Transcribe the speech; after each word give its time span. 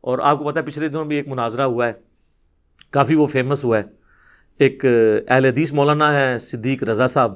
اور 0.00 0.18
آپ 0.18 0.38
کو 0.38 0.44
پتا 0.44 0.60
ہے 0.60 0.64
پچھلے 0.64 0.88
دنوں 0.88 1.04
بھی 1.04 1.16
ایک 1.16 1.28
مناظرہ 1.28 1.62
ہوا 1.62 1.86
ہے، 1.86 1.92
کافی 2.90 3.14
وہ 3.14 3.26
فیمس 3.26 3.64
ہوا 3.64 3.78
ہے۔ 3.78 3.82
ایک 4.58 4.84
اہل 5.28 5.44
حدیث 5.44 5.72
مولانا 5.72 6.12
ہے 6.14 6.38
صدیق 6.38 6.82
رضا 6.82 7.08
صاحب 7.08 7.34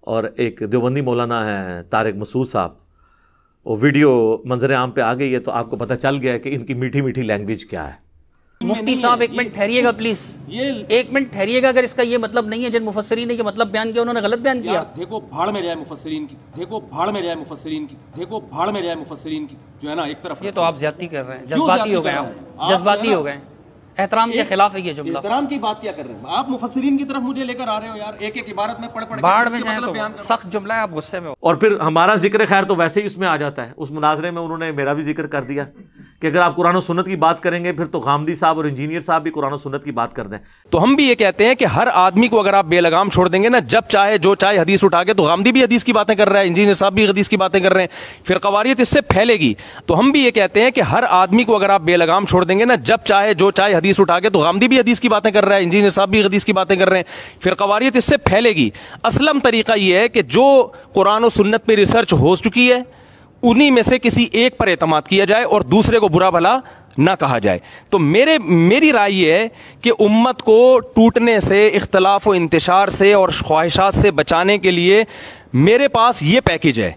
اور 0.00 0.24
ایک 0.36 0.62
دیوبندی 0.72 1.00
مولانا 1.00 1.46
ہے 1.46 1.82
طارق 1.90 2.14
مسعود 2.14 2.48
صاحب۔ 2.48 2.72
وہ 3.66 3.76
ویڈیو 3.80 4.42
منظر 4.44 4.74
عام 4.74 4.90
پہ 4.90 5.00
آ 5.00 5.14
گئی 5.14 5.34
ہے 5.34 5.40
تو 5.40 5.50
آپ 5.50 5.70
کو 5.70 5.76
پتہ 5.76 5.94
چل 5.94 6.16
گیا 6.22 6.32
ہے 6.32 6.38
کہ 6.38 6.54
ان 6.54 6.64
کی 6.66 6.74
میٹھی 6.74 7.00
میٹھی 7.00 7.22
لینگویج 7.22 7.64
کیا 7.64 7.86
ہے۔ 7.88 8.11
مفتی 8.64 8.96
صاحب 8.96 9.20
ایک 9.20 9.30
منٹ 9.32 9.54
ٹھہریے 9.54 9.84
گا 9.84 9.92
پلیز۔ 9.92 10.38
ایک 10.88 11.12
منٹ 11.12 11.32
ٹھہریے 11.32 11.62
گا 11.62 11.68
اگر 11.68 11.82
اس 11.82 11.94
کا 11.94 12.02
یہ 12.02 12.18
مطلب 12.18 12.46
نہیں 12.46 12.64
ہے 12.64 12.70
جن 12.70 12.84
مفسرین 12.84 13.28
نے 13.28 13.34
یہ 13.34 13.42
مطلب 13.42 13.68
بیان 13.68 13.92
کیا 13.92 14.02
انہوں 14.02 14.14
نے 14.14 14.20
غلط 14.20 14.38
بیان 14.38 14.62
کیا۔ 14.62 14.84
دیکھو 14.96 15.20
بھاڑ 15.20 15.50
میں 15.50 15.62
جائے 15.62 15.74
مفسرین 15.74 16.26
کی 16.26 16.36
دیکھو 16.56 16.80
بھاڑ 16.80 17.10
میں 17.10 17.22
جائے 17.22 17.34
مفسرین 17.34 17.86
کی 17.86 17.96
دیکھو 18.16 18.40
بھاڑ 18.40 18.70
میں 18.70 18.82
جائے 18.82 18.94
مفسرین 18.94 19.46
کی 19.46 19.56
جو 19.82 19.90
ہے 19.90 19.94
نا 19.94 20.02
ایک 20.02 20.22
طرف 20.22 20.42
یہ 20.42 20.50
تو 20.50 20.62
آپ 20.62 20.78
زیادتی 20.78 21.06
کر 21.06 21.26
رہے 21.26 21.38
ہیں 21.38 21.46
جذباتی 21.46 21.94
ہو 21.94 22.04
گئے 22.04 22.12
آپ۔ 22.12 22.68
جذباتی 22.68 23.14
ہو 23.14 23.24
گئے 23.24 23.38
احترام 23.98 24.32
کے 24.32 24.44
خلاف 24.44 24.74
ہے 24.74 24.80
یہ 24.80 24.92
جملہ۔ 24.92 25.18
احترام 25.18 25.46
کی 25.46 25.56
بات 25.56 25.80
کیا 25.80 25.92
کر 25.92 26.04
رہے 26.06 26.14
ہیں؟ 26.14 26.20
آپ 26.26 26.48
مفسرین 26.50 26.96
کی 26.96 27.04
طرف 27.04 27.22
مجھے 27.22 27.44
لے 27.44 27.54
کر 27.54 27.68
آ 27.68 27.80
رہے 27.80 27.88
ہو 27.88 27.96
یار 27.96 28.12
ایک 28.18 28.36
ایک 28.36 28.48
عبارت 28.52 28.80
میں 28.80 28.88
پڑھ 28.88 29.04
پڑھ 29.08 29.20
باڑ 29.20 29.48
میں 29.48 29.60
جائیں 29.60 29.80
مطلب 29.80 29.96
تو۔ 29.96 30.22
سخت 30.22 30.52
جملہ 30.52 30.72
ہے 30.72 30.78
آپ 30.78 30.92
غصے 30.92 31.20
میں 31.20 31.28
ہو۔ 31.28 31.34
اور 31.40 31.54
پھر 31.54 31.80
ہمارا 31.80 32.14
ذکر 32.14 32.46
خیر 32.46 32.62
تو 32.62 32.76
ویسے 32.76 33.00
ہی 33.00 33.06
اس 33.06 33.18
میں 33.18 33.28
آ 33.28 33.36
جاتا 33.36 33.66
ہے۔ 33.66 33.72
اس 33.76 33.90
مناظرے 33.90 34.30
میں 34.30 34.42
انہوں 34.42 34.58
نے 34.58 34.72
میرا 34.72 34.92
بھی 34.92 35.02
ذکر 35.02 35.26
کر 35.26 35.42
دیا۔ 35.42 35.64
کہ 36.22 36.26
اگر 36.26 36.40
آپ 36.40 36.56
قرآن 36.56 36.76
و 36.76 36.80
سنت 36.80 37.06
کی 37.06 37.16
بات 37.16 37.42
کریں 37.42 37.64
گے، 37.64 37.72
پھر 37.72 37.84
تو 37.84 38.00
غامدی 38.00 38.34
صاحب 38.34 38.56
اور 38.56 38.64
انجینئر 38.64 39.00
صاحب 39.00 39.22
بھی 39.22 39.30
قرآن 39.30 39.52
و 39.52 39.56
سنت 39.56 39.84
کی 39.84 39.92
بات 39.92 40.16
کر 40.16 40.26
دیں۔ 40.26 40.38
تو 40.70 40.82
ہم 40.82 40.94
بھی 40.94 41.08
یہ 41.08 41.14
کہتے 41.14 41.46
ہیں 41.46 41.54
کہ 41.54 41.64
ہر 41.64 41.88
آدمی 41.92 42.28
کو 42.28 42.40
اگر 42.40 42.54
آپ 42.54 42.64
بے 42.64 42.80
لگام 42.80 43.08
چھوڑ 43.08 43.28
دیں 43.28 43.42
گے 43.42 43.48
نا، 43.48 43.58
جب 43.58 43.82
چاہے، 43.88 44.18
جو 44.18 44.34
چاہے 44.34 44.58
حدیث 44.58 44.84
اٹھا 44.84 45.04
کے، 45.04 45.14
تو 45.14 45.22
غامدی 45.22 45.52
بھی 45.52 45.64
حدیث 45.64 45.84
کی 45.84 45.92
باتیں 45.92 46.14
کر 46.14 46.28
رہا 46.28 46.40
ہے، 46.40 46.46
انجینئر 46.46 46.74
صاحب 46.74 46.92
بھی 46.92 47.06
حدیث 47.06 47.28
کی 47.28 47.36
باتیں 47.36 47.60
کر 47.60 47.72
رہے 47.72 47.80
ہیں۔ 47.80 48.24
پھر 48.24 48.38
قواریت 48.38 48.80
اس 48.80 48.88
سے 48.88 49.00
پھیلے 49.00 49.34
گی۔ 49.34 49.54
تو 49.86 49.98
ہم 49.98 50.10
بھی 50.10 50.24
یہ 50.24 50.30
کہتے 50.30 50.62
ہیں 50.62 50.70
کہ 50.70 50.80
ہر 50.80 51.04
آدمی 51.08 51.44
کو 51.44 51.56
اگر 51.56 51.70
آپ 51.70 51.80
بے 51.80 51.96
لگام 51.96 52.26
چھوڑ 52.26 52.44
دیں 52.44 52.58
گے 52.58 52.64
نا، 52.64 52.74
جب 52.74 52.98
چاہے، 53.04 53.34
جو 53.34 53.50
چاہے 53.50 53.74
حدیث 53.74 54.00
اٹھا 54.00 54.20
کے، 54.20 54.30
تو 54.30 54.38
غامدی 54.38 54.68
بھی 54.68 54.78
حدیث 54.78 55.00
کی 55.00 55.08
باتیں 55.08 55.30
کر 55.30 55.44
رہا 55.44 55.56
ہے، 55.56 55.62
انجینئر 55.62 55.90
صاحب 55.90 56.08
بھی 56.08 56.22
حدیث 56.22 56.44
کی 56.44 56.52
باتیں 56.52 56.76
کر 56.76 56.88
رہے 56.88 56.96
ہیں۔ 56.96 57.40
پھر 57.42 57.54
قواریت 57.54 57.96
اس 57.96 58.04
سے 58.04 58.16
پھیلے 58.16 58.50
گی۔ 58.50 58.70
اسلم 59.04 59.38
طریقہ 59.40 59.72
یہ 59.76 59.96
ہے 59.96 60.08
کہ 60.08 60.22
جو 60.22 60.70
قرآن 60.94 61.24
و 61.24 61.28
سنت 61.28 61.66
پہ 61.66 61.74
ریسرچ 61.74 62.12
ہو 62.12 62.36
چکی 62.36 62.72
ہے 62.72 63.01
انہی 63.42 63.70
میں 63.70 63.82
سے 63.82 63.98
کسی 63.98 64.28
ایک 64.32 64.58
پر 64.58 64.68
اعتماد 64.68 65.02
کیا 65.02 65.24
جائے 65.24 65.44
اور 65.44 65.60
دوسرے 65.60 65.98
کو 65.98 66.08
برا 66.08 66.30
بھلا 66.30 66.58
نہ 66.98 67.10
کہا 67.20 67.38
جائے۔ 67.38 67.58
تو 67.90 67.98
میرے، 67.98 68.38
میری 68.38 68.92
رائے 68.92 69.12
یہ 69.12 69.32
ہے 69.32 69.48
کہ 69.80 69.92
امت 69.98 70.42
کو 70.42 70.80
ٹوٹنے 70.80 71.40
سے، 71.40 71.68
اختلاف 71.68 72.28
و 72.28 72.32
انتشار 72.32 72.88
سے 72.88 73.12
اور 73.12 73.28
خواہشات 73.44 73.94
سے 73.94 74.10
بچانے 74.10 74.58
کے 74.58 74.70
لیے 74.70 75.04
میرے 75.52 75.88
پاس 75.88 76.22
یہ 76.22 76.40
پیکج 76.44 76.80
ہے 76.80 76.92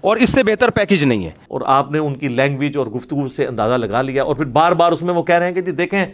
اور 0.00 0.16
اس 0.16 0.32
سے 0.32 0.42
بہتر 0.42 0.70
پیکج 0.70 1.04
نہیں 1.04 1.24
ہے۔ 1.24 1.30
اور 1.48 1.60
آپ 1.66 1.92
نے 1.92 1.98
ان 1.98 2.14
کی 2.14 2.28
لینگویج 2.28 2.76
اور 2.76 2.86
گفتگو 2.86 3.28
سے 3.28 3.46
اندازہ 3.46 3.74
لگا 3.74 4.02
لیا 4.02 4.22
اور 4.22 4.36
پھر 4.36 4.44
بار 4.44 4.72
بار 4.72 4.92
اس 4.92 5.02
میں 5.02 5.14
وہ 5.14 5.22
کہہ 5.22 5.34
رہے 5.34 5.46
ہیں 5.46 5.54
کہ 5.54 5.60
جی 5.60 5.70
دیکھیں 5.70 6.06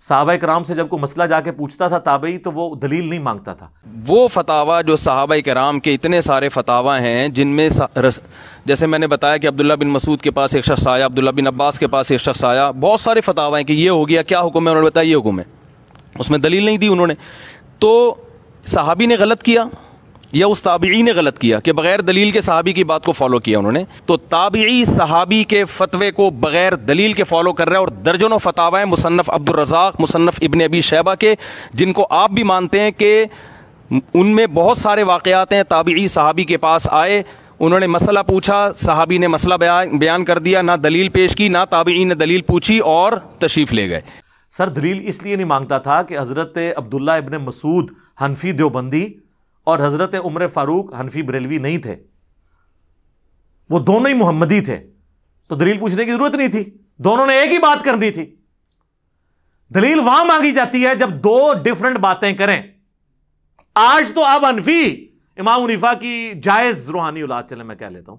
صحابہ 0.00 0.32
کرام 0.34 0.64
سے 0.64 0.74
جب 0.74 0.88
کوئی 0.88 1.02
مسئلہ 1.02 1.24
جا 1.24 1.40
کے 1.40 1.52
پوچھتا 1.52 1.88
تھا 1.88 1.98
تابعی، 1.98 2.38
تو 2.38 2.52
وہ 2.52 2.74
دلیل 2.74 3.10
نہیں 3.10 3.18
مانگتا 3.18 3.54
تھا۔ 3.54 3.68
وہ 4.06 4.28
فتوا 4.28 4.80
جو 4.80 4.96
صحابہ 4.96 5.34
کرام 5.44 5.80
کے 5.80 5.94
اتنے 5.94 6.20
سارے 6.20 6.48
فتوا 6.48 7.00
ہیں، 7.00 7.28
جن 7.28 7.48
میں 7.48 7.68
رس- 7.96 8.22
جیسے 8.64 8.86
میں 8.86 8.98
نے 8.98 9.06
بتایا 9.06 9.36
کہ 9.36 9.46
عبداللہ 9.46 9.72
بن 9.72 9.88
مسعود 9.88 10.20
کے 10.20 10.30
پاس 10.30 10.54
ایک 10.54 10.64
شخص 10.64 10.86
آیا، 10.86 11.06
عبداللہ 11.06 11.30
بن 11.30 11.46
عباس 11.46 11.78
کے 11.78 11.86
پاس 11.86 12.10
ایک 12.10 12.20
شخص 12.20 12.44
آیا، 12.44 12.70
بہت 12.70 13.00
سارے 13.00 13.20
فتوا 13.20 13.58
ہیں 13.58 13.64
کہ 13.64 13.72
یہ 13.72 13.90
ہو 13.90 14.08
گیا، 14.08 14.22
کیا 14.22 14.40
حکم 14.40 14.64
ہے، 14.64 14.70
انہوں 14.70 14.82
نے 14.82 14.86
بتایا 14.86 15.10
یہ 15.10 15.16
حکم 15.16 15.38
ہے۔ 15.38 15.44
اس 16.18 16.30
میں 16.30 16.38
دلیل 16.38 16.64
نہیں 16.64 16.78
دی 16.78 16.86
انہوں 16.86 17.06
نے۔ 17.06 17.14
تو 17.78 18.14
صحابی 18.64 19.06
نے 19.06 19.16
غلط 19.18 19.42
کیا۔ 19.42 19.64
یا 20.32 20.46
اس 20.46 20.62
تابعی 20.62 21.02
نے 21.02 21.12
غلط 21.12 21.38
کیا 21.38 21.60
کہ 21.60 21.72
بغیر 21.72 22.00
دلیل 22.00 22.30
کے 22.30 22.40
صحابی 22.40 22.72
کی 22.72 22.84
بات 22.84 23.04
کو 23.04 23.12
فالو 23.12 23.38
کیا 23.38 23.58
انہوں 23.58 23.72
نے، 23.72 23.84
تو 24.06 24.16
تابعی 24.16 24.84
صحابی 24.84 25.42
کے 25.44 25.64
فتوے 25.64 26.10
کو 26.10 26.28
بغیر 26.30 26.74
دلیل 26.74 27.12
کے 27.12 27.24
فالو 27.24 27.52
کر 27.52 27.68
رہے 27.68 27.76
ہیں 27.76 27.80
اور 27.80 27.88
درجنوں 28.04 28.38
فتوا 28.38 28.78
ہیں 28.78 28.84
مصنف 28.84 29.30
عبد 29.30 29.48
الرزاق 29.48 30.00
مصنف 30.00 30.38
ابن 30.42 30.60
ابی 30.60 30.80
شیبہ 30.80 31.14
کے، 31.14 31.34
جن 31.74 31.92
کو 31.92 32.06
آپ 32.10 32.30
بھی 32.30 32.42
مانتے 32.42 32.80
ہیں 32.80 32.90
کہ 32.90 33.24
ان 33.90 34.34
میں 34.36 34.46
بہت 34.46 34.78
سارے 34.78 35.02
واقعات 35.02 35.52
ہیں، 35.52 35.62
تابعی 35.62 36.06
صحابی 36.08 36.44
کے 36.44 36.56
پاس 36.56 36.88
آئے، 36.90 37.22
انہوں 37.60 37.80
نے 37.80 37.86
مسئلہ 37.86 38.20
پوچھا، 38.26 38.70
صحابی 38.76 39.18
نے 39.18 39.26
مسئلہ 39.26 39.54
بیان 39.54 39.96
بیان 39.98 40.24
کر 40.24 40.38
دیا، 40.38 40.62
نہ 40.62 40.72
دلیل 40.82 41.08
پیش 41.08 41.36
کی، 41.36 41.48
نہ 41.48 41.64
تابعی 41.70 42.04
نے 42.04 42.14
دلیل 42.14 42.42
پوچھی 42.42 42.78
اور 42.78 43.12
تشریف 43.38 43.72
لے 43.72 43.88
گئے۔ 43.90 44.00
سر، 44.52 44.68
دلیل 44.68 45.00
اس 45.06 45.22
لیے 45.22 45.36
نہیں 45.36 45.46
مانگتا 45.46 45.78
تھا 45.78 46.02
کہ 46.02 46.18
حضرت 46.18 46.58
عبداللہ 46.76 47.12
ابن 47.12 47.36
مسعود 47.36 47.90
حنفی 48.20 48.52
دیوبندی 48.52 49.06
اور 49.68 49.78
حضرت 49.78 50.14
عمر 50.24 50.48
فاروق 50.48 51.00
حنفی 51.00 51.22
بریلوی 51.22 51.58
نہیں 51.58 51.78
تھے۔ 51.78 51.96
وہ 53.70 53.78
دونوں 53.78 54.08
ہی 54.08 54.14
محمدی 54.14 54.60
تھے۔ 54.60 54.90
تو 55.48 55.54
دلیل 55.54 55.78
پوچھنے 55.78 56.04
کی 56.04 56.12
ضرورت 56.12 56.34
نہیں 56.34 56.48
تھی۔ 56.48 56.76
دونوں 56.96 57.26
نے 57.26 57.34
ایک 57.34 57.52
ہی 57.52 57.58
بات 57.58 57.84
کرنی 57.84 58.10
تھی۔ 58.10 58.36
دلیل 59.74 59.98
وہاں 59.98 60.24
مانگی 60.24 60.52
جاتی 60.52 60.86
ہے 60.86 60.94
جب 60.94 61.10
دو 61.10 61.52
ڈفرنٹ 61.64 61.98
باتیں 61.98 62.32
کریں۔ 62.32 62.62
آج 63.74 64.12
تو 64.14 64.24
آپ 64.24 64.44
انفی 64.44 65.08
امام 65.36 65.62
عنیفا 65.62 65.94
کی 65.94 66.32
جائز 66.42 66.90
روحانی 66.90 67.20
اولاد 67.20 67.42
چلے 67.50 67.62
میں 67.62 67.76
کہہ 67.76 67.86
لیتا 67.86 68.12
ہوں۔ 68.12 68.18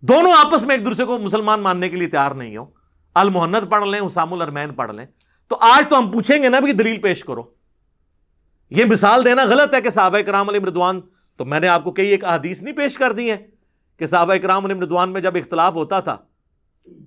دونوں 0.00 0.32
آپس 0.32 0.64
میں 0.64 0.76
ایک 0.76 0.84
دوسرے 0.84 1.04
کو 1.04 1.18
مسلمان 1.18 1.60
ماننے 1.60 1.88
کے 1.88 1.96
لیے 1.96 2.08
تیار 2.08 2.30
نہیں 2.30 2.56
ہو 2.56 2.66
المحنت 3.14 3.70
پڑھ 3.70 3.88
لیں 3.88 4.00
اسام 4.00 4.32
الرمین 4.32 4.74
پڑھ 4.74 4.92
لیں۔ 4.92 5.06
تو 5.48 5.56
آج 5.60 5.88
تو 5.88 5.98
ہم 5.98 6.10
پوچھیں 6.12 6.42
گے 6.42 6.48
نا 6.48 6.60
بھی 6.60 6.72
دلیل 6.72 7.00
پیش 7.00 7.24
کرو۔ 7.24 7.55
یہ 8.70 8.84
مثال 8.84 9.24
دینا 9.24 9.44
غلط 9.44 9.74
ہے 9.74 9.80
کہ 9.80 9.90
صحابہ 9.90 10.18
کرام 10.18 10.48
علیہ 10.48 10.60
مردوان، 10.60 11.00
تو 11.36 11.44
میں 11.44 11.60
نے 11.60 11.68
آپ 11.68 11.84
کو 11.84 11.92
کئی 11.92 12.08
ایک 12.08 12.24
احادیث 12.24 12.62
نہیں 12.62 12.74
پیش 12.74 12.98
کر 12.98 13.12
دی 13.12 13.30
ہے 13.30 13.46
کہ 13.96 14.06
صحابہ 14.06 14.34
کرام 14.34 14.64
علیہ 14.64 14.76
مردوان 14.76 15.12
میں 15.12 15.20
جب 15.20 15.36
اختلاف 15.36 15.74
ہوتا 15.74 16.00
تھا، 16.00 16.16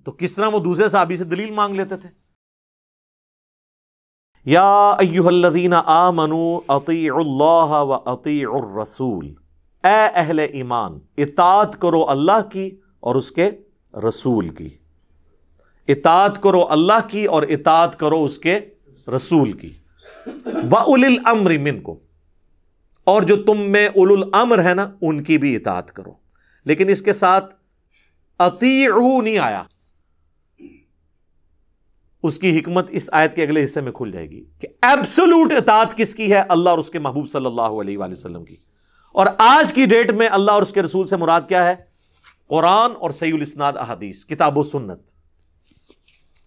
تو 0.06 0.12
کس 0.12 0.36
طرح 0.36 0.48
وہ 0.48 0.60
دوسرے 0.60 0.90
صحابی 0.90 1.16
سے 1.16 1.24
دلیل 1.24 1.52
مانگ 1.52 1.76
لیتے 1.76 1.98
تھے؟ 1.98 2.10
یا 4.46 4.92
ایوہ 4.92 5.28
الذین 5.28 5.74
آمنوا 5.86 6.60
اطیعوا 6.68 7.20
اللہ 7.20 7.84
و 7.84 7.94
اطیعوا 7.94 8.60
الرسول، 8.64 9.34
اے 9.84 10.08
اہل 10.14 10.40
ایمان، 10.40 11.00
اطاعت 11.18 11.82
کرو 11.82 12.10
اللہ 12.10 12.50
کی 12.52 12.80
اور 13.00 13.16
اس 13.16 13.32
کے 13.32 13.52
رسول 13.94 14.50
کی۔ 14.50 14.70
اطاعت 15.88 16.42
کرو 16.42 16.68
اللہ 16.70 17.08
کی 17.08 17.26
اور 17.26 17.44
اطاعت 17.44 18.00
کرو 18.00 18.24
اس 18.24 18.40
کے 18.40 18.60
رسول 19.08 19.52
کی۔ 19.52 19.79
وَأُلِ 20.72 21.06
الْأَمْرِ 21.06 21.58
مِنْكُمْ۔ 21.58 21.96
اور 23.04 23.22
جو 23.22 23.44
تم 23.44 23.62
میں 23.62 23.88
اول 23.88 24.24
الامر 24.24 24.64
ہے 24.64 24.74
نا، 24.74 24.92
ان 25.02 25.24
کی 25.24 25.38
بھی 25.38 25.56
اطاعت 25.56 25.92
کرو۔ 25.92 26.14
لیکن 26.66 26.90
اس 26.90 27.02
کے 27.02 27.14
ساتھ 27.14 27.56
اطیعو 28.40 29.22
نہیں 29.22 29.38
آیا۔ 29.38 29.64
اس 32.24 32.40
کی 32.40 32.60
حکمت 32.60 32.88
اس 32.90 33.10
آیت 33.14 33.36
کے 33.36 33.44
اگلے 33.44 33.66
حصے 33.66 33.82
میں 33.82 33.92
کھل 33.92 34.12
جائے 34.12 34.30
گی 34.30 34.46
کہ 34.60 34.68
ایبسولوٹ 34.82 35.54
اطاعت 35.54 35.98
کس 35.98 36.16
کی 36.16 36.34
ہے؟ 36.34 36.44
اللہ 36.50 36.70
اور 36.70 36.78
اس 36.78 36.90
کے 36.90 37.00
محبوب 37.00 37.30
صلی 37.30 37.46
اللہ 37.46 37.62
علیہ 37.62 37.98
وآلہ 37.98 38.12
وسلم 38.12 38.46
کی۔ 38.46 38.56
اور 39.14 39.28
آج 39.38 39.74
کی 39.74 39.86
ڈیٹ 39.86 40.12
میں 40.12 40.30
اللہ 40.32 40.52
اور 40.52 40.62
اس 40.62 40.74
کے 40.74 40.82
رسول 40.82 41.08
سے 41.08 41.18
مراد 41.18 41.42
کیا 41.48 41.66
ہے؟ 41.66 41.76
قرآن 42.48 42.92
اور 43.00 43.12
سید 43.12 43.34
الاسناد 43.34 43.74
احادیث، 43.76 44.26
کتاب 44.26 44.58
و 44.58 44.64
سنت۔ 44.64 45.00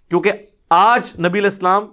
کیونکہ 0.09 0.33
آج 0.71 1.21
نبی 1.21 1.39
الاسلام 1.39 1.85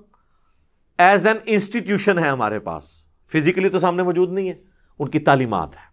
ایز 1.00 1.28
این 1.28 1.38
انسٹیٹیوشن 1.46 2.20
ہے 2.20 2.28
ہمارے 2.30 2.60
پاس۔ 2.60 3.06
فزیکلی 3.32 3.70
تو 3.70 3.80
سامنے 3.80 4.04
موجود 4.04 4.32
نہیں 4.32 4.50
ہے، 4.50 4.54
ان 5.00 5.10
کی 5.10 5.20
تعلیمات 5.20 5.76
ہے 5.76 5.90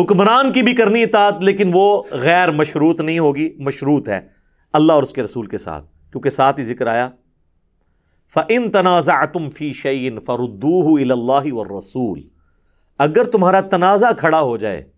حکمران 0.00 0.52
کی 0.52 0.62
بھی 0.62 0.74
کرنی 0.74 1.02
اطاعت، 1.02 1.34
لیکن 1.40 1.70
وہ 1.72 2.02
غیر 2.10 2.50
مشروط 2.50 3.00
نہیں 3.00 3.18
ہوگی، 3.18 3.56
مشروط 3.58 4.08
ہے 4.08 4.20
اللہ 4.72 4.92
اور 4.92 5.02
اس 5.02 5.12
کے 5.12 5.22
رسول 5.22 5.46
کے 5.46 5.58
ساتھ، 5.58 5.84
کیونکہ 6.12 6.30
ساتھ 6.30 6.60
ہی 6.60 6.64
ذکر 6.64 6.86
آیا۔ 6.86 7.10
فَإِن 8.34 8.70
تَنَازَعْتُمْ 8.70 9.52
فِي 9.52 9.72
شَيْءٍ 9.72 10.18
فَرُدُّوهُ 10.24 10.98
إِلَى 10.98 11.10
اللَّهِ 11.10 11.50
وَالرَّسُولِ۔ 11.50 12.22
اگر 12.98 13.24
تمہارا 13.24 13.60
تنازع 13.60 14.12
کھڑا 14.18 14.40
ہو 14.40 14.56
جائے، 14.56 14.90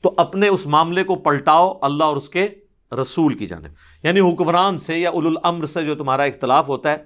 تو 0.00 0.14
اپنے 0.16 0.48
اس 0.48 0.66
معاملے 0.66 1.04
کو 1.04 1.16
پلٹاؤ، 1.16 1.78
اللہ 1.82 2.04
اور 2.04 2.16
اس 2.16 2.28
کے 2.28 2.48
رسول 2.96 3.34
کی 3.34 3.46
جانب۔ 3.46 3.66
یعنی 4.02 4.20
حکمران 4.20 4.78
سے 4.78 4.98
یا 4.98 5.10
اول 5.10 5.26
الامر 5.26 5.64
سے 5.64 5.84
جو 5.84 5.94
تمہارا 5.94 6.22
اختلاف 6.22 6.68
ہوتا 6.68 6.90
ہے، 6.90 6.96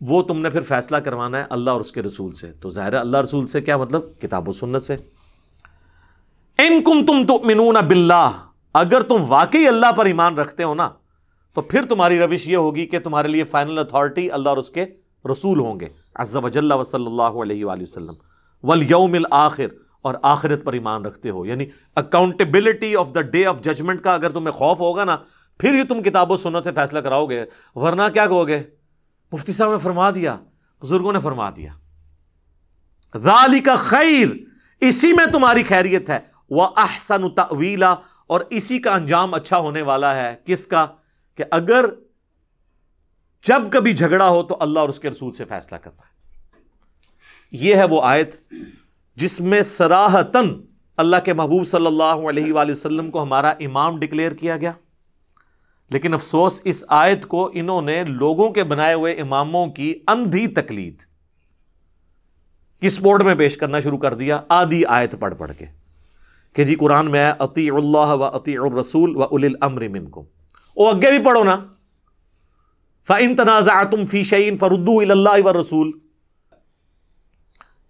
وہ 0.00 0.22
تم 0.22 0.40
نے 0.40 0.50
پھر 0.50 0.60
فیصلہ 0.60 0.96
کروانا 0.96 1.38
ہے 1.38 1.44
اللہ 1.50 1.70
اور 1.70 1.80
اس 1.80 1.92
کے 1.92 2.02
رسول 2.02 2.32
سے۔ 2.32 2.52
تو 2.52 2.70
ظاہر 2.70 2.92
ہے 2.92 2.98
اللہ 2.98 3.18
رسول 3.18 3.46
سے 3.46 3.60
کیا 3.60 3.76
مطلب؟ 3.76 4.02
کتاب 4.20 4.48
و 4.48 4.52
سنت 4.52 4.82
سے۔ 4.82 4.94
ان 6.58 6.84
کم 6.84 7.06
تم 7.06 7.26
تؤمنون 7.26 7.74
باللہ، 7.88 8.30
اگر 8.74 9.00
تم 9.00 9.16
واقعی 9.28 9.68
اللہ 9.68 9.92
پر 9.92 10.06
ایمان 10.06 10.38
رکھتے 10.38 10.62
ہو 10.62 10.74
نا، 10.74 10.90
تو 11.54 11.62
پھر 11.62 11.82
تمہاری 11.82 12.18
روش 12.18 12.48
یہ 12.48 12.56
ہوگی 12.56 12.86
کہ 12.86 12.98
تمہارے 12.98 13.28
لیے 13.28 13.44
فائنل 13.44 13.78
اتھارٹی 13.78 14.30
اللہ 14.30 14.48
اور 14.48 14.56
اس 14.56 14.70
کے 14.70 14.84
رسول 15.32 15.60
ہوں 15.60 15.80
گے۔ 15.80 15.86
عز 16.14 16.36
و 16.36 16.48
جل 16.48 16.72
و 16.72 16.82
صلی 16.82 17.06
اللہ 17.06 17.22
علیہ 17.22 17.64
وآلہ 17.64 17.82
وسلم۔ 17.82 18.12
والیوم 18.62 19.14
الآخر 19.14 19.66
اور 20.06 20.14
آخرت 20.22 20.64
پر 20.64 20.72
ایمان 20.72 21.06
رکھتے 21.06 21.30
ہو۔ 21.30 21.46
یعنی 21.46 21.66
accountability 21.94 22.96
of 22.96 23.14
the 23.14 23.20
day 23.20 23.46
of 23.46 23.60
judgement 23.60 24.00
کا 24.00 24.14
اگر 24.14 24.30
تمہیں 24.30 24.50
خوف 24.50 24.80
ہوگا 24.80 25.04
نا، 25.04 25.16
پھر 25.58 25.74
ہی 25.74 25.84
تم 25.84 26.02
کتاب 26.02 26.30
و 26.30 26.36
سنت 26.36 26.64
سے 26.64 26.72
فیصلہ 26.72 26.98
کراؤ 26.98 27.26
گے۔ 27.26 27.44
ورنہ 27.74 28.02
کیا 28.14 28.26
کہو 28.26 28.48
گے؟ 28.48 28.62
مفتی 29.32 29.52
صاحب 29.52 29.72
نے 29.72 29.78
فرما 29.78 30.10
دیا، 30.10 30.36
بزرگوں 30.82 31.12
نے 31.12 31.20
فرما 31.20 31.50
دیا۔ 31.50 31.72
ذالک 33.16 33.68
خیر، 33.76 34.28
اسی 34.80 35.12
میں 35.12 35.26
تمہاری 35.26 35.62
خیریت 35.62 36.10
ہے۔ 36.10 36.18
وہ 36.50 36.68
احسن 36.76 37.30
تعویلا 37.30 37.94
اور 38.26 38.40
اسی 38.50 38.78
کا 38.78 38.94
انجام 38.94 39.34
اچھا 39.34 39.58
ہونے 39.58 39.82
والا 39.82 40.16
ہے۔ 40.16 40.36
کس 40.44 40.66
کا؟ 40.66 40.86
کہ 41.34 41.44
اگر 41.50 41.84
جب 43.46 43.72
کبھی 43.72 43.92
جھگڑا 43.92 44.28
ہو 44.28 44.42
تو 44.42 44.56
اللہ 44.60 44.78
اور 44.78 44.88
اس 44.88 45.00
کے 45.00 45.10
رسول 45.10 45.32
سے 45.32 45.44
فیصلہ 45.44 45.76
کرنا۔ 45.76 46.02
ہے 46.02 46.16
یہ 47.50 47.74
ہے 47.74 47.84
وہ 47.84 48.00
آیت 48.04 48.36
جس 49.16 49.40
میں 49.40 49.62
سراہتن 49.62 50.48
اللہ 50.96 51.16
کے 51.24 51.32
محبوب 51.32 51.66
صلی 51.66 51.86
اللہ 51.86 52.28
علیہ 52.28 52.52
وآلہ 52.52 52.70
وسلم 52.70 53.10
کو 53.10 53.22
ہمارا 53.22 53.50
امام 53.50 53.98
ڈکلیئر 53.98 54.32
کیا 54.32 54.56
گیا۔ 54.56 54.72
لیکن 55.90 56.14
افسوس، 56.14 56.60
اس 56.64 56.84
آیت 56.88 57.26
کو 57.26 57.50
انہوں 57.54 57.82
نے 57.82 58.04
لوگوں 58.04 58.50
کے 58.50 58.64
بنائے 58.64 58.94
ہوئے 58.94 59.12
اماموں 59.12 59.66
کی 59.66 59.94
اندھی 60.08 60.46
تقلید 60.46 61.02
کس 62.80 63.00
بورڈ 63.00 63.22
میں 63.22 63.34
پیش 63.34 63.56
کرنا 63.56 63.80
شروع 63.80 63.98
کر 63.98 64.14
دیا، 64.14 64.40
آدھی 64.48 64.86
آیت 64.86 65.14
پڑھ 65.18 65.34
پڑھ 65.34 65.52
کے 65.58 65.64
کہ 66.52 66.64
جی 66.64 66.74
قرآن 66.74 67.10
میں 67.10 67.32
عطی 67.38 67.70
اللہ 67.70 68.14
و 68.14 68.24
عطی 68.24 68.58
الرسول 68.58 69.16
و 69.16 69.22
اول 69.22 69.44
الامر 69.44 69.88
منکم۔ 69.88 70.22
او 70.74 70.88
اگے 70.88 71.18
بھی 71.18 71.24
پڑھو 71.24 71.44
نا۔ 71.44 71.56
فَإِن 73.06 73.36
تَنَازَعَتُمْ 73.36 74.06
فِي 74.06 74.22
شَيْءٍ 74.22 74.58
فَرُدُّوهُ 74.58 75.02
إِلَى 75.02 75.10
اللَّهِ 75.10 75.42
وَالرَّسُولِ۔ 75.44 76.05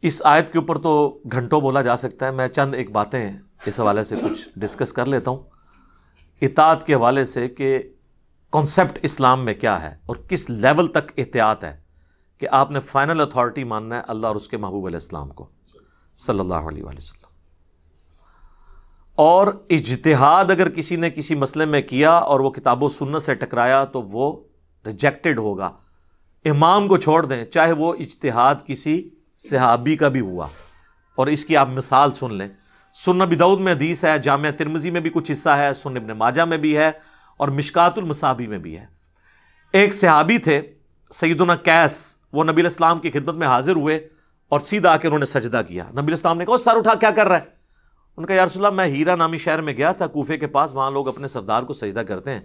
اس 0.03 0.23
آیت 0.25 0.53
کے 0.53 0.59
اوپر 0.59 0.79
تو 0.79 1.19
گھنٹوں 1.33 1.61
بولا 1.61 1.83
جا 1.83 1.97
سکتا 1.97 2.27
ہے، 2.27 2.31
میں 2.31 2.49
چند 2.49 2.75
ایک 2.75 2.91
باتیں 2.91 3.33
اس 3.67 3.81
حوالے 3.81 4.05
سے 4.05 4.17
کچھ 4.17 4.49
ڈسکس 4.57 4.93
کر 4.93 5.07
لیتا 5.07 5.31
ہوں۔ 5.31 5.43
اطاعت 6.43 6.87
کے 6.87 6.95
حوالے 6.95 7.25
سے 7.25 7.49
کہ 7.49 7.79
کانسیپٹ 8.51 8.99
اسلام 9.03 9.45
میں 9.45 9.55
کیا 9.55 9.83
ہے 9.83 9.97
اور 10.07 10.17
کس 10.17 10.51
لیول 10.51 10.87
تک 10.87 11.13
احتیاط 11.17 11.65
ہے 11.65 11.81
کہ 12.39 12.49
آپ 12.51 12.71
نے 12.71 12.81
فائنل 12.81 13.21
اتھارٹی 13.21 13.65
ماننا 13.65 13.97
ہے 13.97 14.03
اللہ 14.09 14.27
اور 14.27 14.37
اس 14.37 14.49
کے 14.49 14.57
محبوب 14.57 14.87
علیہ 14.87 14.97
السلام 14.97 15.29
کو۔ 15.29 15.47
صلی 16.17 16.41
اللہ 16.41 16.55
علیہ 16.55 16.85
وآلہ 16.85 16.99
وسلم۔ 16.99 17.31
اور 19.15 19.47
اجتہاد 19.71 20.45
اگر 20.45 20.71
کسی 20.71 20.97
نے 20.97 21.11
کسی 21.11 21.35
مسئلے 21.35 21.65
میں 21.65 21.83
کیا 21.83 22.11
اور 22.11 22.41
وہ 22.41 22.51
کتاب 22.51 22.83
و 22.83 22.89
سنت 22.89 23.23
سے 23.23 23.35
ٹکرایا 23.35 23.85
تو 23.85 24.03
وہ 24.03 24.45
ریجیکٹڈ 24.87 25.39
ہوگا۔ 25.39 25.71
امام 26.45 26.89
کو 26.89 26.97
چھوڑ 26.97 27.27
دیں، 27.27 27.45
چاہے 27.45 27.73
وہ 27.73 27.95
اجتہاد 27.95 28.55
کسی 28.67 29.11
صحابی 29.37 29.97
کا 29.97 30.09
بھی 30.09 30.21
ہوا۔ 30.21 30.47
اور 31.15 31.27
اس 31.27 31.45
کی 31.45 31.57
آپ 31.57 31.69
مثال 31.69 32.15
سن 32.15 32.35
لیں۔ 32.35 32.49
سن 32.95 33.17
نبی 33.17 33.37
دعود 33.37 33.61
میں 33.61 33.73
حدیث 33.73 34.05
ہے، 34.05 34.19
جامعہ 34.19 34.51
ترمزی 34.51 34.91
میں 34.91 35.01
بھی 35.01 35.11
کچھ 35.11 35.33
حصہ 35.33 35.49
ہے 35.49 35.73
سن 35.75 35.97
ابن 35.97 36.09
ماجہ 36.09 36.43
میں 36.43 36.59
بھی 36.59 36.77
ہے، 36.77 36.91
اور 37.37 37.49
مشکات 37.49 37.99
المصابی 37.99 38.47
میں 38.47 38.59
بھی 38.59 38.79
ہے۔ 38.79 38.87
ایک 39.73 39.95
صحابی 39.95 40.39
تھے، 40.39 40.73
سیدنا 41.11 41.57
کیس 41.57 42.17
وہ 42.33 42.45
نبی 42.45 42.63
الاسلام 42.63 42.99
کی 42.99 43.11
خدمت 43.11 43.35
میں 43.35 43.47
حاضر 43.47 43.77
ہوئے 43.77 44.09
اور 44.49 44.61
سیدھا 44.61 44.93
آ 44.93 44.97
کے 44.97 45.09
انہوں 45.09 45.19
نے 45.19 45.25
سجدہ 45.25 45.63
کیا۔ 45.69 45.85
نبی 45.91 46.07
الاسلام 46.07 46.39
نے 46.39 46.45
کہا 46.45 46.59
سر 46.59 46.77
اٹھا، 46.77 46.95
کیا 46.95 47.11
کر 47.11 47.27
رہا 47.27 47.39
ہے؟ 47.39 47.45
ان 48.17 48.27
کا 48.27 48.35
یا 48.35 48.47
رسول 48.47 48.65
اللہ، 48.65 48.77
میں 48.77 48.87
ہیرا 48.87 49.17
نامی 49.17 49.39
شہر 49.39 49.61
میں 49.61 49.73
گیا 49.73 49.93
تھا، 49.93 50.07
کوفے 50.07 50.39
کے 50.39 50.47
پاس، 50.47 50.75
وہاں 50.75 50.91
لوگ 50.91 51.09
اپنے 51.09 51.29
سردار 51.29 51.63
کو 51.63 51.73
سجدہ 51.73 52.01
کرتے 52.01 52.31
ہیں۔ 52.31 52.41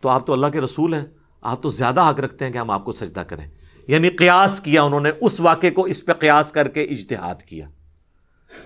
تو 0.00 0.08
آپ 0.08 0.26
تو 0.26 0.32
اللہ 0.32 0.46
کے 0.46 0.60
رسول 0.60 0.94
ہیں، 0.94 1.04
آپ 1.40 1.62
تو 1.62 1.68
زیادہ 1.68 2.10
حق 2.10 2.20
رکھتے 2.20 2.44
ہیں 2.44 2.52
کہ 2.52 2.58
ہم 2.58 2.70
آپ 2.70 2.84
کو 2.84 2.92
سجدہ 2.92 3.20
کریں۔ 3.20 3.50
یعنی 3.88 4.08
قیاس 4.08 4.60
کیا 4.60 4.82
انہوں 4.82 5.00
نے، 5.00 5.10
اس 5.20 5.40
واقعے 5.40 5.70
کو 5.70 5.82
اس 5.82 6.04
پہ 6.04 6.12
قیاس 6.12 6.52
کر 6.52 6.68
کے 6.68 6.82
اجتہاد 6.82 7.34
کیا۔ 7.34 7.68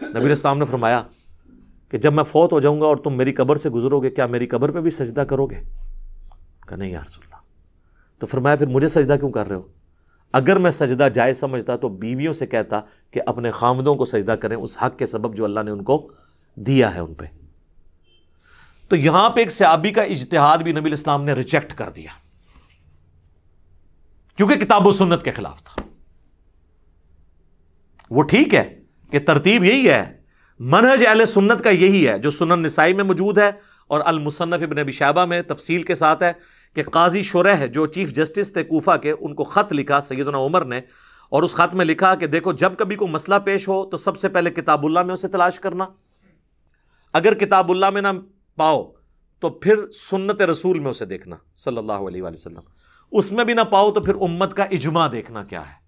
نبی 0.02 0.24
الاسلام 0.24 0.58
نے 0.58 0.64
فرمایا 0.64 1.02
کہ 1.88 1.98
جب 1.98 2.12
میں 2.12 2.24
فوت 2.24 2.52
ہو 2.52 2.60
جاؤں 2.60 2.80
گا 2.80 2.86
اور 2.86 2.96
تم 2.96 3.16
میری 3.16 3.32
قبر 3.32 3.56
سے 3.56 3.70
گزرو 3.70 4.00
گے، 4.00 4.10
کیا 4.10 4.26
میری 4.26 4.46
قبر 4.46 4.70
پہ 4.70 4.80
بھی 4.80 4.90
سجدہ 4.90 5.20
کرو 5.20 5.46
گے؟ 5.46 5.60
کہ 6.68 6.76
نہیں 6.76 6.90
یا 6.90 7.00
رسول 7.00 7.24
اللہ۔ 7.24 7.40
تو 8.18 8.26
فرمایا، 8.26 8.56
پھر 8.56 8.66
مجھے 8.66 8.88
سجدہ 8.88 9.16
کیوں 9.20 9.30
کر 9.30 9.48
رہے 9.48 9.56
ہو؟ 9.56 9.62
اگر 10.32 10.58
میں 10.58 10.70
سجدہ 10.70 11.08
جائز 11.14 11.40
سمجھتا 11.40 11.76
تو 11.76 11.88
بیویوں 11.88 12.32
سے 12.32 12.46
کہتا 12.46 12.80
کہ 13.10 13.20
اپنے 13.26 13.50
خامدوں 13.50 13.94
کو 13.94 14.04
سجدہ 14.04 14.32
کریں، 14.32 14.56
اس 14.56 14.76
حق 14.82 14.98
کے 14.98 15.06
سبب 15.06 15.36
جو 15.36 15.44
اللہ 15.44 15.60
نے 15.60 15.70
ان 15.70 15.82
کو 15.82 16.10
دیا 16.54 16.94
ہے 16.94 17.00
ان 17.00 17.14
پہ۔ 17.14 17.24
تو 18.88 18.96
یہاں 18.96 19.30
پہ 19.30 19.40
ایک 19.40 19.50
صحابی 19.50 19.90
کا 19.90 20.02
اجتہاد 20.02 20.58
بھی 20.58 20.72
نبی 20.72 20.86
الاسلام 20.86 21.24
نے 21.24 21.32
ریجیکٹ 21.32 21.74
کر 21.74 21.90
دیا۔ 21.90 22.10
کیونکہ 24.36 24.54
کتاب 24.54 24.86
و 24.86 24.90
سنت 24.90 25.22
کے 25.22 25.30
خلاف 25.30 25.62
تھا۔ 25.62 25.82
وہ 28.10 28.22
ٹھیک 28.22 28.54
ہے 28.54 28.80
کہ 29.10 29.18
ترتیب 29.18 29.64
یہی 29.64 29.90
ہے۔ 29.90 30.22
منہج 30.58 31.06
اہل 31.06 31.26
سنت 31.26 31.64
کا 31.64 31.70
یہی 31.70 32.08
ہے، 32.08 32.18
جو 32.18 32.30
سنن 32.30 32.62
نسائی 32.62 32.92
میں 32.92 33.04
موجود 33.04 33.38
ہے 33.38 33.50
اور 33.86 34.00
المصنف 34.04 34.62
ابن 34.62 34.78
ابی 34.78 34.92
شعبہ 34.92 35.24
میں 35.24 35.42
تفصیل 35.42 35.82
کے 35.82 35.94
ساتھ 35.94 36.22
ہے 36.22 36.32
کہ 36.74 36.82
قاضی 36.82 37.22
شرح، 37.22 37.66
جو 37.66 37.86
چیف 37.86 38.12
جسٹس 38.12 38.52
تھے 38.52 38.64
کوفہ 38.64 38.96
کے، 39.02 39.12
ان 39.20 39.34
کو 39.34 39.44
خط 39.44 39.72
لکھا، 39.72 40.00
سیدنا 40.00 40.38
عمر 40.38 40.64
نے۔ 40.64 40.80
اور 41.28 41.42
اس 41.42 41.54
خط 41.54 41.74
میں 41.74 41.84
لکھا 41.84 42.14
کہ 42.14 42.26
دیکھو، 42.26 42.52
جب 42.52 42.72
کبھی 42.78 42.96
کوئی 42.96 43.10
مسئلہ 43.10 43.34
پیش 43.44 43.68
ہو 43.68 43.86
تو 43.90 43.96
سب 43.96 44.18
سے 44.18 44.28
پہلے 44.28 44.50
کتاب 44.50 44.86
اللہ 44.86 45.02
میں 45.02 45.14
اسے 45.14 45.28
تلاش 45.28 45.60
کرنا۔ 45.60 45.86
اگر 47.12 47.34
کتاب 47.34 47.70
اللہ 47.70 47.90
میں 47.90 48.02
نہ 48.02 48.08
پاؤ 48.56 48.92
تو 49.40 49.50
پھر 49.50 49.90
سنت 49.90 50.42
رسول 50.42 50.78
میں 50.78 50.90
اسے 50.90 51.04
دیکھنا، 51.04 51.36
صلی 51.56 51.76
اللہ 51.76 51.92
علیہ 51.92 52.22
وآلہ 52.22 52.34
وسلم۔ 52.34 52.60
اس 53.12 53.32
میں 53.32 53.44
بھی 53.44 53.54
نہ 53.54 53.60
پاؤ 53.60 53.92
تو 53.92 54.00
پھر 54.00 54.14
امت 54.14 54.54
کا 54.54 54.62
اجماع 54.62 55.08
دیکھنا 55.12 55.44
کیا 55.44 55.60
ہے۔ 55.60 55.82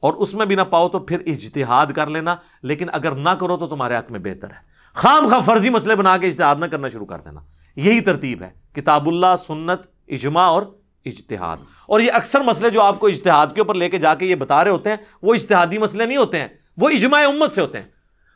اور 0.00 0.14
اس 0.14 0.34
میں 0.34 0.46
بھی 0.46 0.54
نہ 0.54 0.62
پاؤ 0.70 0.88
تو 0.88 0.98
پھر 0.98 1.18
اجتہاد 1.26 1.86
کر 1.86 2.06
لینا، 2.06 2.36
لیکن 2.62 2.86
اگر 2.92 3.12
نہ 3.12 3.30
کرو 3.30 3.56
تو 3.56 3.66
تمہارے 3.66 3.96
حق 3.96 4.10
میں 4.10 4.20
بہتر 4.20 4.50
ہے۔ 4.50 4.74
خام 4.94 5.28
خواہ 5.28 5.40
فرضی 5.40 5.70
مسئلے 5.70 5.94
بنا 5.94 6.16
کے 6.16 6.26
اجتہاد 6.26 6.56
نہ 6.56 6.64
کرنا 6.64 6.88
شروع 6.88 7.06
کر 7.06 7.18
دینا۔ 7.18 7.40
یہی 7.76 8.00
ترتیب 8.00 8.42
ہے، 8.42 8.50
کتاب 8.72 9.08
اللہ، 9.08 9.36
سنت، 9.38 9.86
اجماع 10.08 10.48
اور 10.48 10.62
اجتہاد۔ 11.04 11.56
اور 11.86 12.00
یہ 12.00 12.12
اکثر 12.12 12.40
مسئلے 12.40 12.70
جو 12.70 12.82
آپ 12.82 13.00
کو 13.00 13.06
اجتہاد 13.06 13.46
کے 13.54 13.60
اوپر 13.60 13.74
لے 13.74 13.90
کے 13.90 13.98
جا 13.98 14.14
کے 14.14 14.26
یہ 14.26 14.34
بتا 14.34 14.64
رہے 14.64 14.70
ہوتے 14.70 14.90
ہیں، 14.90 14.96
وہ 15.22 15.34
اجتہادی 15.34 15.78
مسئلے 15.78 16.06
نہیں 16.06 16.16
ہوتے 16.16 16.40
ہیں، 16.40 16.48
وہ 16.76 16.88
اجماع 16.88 17.28
امت 17.28 17.52
سے 17.52 17.60
ہوتے 17.60 17.80
ہیں۔ 17.80 17.88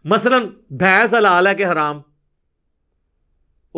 مثلا 0.04 0.36
بھینس 0.70 1.14
اللہ 1.14 1.54
کے 1.56 1.64
حرام 1.64 2.00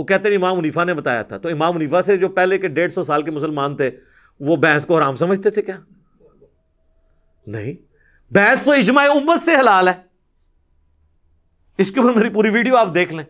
وہ 0.01 0.05
کہتے 0.05 0.29
ہیں 0.29 0.37
امام 0.37 0.57
منیفا 0.57 0.85
نے 0.85 0.95
بتایا 0.95 1.23
تھا۔ 1.23 1.39
تو 1.39 1.49
امام 1.49 1.75
منیفا 1.75 2.03
سے 2.03 2.17
جو 2.17 2.29
پہلے 2.29 2.59
کے 2.59 2.69
ڈیڑھ 2.69 2.93
سو 2.93 3.05
سال 3.05 3.23
کے 3.23 3.31
مسلمان 3.31 3.77
تھے، 3.77 3.91
وہ 4.41 4.57
بھینس 4.57 4.87
کو 4.87 4.99
حرام 4.99 5.15
سمجھتے 5.15 5.51
تھے 5.51 5.63
کیا؟ 5.63 5.79
نہیں۔ 7.47 7.73
بحث 8.31 8.65
تو 8.65 8.73
اجماع 8.73 9.05
امت 9.05 9.43
سے 9.43 9.55
حلال 9.55 9.89
ہے۔ 9.89 9.93
اس 11.79 11.91
کے 11.91 12.01
اوپر 12.01 12.15
میری 12.15 12.29
پوری 12.29 12.49
ویڈیو 12.49 12.77
آپ 12.77 12.95
دیکھ 12.95 13.15
لیں۔ 13.15 13.25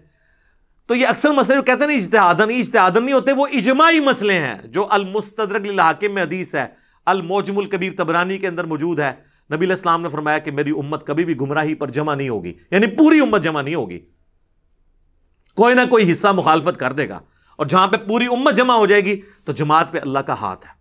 تو 0.86 0.94
یہ 0.94 1.06
اکثر 1.06 1.30
مسئلے 1.30 1.56
جو 1.56 1.62
کہتے 1.62 1.84
ہیں 1.84 1.94
اجتہادن 1.94 2.50
اجتہادن 2.58 3.04
نہیں 3.04 3.14
ہوتے، 3.14 3.32
وہ 3.32 3.46
اجماعی 3.52 4.00
مسئلے 4.00 4.34
ہیں 4.34 4.54
جو 4.64 4.86
المستدرک 4.90 5.68
الحاکم 5.68 6.14
میں 6.14 6.22
حدیث 6.22 6.54
ہے۔ 6.54 6.66
الموجم 7.06 7.58
الکبیر 7.58 7.92
تبرانی 7.96 8.38
کے 8.38 8.48
اندر 8.48 8.64
موجود 8.64 9.00
ہے۔ 9.00 9.12
نبی 9.54 9.66
الاسلام 9.66 10.02
نے 10.02 10.08
فرمایا 10.08 10.38
کہ 10.38 10.50
میری 10.50 10.70
امت 10.70 11.06
کبھی 11.06 11.24
بھی 11.24 11.36
گمراہی 11.40 11.74
پر 11.74 11.90
جمع 11.90 12.14
نہیں 12.14 12.28
ہوگی۔ 12.28 12.54
یعنی 12.70 12.86
پوری 12.86 13.20
امت 13.20 13.42
جمع 13.42 13.62
نہیں 13.62 13.74
ہوگی۔ 13.74 14.00
کوئی 15.56 15.74
نہ 15.74 15.80
کوئی 15.90 16.10
حصہ 16.10 16.28
مخالفت 16.28 16.80
کر 16.80 16.92
دے 16.92 17.08
گا۔ 17.08 17.20
اور 17.56 17.66
جہاں 17.66 17.88
پہ 17.88 17.96
پوری 17.96 18.26
امت 18.26 18.56
جمع 18.56 18.74
ہو 18.74 18.86
جائے 18.86 19.04
گی، 19.04 19.20
تو 19.44 19.52
جماعت 19.52 19.92
پہ 19.92 19.98
اللہ 19.98 20.18
کا 20.18 20.34
ہاتھ 20.34 20.66
ہے۔ 20.66 20.80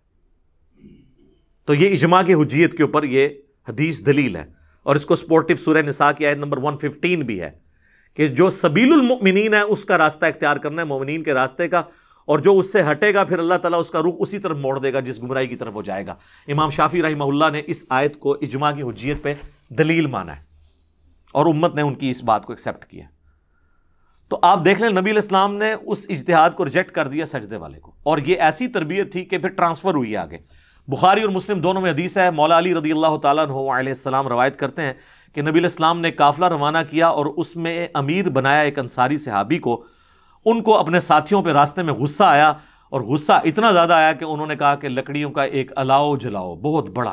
تو 1.64 1.74
یہ 1.74 1.92
اجماع 1.92 2.22
کی 2.22 2.34
حجیت 2.34 2.76
کے 2.76 2.82
اوپر 2.82 3.02
یہ 3.02 3.28
حدیث 3.68 4.06
دلیل 4.06 4.36
ہے۔ 4.36 4.44
اور 4.82 4.96
اس 4.96 5.06
کو 5.06 5.16
سپورٹو 5.16 5.56
سورہ 5.56 5.78
نساء 5.78 6.10
کی 6.18 6.26
آیت 6.26 6.36
نمبر 6.36 6.58
115 6.58 7.22
بھی 7.22 7.40
ہے 7.40 7.50
کہ 8.14 8.26
جو 8.26 8.50
سبیل 8.50 8.92
المؤمنین 8.92 9.54
ہے، 9.54 9.60
اس 9.60 9.84
کا 9.84 9.98
راستہ 9.98 10.26
اختیار 10.26 10.56
کرنا 10.56 10.82
ہے، 10.82 10.86
مومنین 10.86 11.22
کے 11.22 11.34
راستے 11.34 11.68
کا۔ 11.68 11.82
اور 12.26 12.38
جو 12.38 12.58
اس 12.58 12.72
سے 12.72 12.82
ہٹے 12.90 13.14
گا، 13.14 13.24
پھر 13.24 13.38
اللہ 13.38 13.54
تعالیٰ 13.54 13.80
اس 13.80 13.90
کا 13.90 14.00
رخ 14.00 14.14
اسی 14.18 14.38
طرف 14.38 14.56
موڑ 14.56 14.78
دے 14.78 14.92
گا، 14.92 15.00
جس 15.00 15.22
گمراہی 15.22 15.46
کی 15.46 15.56
طرف 15.56 15.76
وہ 15.76 15.82
جائے 15.82 16.06
گا۔ 16.06 16.14
امام 16.48 16.70
شافی 16.70 17.02
رحمہ 17.02 17.24
اللہ 17.24 17.44
نے 17.52 17.62
اس 17.66 17.84
آیت 17.88 18.18
کو 18.18 18.32
اجماع 18.32 18.72
کی 18.72 18.82
حجیت 18.82 19.22
پہ 19.22 19.34
دلیل 19.68 20.06
مانا 20.06 20.36
ہے۔ 20.36 20.42
اور 21.32 21.46
امت 21.46 21.74
نے 21.74 21.82
ان 21.82 21.94
کی 21.94 22.10
اس 22.10 22.24
بات 22.24 22.46
کو 22.46 22.52
ایکسیپٹ 22.52 22.84
کیا۔ 22.84 23.04
تو 24.30 24.38
آپ 24.42 24.64
دیکھ 24.64 24.82
لیں 24.82 24.88
نبی 24.88 25.10
الاسلام 25.10 25.54
نے 25.54 25.74
اس 25.86 26.06
اجتہاد 26.08 26.50
کو 26.50 26.64
ریجیکٹ 26.64 26.90
کر 26.90 27.08
دیا 27.08 27.26
سجدے 27.26 27.56
والے 27.56 27.80
کو 27.80 27.92
اور 28.02 28.18
یہ 28.18 28.36
ایسی 28.40 28.66
تربیت 28.66 29.12
تھی 29.12 29.24
کہ 29.24 29.38
پھر 29.38 29.48
ٹرانسفر 29.48 29.94
ہوئی 29.94 30.16
آگے۔ 30.16 30.38
بخاری 30.88 31.20
اور 31.20 31.30
مسلم 31.30 31.60
دونوں 31.60 31.82
میں 31.82 31.90
حدیث 31.90 32.16
ہے، 32.16 32.30
مولا 32.30 32.58
علی 32.58 32.74
رضی 32.74 32.92
اللہ 32.92 33.16
تعالیٰ 33.16 33.44
عنہ 33.44 33.52
علیہ 33.52 33.92
السلام 33.92 34.28
روایت 34.28 34.56
کرتے 34.56 34.82
ہیں 34.82 34.92
کہ 35.34 35.42
نبی 35.42 35.58
الاسلام 35.58 36.00
نے 36.00 36.10
قافلہ 36.10 36.46
روانہ 36.46 36.78
کیا 36.90 37.08
اور 37.08 37.26
اس 37.26 37.56
میں 37.56 37.88
امیر 37.94 38.28
بنایا 38.28 38.60
ایک 38.60 38.78
انصاری 38.78 39.18
صحابی 39.18 39.58
کو۔ 39.58 39.84
ان 40.44 40.62
کو 40.62 40.78
اپنے 40.78 41.00
ساتھیوں 41.00 41.42
پہ 41.42 41.50
راستے 41.50 41.82
میں 41.82 41.94
غصہ 41.94 42.24
آیا 42.24 42.52
اور 42.90 43.00
غصہ 43.00 43.32
اتنا 43.32 43.70
زیادہ 43.70 43.92
آیا 43.92 44.12
کہ 44.12 44.24
انہوں 44.24 44.46
نے 44.46 44.56
کہا 44.56 44.74
کہ 44.74 44.88
لکڑیوں 44.88 45.30
کا 45.30 45.44
ایک 45.44 45.72
الاؤ 45.76 46.16
جلاؤ، 46.16 46.56
بہت 46.56 46.90
بڑا۔ 46.90 47.12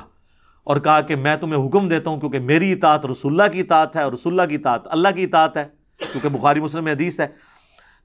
اور 0.64 0.78
کہا 0.78 1.02
کہ 1.02 1.16
میں 1.16 1.36
تمہیں 1.36 1.68
حکم 1.68 1.88
دیتا 1.88 2.10
ہوں 2.10 2.20
کیونکہ 2.20 2.40
میری 2.40 2.74
اطاعت 2.74 3.06
رسول 3.06 3.42
اللہ 3.42 3.54
کی 3.54 3.60
اطاعت 3.60 3.96
ہے 3.96 4.02
اور 4.02 4.12
رسول 4.12 4.40
اللہ 4.40 4.50
کی 4.50 4.56
اطاعت 4.56 4.82
اللہ 4.86 5.08
کی 5.16 5.24
اطاعت 5.24 5.58
ہے۔ 5.58 5.77
کیونکہ 5.98 6.30
بخاری 6.30 6.60
مسلم 6.60 6.84
میں 6.84 6.94
حدیث 6.94 7.20
ہے، 7.20 7.28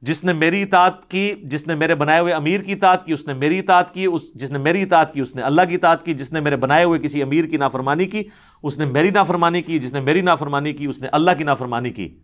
جس 0.02 0.24
نے 0.24 0.32
میری 0.32 0.62
اطاعت 0.62 1.10
کی، 1.10 1.34
جس 1.42 1.66
نے 1.66 1.74
میرے 1.74 1.94
بنائے 1.94 2.20
ہوئے 2.20 2.32
امیر 2.32 2.60
کی 2.60 2.72
اطاعت 2.72 3.06
کی، 3.06 3.12
اس 3.12 3.26
نے 3.26 3.34
میری 3.34 3.58
اطاعت 3.58 3.94
کی، 3.94 4.04
اس 4.04 4.34
جس 4.34 4.50
نے 4.50 4.58
میری 4.58 4.82
اطاعت 4.82 5.14
کی، 5.14 5.20
اس 5.20 5.34
نے 5.34 5.42
اللہ 5.42 5.62
کی 5.68 5.74
اطاعت 5.74 6.04
کی، 6.04 6.14
جس 6.14 6.32
نے 6.32 6.40
میرے 6.40 6.56
بنائے 6.56 6.84
ہوئے 6.84 6.98
کسی 6.98 7.22
امیر 7.22 7.44
کی 7.44 7.56
نافرمانی 7.56 8.04
کی، 8.04 8.22
اس 8.62 8.78
نے 8.78 8.84
میری 8.84 9.10
نافرمانی 9.10 9.62
کی، 9.62 9.78
جس 9.78 9.92
نے 9.92 10.00
میری 10.00 10.20
نافرمانی 10.20 10.72
کی، 10.72 10.86
اس 10.86 11.00
نے 11.00 11.08
اللہ 11.12 11.30
کی 11.38 11.44
نافرمانی 11.44 11.90
کی۔ 11.90 12.18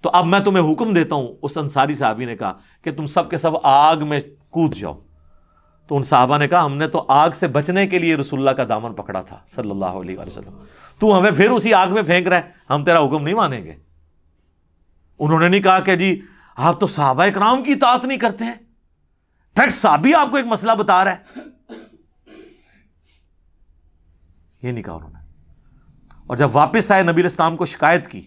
تو 0.00 0.10
اب 0.12 0.26
میں 0.26 0.40
تمہیں 0.40 0.72
حکم 0.72 0.94
دیتا 0.94 1.14
ہوں، 1.14 1.28
اس 1.42 1.58
انصاری 1.58 1.94
صحابی 1.94 2.24
نے 2.24 2.36
کہا 2.36 2.58
کہ 2.82 2.92
تم 2.92 3.06
سب 3.06 3.30
کے 3.30 3.38
سب 3.38 3.50
آگ 3.62 3.96
میں 4.08 4.20
کود 4.50 4.74
جاؤ۔ 4.74 4.98
تو 5.86 5.96
ان 5.96 6.02
صحابہ 6.02 6.38
نے 6.38 6.48
کہا، 6.48 6.64
ہم 6.64 6.76
نے 6.76 6.88
تو 6.88 7.04
آگ 7.08 7.30
سے 7.30 7.48
بچنے 7.48 7.86
کے 7.86 7.98
لیے 7.98 8.16
رسول 8.16 8.38
اللہ 8.38 8.50
کا 8.50 8.64
دامن 8.68 8.92
پکڑا 8.94 9.20
تھا، 9.20 9.38
صلی 9.46 9.70
اللہ 9.70 9.84
علیہ 9.84 10.18
وسلم۔ 10.18 10.58
تو 10.98 11.18
ہمیں 11.18 11.30
پھر 11.30 11.50
اسی 11.50 11.74
آگ 11.74 11.86
میں 11.90 12.02
پھینک 12.02 12.28
رہا 12.28 12.36
ہے 12.36 12.42
ہم 12.70 12.84
تیرا 12.84 12.98
حکم 12.98 13.22
نہیں 13.22 13.34
مانیں 13.34 13.64
گے۔ 13.64 13.91
انہوں 15.24 15.40
نے 15.40 15.48
نہیں 15.48 15.60
کہا 15.60 15.80
کہ 15.80 15.96
جی 15.96 16.20
آپ 16.56 16.80
تو 16.80 16.86
صحابہ 16.86 17.24
کرام 17.34 17.62
کی 17.62 17.72
اطاعت 17.72 18.04
نہیں 18.04 18.18
کرتے 18.18 18.44
ہیں۔ 18.44 18.54
ڈائریکٹ 19.54 19.76
صحابی 19.76 20.14
آپ 20.14 20.30
کو 20.30 20.36
ایک 20.36 20.46
مسئلہ 20.46 20.72
بتا 20.72 21.04
رہا 21.04 21.12
ہے۔ 21.12 21.40
یہ 24.62 24.72
نہیں 24.72 24.82
کہا 24.82 24.92
انہوں 24.92 25.10
نے۔ 25.10 25.18
اور 26.26 26.36
جب 26.36 26.48
واپس 26.52 26.90
آئے، 26.90 27.02
نبی 27.02 27.20
الاسلام 27.22 27.56
کو 27.56 27.66
شکایت 27.66 28.06
کی۔ 28.06 28.22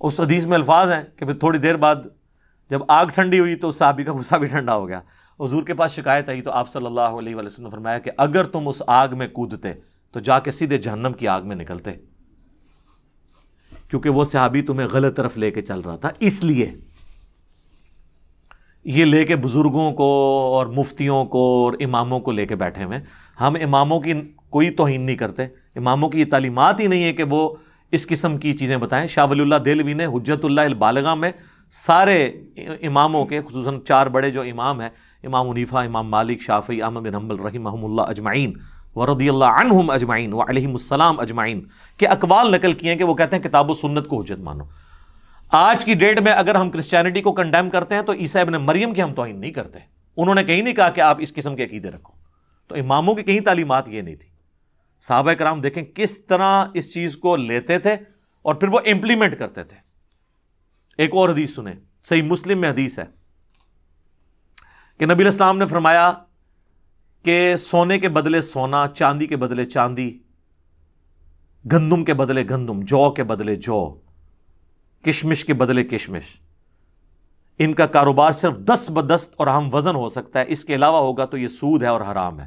اس 0.00 0.20
حدیث 0.20 0.46
میں 0.46 0.54
الفاظ 0.54 0.90
ہیں 0.90 1.02
کہ 1.16 1.26
پھر 1.26 1.38
تھوڑی 1.38 1.58
دیر 1.58 1.76
بعد 1.76 1.96
جب 2.70 2.80
آگ 2.88 3.06
ٹھنڈی 3.06 3.38
ہوئی 3.38 3.54
تو 3.56 3.68
اس 3.68 3.76
صحابی 3.76 4.04
کا 4.04 4.14
غصہ 4.14 4.34
بھی 4.34 4.46
ٹھنڈا 4.46 4.74
ہو 4.74 4.88
گیا۔ 4.88 5.00
حضور 5.40 5.62
کے 5.62 5.74
پاس 5.74 5.92
شکایت 5.92 6.28
آئی 6.28 6.42
تو 6.42 6.50
آپ 6.50 6.68
صلی 6.68 6.86
اللہ 6.86 7.00
علیہ 7.00 7.34
وسلم 7.34 7.64
نے 7.64 7.70
فرمایا 7.70 7.98
کہ 7.98 8.10
اگر 8.18 8.44
تم 8.44 8.68
اس 8.68 8.82
آگ 8.86 9.08
میں 9.12 9.28
کودتے 9.28 9.74
تو 10.12 10.20
جا 10.20 10.38
کے 10.38 10.50
سیدھے 10.50 10.78
جہنم 10.78 11.12
کی 11.12 11.28
آگ 11.28 11.42
میں 11.42 11.56
نکلتے۔ 11.56 11.90
کیونکہ 13.90 14.10
وہ 14.10 14.24
صحابی 14.24 14.62
تمہیں 14.62 14.88
غلط 14.92 15.16
طرف 15.16 15.38
لے 15.38 15.50
کے 15.50 15.60
چل 15.60 15.80
رہا 15.80 15.96
تھا۔ 15.96 16.10
اس 16.20 16.44
لیے 16.44 16.72
یہ 18.84 19.04
لے 19.04 19.24
کے 19.24 19.36
بزرگوں 19.36 19.92
کو 19.92 20.04
اور 20.54 20.66
مفتیوں 20.66 21.24
کو 21.24 21.64
اور 21.64 21.72
اماموں 21.80 22.20
کو 22.20 22.32
لے 22.32 22.46
کے 22.46 22.56
بیٹھے 22.56 22.84
ہوئے 22.84 22.98
ہم 23.40 23.56
اماموں 23.62 24.00
کی 24.00 24.12
کوئی 24.50 24.70
توہین 24.70 25.00
نہیں 25.00 25.16
کرتے۔ 25.16 25.44
اماموں 25.76 26.08
کی 26.08 26.20
یہ 26.20 26.24
تعلیمات 26.30 26.80
ہی 26.80 26.86
نہیں 26.86 27.04
ہے 27.04 27.12
کہ 27.12 27.22
وہ 27.22 27.56
اس 27.92 28.06
قسم 28.06 28.38
کی 28.38 28.52
چیزیں 28.52 28.76
بتائیں۔ 28.76 29.06
شاہ 29.08 29.26
ولی 29.30 29.40
اللہ 29.40 29.54
دلوی 29.54 29.92
نے 29.92 30.06
حجت 30.06 30.44
اللہ 30.44 30.60
البالغہ 30.60 31.14
میں 31.14 31.30
سارے 31.70 32.24
اماموں 32.82 33.26
کے، 33.26 33.40
خصوصاً 33.42 33.80
چار 33.80 34.06
بڑے 34.06 34.30
جو 34.30 34.42
امام 34.42 34.80
ہیں، 34.80 34.88
امام 35.24 35.50
عنیفہ 35.50 35.76
امام 35.76 36.08
مالک 36.08 36.40
شافی 36.40 36.82
احمد 36.82 37.00
بن 37.00 37.14
حمل 37.14 37.40
رحمہ 37.40 37.68
اللہ 37.68 38.02
اجمعین 38.02 38.52
و 38.96 39.06
رضی 39.06 39.28
اللہ 39.28 39.44
عنہم 39.44 39.90
اجمعین 39.90 40.32
و 40.32 40.40
علیہم 40.42 40.70
السلام 40.70 41.20
اجمعین 41.20 41.66
کے 41.96 42.06
اقوال 42.06 42.52
نقل 42.52 42.72
کیے 42.72 42.90
ہیں 42.90 42.98
کہ 42.98 43.04
وہ 43.04 43.14
کہتے 43.14 43.36
ہیں 43.36 43.42
کتاب 43.42 43.70
و 43.70 43.74
سنت 43.74 44.08
کو 44.08 44.20
حجت 44.20 44.40
مانو۔ 44.40 44.64
آج 45.48 45.84
کی 45.84 45.94
ڈیٹ 45.94 46.20
میں 46.20 46.32
اگر 46.32 46.54
ہم 46.54 46.70
کرسچینٹی 46.70 47.22
کو 47.22 47.32
کنڈیم 47.32 47.70
کرتے 47.70 47.94
ہیں 47.94 48.02
تو 48.02 48.12
عیسیٰ 48.12 48.42
ابن 48.42 48.52
مریم 48.52 48.94
کی 48.94 49.02
ہم 49.02 49.14
توہین 49.14 49.40
نہیں 49.40 49.50
کرتے۔ 49.50 49.78
انہوں 50.16 50.34
نے 50.34 50.44
کہیں 50.44 50.62
نہیں 50.62 50.74
کہا 50.74 50.90
کہ 50.90 51.00
آپ 51.00 51.16
اس 51.20 51.34
قسم 51.34 51.56
کے 51.56 51.64
عقیدے 51.64 51.90
رکھو۔ 51.90 52.12
تو 52.68 52.74
اماموں 52.74 53.14
کی 53.14 53.22
کہیں 53.22 53.40
تعلیمات 53.40 53.88
یہ 53.88 54.02
نہیں 54.02 54.14
تھی۔ 54.14 54.28
صحابہ 55.00 55.32
کرام 55.32 55.60
دیکھیں 55.60 55.82
کس 55.82 56.26
طرح 56.26 56.64
اس 56.74 56.94
چیز 56.94 57.16
کو 57.16 57.36
لیتے 57.36 57.78
تھے 57.78 57.96
اور 58.42 58.54
پھر 58.54 58.68
وہ 58.68 58.80
امپلیمنٹ 58.86 59.38
کرتے 59.38 59.64
تھے۔ 59.64 59.76
ایک 60.98 61.10
اور 61.14 61.28
حدیث 61.28 61.54
سنیں۔ 61.54 61.74
صحیح 62.02 62.22
مسلم 62.22 62.60
میں 62.60 62.70
حدیث 62.70 62.98
ہے 62.98 63.04
کہ 64.98 65.06
نبی 65.06 65.22
الاسلام 65.22 65.58
نے 65.58 65.66
فرمایا 65.66 66.12
کہ 67.22 67.56
سونے 67.56 67.98
کے 67.98 68.08
بدلے 68.08 68.40
سونا، 68.40 68.86
چاندی 68.94 69.26
کے 69.26 69.36
بدلے 69.36 69.64
چاندی، 69.64 70.18
گندم 71.72 72.04
کے 72.04 72.14
بدلے 72.14 72.44
گندم، 72.50 72.80
جو 72.80 73.10
کے 73.10 73.24
بدلے 73.24 73.56
جو، 73.56 73.98
کشمش 75.04 75.44
کے 75.44 75.54
بدلے 75.54 75.84
کشمش۔ 75.84 76.40
ان 77.58 77.74
کا 77.74 77.86
کاروبار 77.86 78.32
صرف 78.32 78.58
دس 78.58 78.90
بدست 78.90 79.34
اور 79.36 79.46
اہم 79.46 79.74
وزن 79.74 79.94
ہو 79.94 80.08
سکتا 80.08 80.40
ہے، 80.40 80.44
اس 80.48 80.64
کے 80.64 80.74
علاوہ 80.74 81.00
ہوگا 81.00 81.24
تو 81.24 81.36
یہ 81.36 81.46
سود 81.46 81.82
ہے 81.82 81.88
اور 81.88 82.00
حرام 82.00 82.40
ہے۔ 82.40 82.46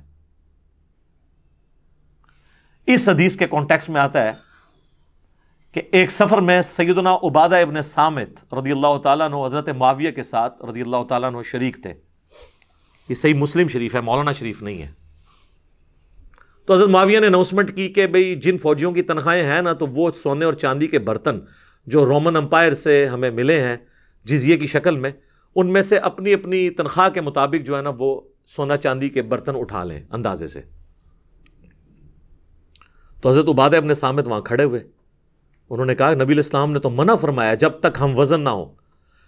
اس 2.88 3.10
حدیث 3.10 3.38
کے 3.38 3.48
کانٹیکس 3.48 3.90
میں 3.90 4.02
آتا 4.02 4.24
ہے 4.24 4.32
کہ 5.72 5.82
ایک 5.92 6.12
سفر 6.12 6.38
میں 6.38 6.62
سیدنا 6.62 7.16
عبادہ 7.16 7.56
ابن 7.56 7.82
سامت 7.82 8.54
رضی 8.54 8.72
اللہ 8.72 8.98
تعالیٰ 8.98 9.26
عنہ، 9.26 9.46
حضرت 9.46 9.70
معاویہ 9.70 10.12
کے 10.12 10.24
ساتھ 10.24 10.66
رضی 10.66 10.82
اللہ 10.82 11.04
تعالیٰ 11.10 11.30
عنہ 11.30 11.38
شریک 11.46 11.82
تھے۔ 11.82 12.13
یہ 13.10 13.16
صحیح 13.16 13.34
مسلم 13.34 13.68
شریف 13.68 13.96
ہے، 13.96 14.02
مولانا 14.02 14.34
شریف 14.34 14.64
نہیں 14.64 14.82
ہے۔ 14.82 14.92
تو 16.66 16.74
حضرت 16.74 16.90
معاویہ 16.90 17.20
نے 17.20 17.28
اناؤنسمنٹ 17.28 17.76
کی 17.76 17.90
کہ 17.90 18.08
بھئی 18.08 18.36
جن 18.36 18.58
فوجیوں 18.58 18.92
کی 18.92 19.02
تنخواہیں 19.02 19.44
ہیں 19.44 19.62
نا، 19.62 19.74
تو 19.74 19.88
وہ 19.88 20.12
سونے 20.12 20.46
اور 20.46 20.54
چاندی 20.54 20.88
کے 20.88 21.00
برتن 21.00 21.40
جو 21.88 22.06
رومن 22.06 22.36
امپائر 22.36 22.74
سے 22.74 23.08
ہمیں 23.08 23.32
ملے 23.32 23.62
ہیں 23.62 23.78
جزیے 24.24 24.58
کی 24.58 24.68
شکل 24.68 24.96
میں، 24.96 25.12
ان 25.56 25.74
میں 25.74 25.82
سے 25.82 25.98
اپنی 25.98 26.34
اپنی 26.34 26.70
تنخواہ 26.70 27.10
کے 27.10 27.22
مطابق 27.22 27.66
جو 27.66 27.78
ہے 27.78 27.82
نا، 27.82 27.92
وہ 28.00 28.22
سونا 28.48 28.78
چاندی 28.78 29.10
کے 29.10 29.22
برتن 29.22 29.56
اٹھا 29.56 29.84
لیں 29.84 30.04
اندازے 30.12 30.48
سے۔ 30.48 30.62
تو 33.22 33.30
حضرت 33.30 33.50
عبادہ 33.50 33.78
اپنے 33.78 33.94
سامت 33.94 34.28
وہاں 34.28 34.42
کھڑے 34.42 34.64
ہوئے۔ 34.64 34.80
انہوں 35.70 35.86
نے 35.86 35.96
کہا، 35.96 36.14
نبی 36.14 36.34
الاسلام 36.34 36.72
نے 36.72 36.80
تو 36.80 36.90
منع 36.90 37.16
فرمایا، 37.16 37.54
جب 37.54 37.70
تک 37.70 37.98
ہم 38.00 38.20
وزن 38.20 38.42
نہ 38.42 38.50
ہو 38.50 38.74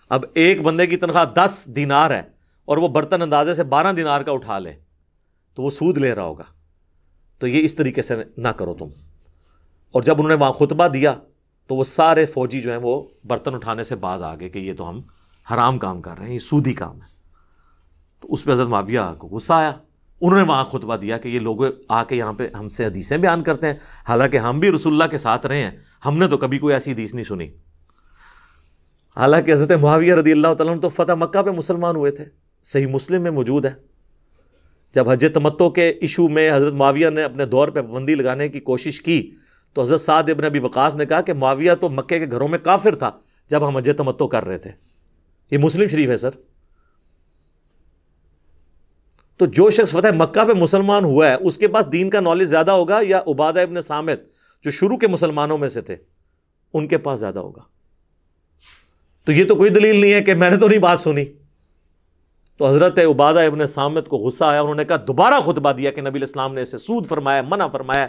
اب 0.10 0.25
ایک 0.34 0.62
بندے 0.62 0.88
کی 0.88 0.98
تنخواہ 0.98 1.25
دس 1.34 1.70
دینار 1.75 2.12
ہے۔ 2.12 2.35
اور 2.65 2.77
وہ 2.77 2.88
برتن 2.88 3.22
اندازے 3.22 3.53
سے 3.53 3.63
بارہ 3.63 3.93
دینار 3.93 4.22
کا 4.22 4.31
اٹھا 4.31 4.60
لے، 4.60 4.74
تو 5.53 5.63
وہ 5.63 5.69
سود 5.69 5.98
لے 5.98 6.15
رہا 6.15 6.24
ہوگا۔ 6.24 6.43
تو 7.39 7.48
یہ 7.48 7.65
اس 7.65 7.75
طریقے 7.75 8.01
سے 8.01 8.15
نہ 8.38 8.48
کرو 8.48 8.74
تم۔ 8.74 8.88
اور 9.91 10.03
جب 10.03 10.13
انہوں 10.13 10.29
نے 10.29 10.36
وہاں 10.36 10.53
خطبہ 10.53 10.88
دیا، 10.88 11.15
تو 11.67 11.75
وہ 11.75 11.84
سارے 11.84 12.25
فوجی 12.25 12.62
جو 12.62 12.72
ہیں 12.72 12.79
وہ 12.81 13.07
برتن 13.24 13.55
اٹھانے 13.55 13.84
سے 13.84 13.95
باز 13.95 14.24
آ 14.24 14.36
گئے 14.36 14.50
کہ 14.50 14.60
یہ 14.60 14.74
تو 14.74 14.89
ہم 14.89 15.01
حرام 15.53 15.79
کام 15.79 16.01
کر 16.01 16.17
رہے 16.19 16.27
ہیں، 16.27 16.34
یہ 16.34 16.39
سودی 16.39 16.74
کام 16.74 16.95
ہے۔ 16.95 17.15
تو 18.19 18.34
اس 18.34 18.43
پہ 18.43 18.51
حضرت 18.51 18.67
معاویہ 18.67 19.00
کو 19.17 19.27
غصہ 19.27 19.53
آیا۔ 19.53 19.72
انہوں 20.22 20.39
نے 20.39 20.43
وہاں 20.43 20.65
خطبہ 20.65 20.95
دیا 20.95 21.17
کہ 21.17 21.27
یہ 21.27 21.39
لوگ 21.39 21.57
آ 21.89 22.03
کے 22.03 22.15
یہاں 22.15 22.34
پہ 22.34 22.48
ہم 22.60 22.69
سے 22.69 22.86
حدیثیں 22.86 23.17
بیان 23.17 23.43
کرتے 23.43 23.67
ہیں۔ 23.67 23.74
حالانکہ 24.10 24.38
ہم 24.38 24.60
بھی 24.60 24.72
رسول 24.72 24.93
اللہ 24.93 25.03
کے 25.12 25.17
ساتھ 25.17 25.45
رہے 25.45 25.63
ہیں، 25.63 25.72
ہم 26.05 26.17
نے 26.17 26.27
تو 26.27 26.38
کبھی 26.38 26.60
کوئی 26.60 26.74
ایسی 26.74 26.91
حدیث 26.91 27.13
نہیں 27.13 27.25
سنی۔ 27.25 27.48
حالانکہ 29.17 29.51
حضرت 29.53 29.72
معاویہ 29.72 30.15
رضی 30.15 30.31
اللہ 30.31 30.53
تعالیٰ 30.53 30.79
تو 30.81 30.89
فتح 30.89 31.12
مکہ 31.12 31.41
پہ 31.41 31.50
مسلمان 31.50 31.95
ہوئے 31.95 32.12
تھے۔ 32.12 32.45
صحیح 32.65 32.88
مسلم 32.88 33.22
میں 33.22 33.31
موجود 33.31 33.65
ہے۔ 33.65 33.74
جب 34.95 35.10
حج 35.10 35.25
تمتو 35.34 35.69
کے 35.69 35.89
ایشو 35.89 36.27
میں 36.27 36.55
حضرت 36.55 36.74
معاویہ 36.74 37.10
نے 37.10 37.24
اپنے 37.24 37.45
دور 37.45 37.67
پہ 37.67 37.81
پابندی 37.81 38.15
لگانے 38.15 38.50
کی 38.50 38.60
کوشش 38.60 39.01
کی، 39.01 39.31
تو 39.74 39.81
حضرت 39.81 40.01
سعد 40.01 40.24
ابن 40.29 40.43
ابی 40.43 40.60
وقاص 40.60 40.95
نے 40.95 41.05
کہا 41.05 41.22
کہ 41.22 41.34
معاویہ 41.34 41.72
تو 41.81 41.89
مکے 41.89 42.19
کے 42.19 42.25
گھروں 42.31 42.48
میں 42.48 42.60
کافر 42.60 42.95
تھا 42.95 43.12
جب 43.50 43.67
ہم 43.67 43.77
حج 43.77 43.89
تمتو 43.98 44.27
کر 44.27 44.45
رہے 44.45 44.57
تھے۔ 44.57 44.72
یہ 45.51 45.57
مسلم 45.57 45.88
شریف 45.88 46.10
ہے، 46.10 46.17
سر۔ 46.17 46.29
تو 49.38 49.45
جو 49.45 49.69
شخص 49.69 49.91
فتح 49.91 50.15
مکہ 50.15 50.45
پہ 50.45 50.53
مسلمان 50.53 51.05
ہوا 51.05 51.27
ہے، 51.27 51.36
اس 51.36 51.57
کے 51.57 51.67
پاس 51.67 51.91
دین 51.91 52.10
کا 52.10 52.19
نالج 52.19 52.50
زیادہ 52.50 52.72
ہوگا 52.72 53.00
یا 53.01 53.22
عبادہ 53.27 53.60
ابن 53.60 53.81
سامت، 53.81 54.22
جو 54.63 54.72
شروع 54.72 54.98
کے 54.98 55.07
مسلمانوں 55.07 55.57
میں 55.57 55.69
سے 55.69 55.81
تھے، 55.81 55.95
ان 56.74 56.88
کے 56.88 56.98
پاس 56.98 57.19
زیادہ 57.19 57.39
ہوگا؟ 57.39 57.62
تو 59.25 59.31
یہ 59.31 59.43
تو 59.45 59.55
کوئی 59.55 59.69
دلیل 59.69 59.95
نہیں 59.95 60.13
ہے 60.13 60.22
کہ 60.22 60.34
میں 60.34 60.50
نے 60.50 60.57
تو 60.57 60.67
نہیں 60.67 60.79
بات 60.79 61.00
سنی۔ 61.00 61.25
تو 62.58 62.68
حضرت 62.68 63.00
عبادہ 63.00 63.40
ابن 63.40 63.68
سامت 63.68 64.08
کو 64.08 64.18
غصہ 64.18 64.44
آیا، 64.44 64.62
انہوں 64.62 64.76
نے 64.76 64.86
کہا، 64.86 64.96
دوبارہ 65.08 65.40
خطبہ 65.46 65.72
دیا 65.72 65.92
کہ 65.92 66.02
نبی 66.02 66.20
الاسلام 66.20 66.54
نے 66.54 66.62
اسے 66.62 66.78
سود 66.78 67.08
فرمایا، 67.08 67.42
منع 67.42 67.68
فرمایا، 67.68 68.08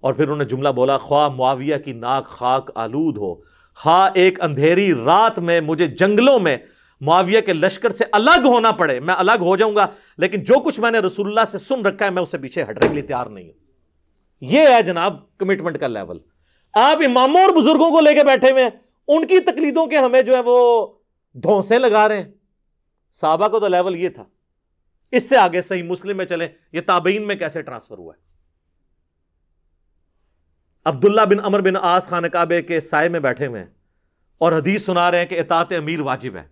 اور 0.00 0.14
پھر 0.14 0.24
انہوں 0.24 0.36
نے 0.36 0.44
جملہ 0.44 0.68
بولا، 0.68 0.98
خواہ 0.98 1.28
معاویہ 1.28 1.76
کی 1.76 1.92
ناک 1.92 2.26
خاک 2.26 2.70
آلود 2.74 3.18
ہو، 3.18 3.34
خواہ 3.74 4.10
ایک 4.14 4.40
اندھیری 4.40 4.92
رات 4.94 5.38
میں 5.38 5.60
مجھے 5.60 5.86
جنگلوں 5.86 6.38
میں 6.38 6.56
معاویہ 7.00 7.40
کے 7.40 7.52
لشکر 7.52 7.90
سے 7.90 8.04
الگ 8.12 8.46
ہونا 8.46 8.72
پڑے، 8.72 9.00
میں 9.00 9.14
الگ 9.14 9.40
ہو 9.40 9.56
جاؤں 9.56 9.74
گا، 9.76 9.86
لیکن 10.18 10.42
جو 10.42 10.54
کچھ 10.60 10.80
میں 10.80 10.90
نے 10.90 10.98
رسول 10.98 11.26
اللہ 11.26 11.44
سے 11.52 11.58
سن 11.58 11.86
رکھا 11.86 12.04
ہے، 12.06 12.10
میں 12.10 12.22
اسے 12.22 12.38
پیچھے 12.38 12.62
ہٹنے 12.62 12.88
کے 12.88 12.94
لیے 12.94 13.02
تیار 13.02 13.26
نہیں 13.26 13.44
ہوں۔ 13.44 13.54
یہ 14.40 14.68
ہے 14.68 14.82
جناب 14.82 15.16
کمٹمنٹ 15.38 15.78
کا 15.78 15.86
لیول 15.86 16.18
آپ 16.74 17.02
اماموں 17.04 17.42
اور 17.42 17.54
بزرگوں 17.56 17.90
کو 17.90 18.00
لے 18.00 18.14
کے 18.14 18.24
بیٹھے 18.24 18.50
ہوئے 18.50 18.62
ہیں، 18.62 18.70
ان 19.08 19.26
کی 19.26 19.40
تقلیدوں 19.40 19.86
کے 19.86 19.96
ہمیں 19.96 20.22
جو 20.22 20.34
ہے 20.36 20.40
وہ 20.44 20.86
دھونسے 21.34 21.78
لگا 21.78 22.08
رہے 22.08 22.16
ہیں۔ 22.16 22.30
صحابہ 23.12 23.48
کو 23.48 23.60
تو 23.60 23.68
لیول 23.68 23.96
یہ 23.96 24.08
تھا۔ 24.08 24.24
اس 25.10 25.28
سے 25.28 25.36
آگے 25.36 25.62
صحیح 25.62 25.82
مسلم 25.82 26.16
میں 26.16 26.24
چلیں، 26.24 26.48
یہ 26.72 26.80
تابعین 26.80 27.26
میں 27.26 27.34
کیسے 27.34 27.62
ٹرانسفر 27.62 27.98
ہوا 27.98 28.14
ہے؟ 28.14 28.28
عبداللہ 30.84 31.20
بن 31.20 31.44
امر 31.44 31.60
بن 31.60 31.76
آس 31.76 32.08
خان 32.08 32.28
کعبے 32.28 32.62
کے 32.62 32.80
سائے 32.80 33.08
میں 33.08 33.20
بیٹھے 33.20 33.46
ہوئے 33.46 33.62
ہیں 33.62 33.70
اور 34.38 34.52
حدیث 34.52 34.84
سنا 34.84 35.10
رہے 35.10 35.18
ہیں 35.18 35.26
کہ 35.26 35.40
اطاعت 35.40 35.72
امیر 35.72 36.00
واجب 36.00 36.36
ہے۔ 36.36 36.48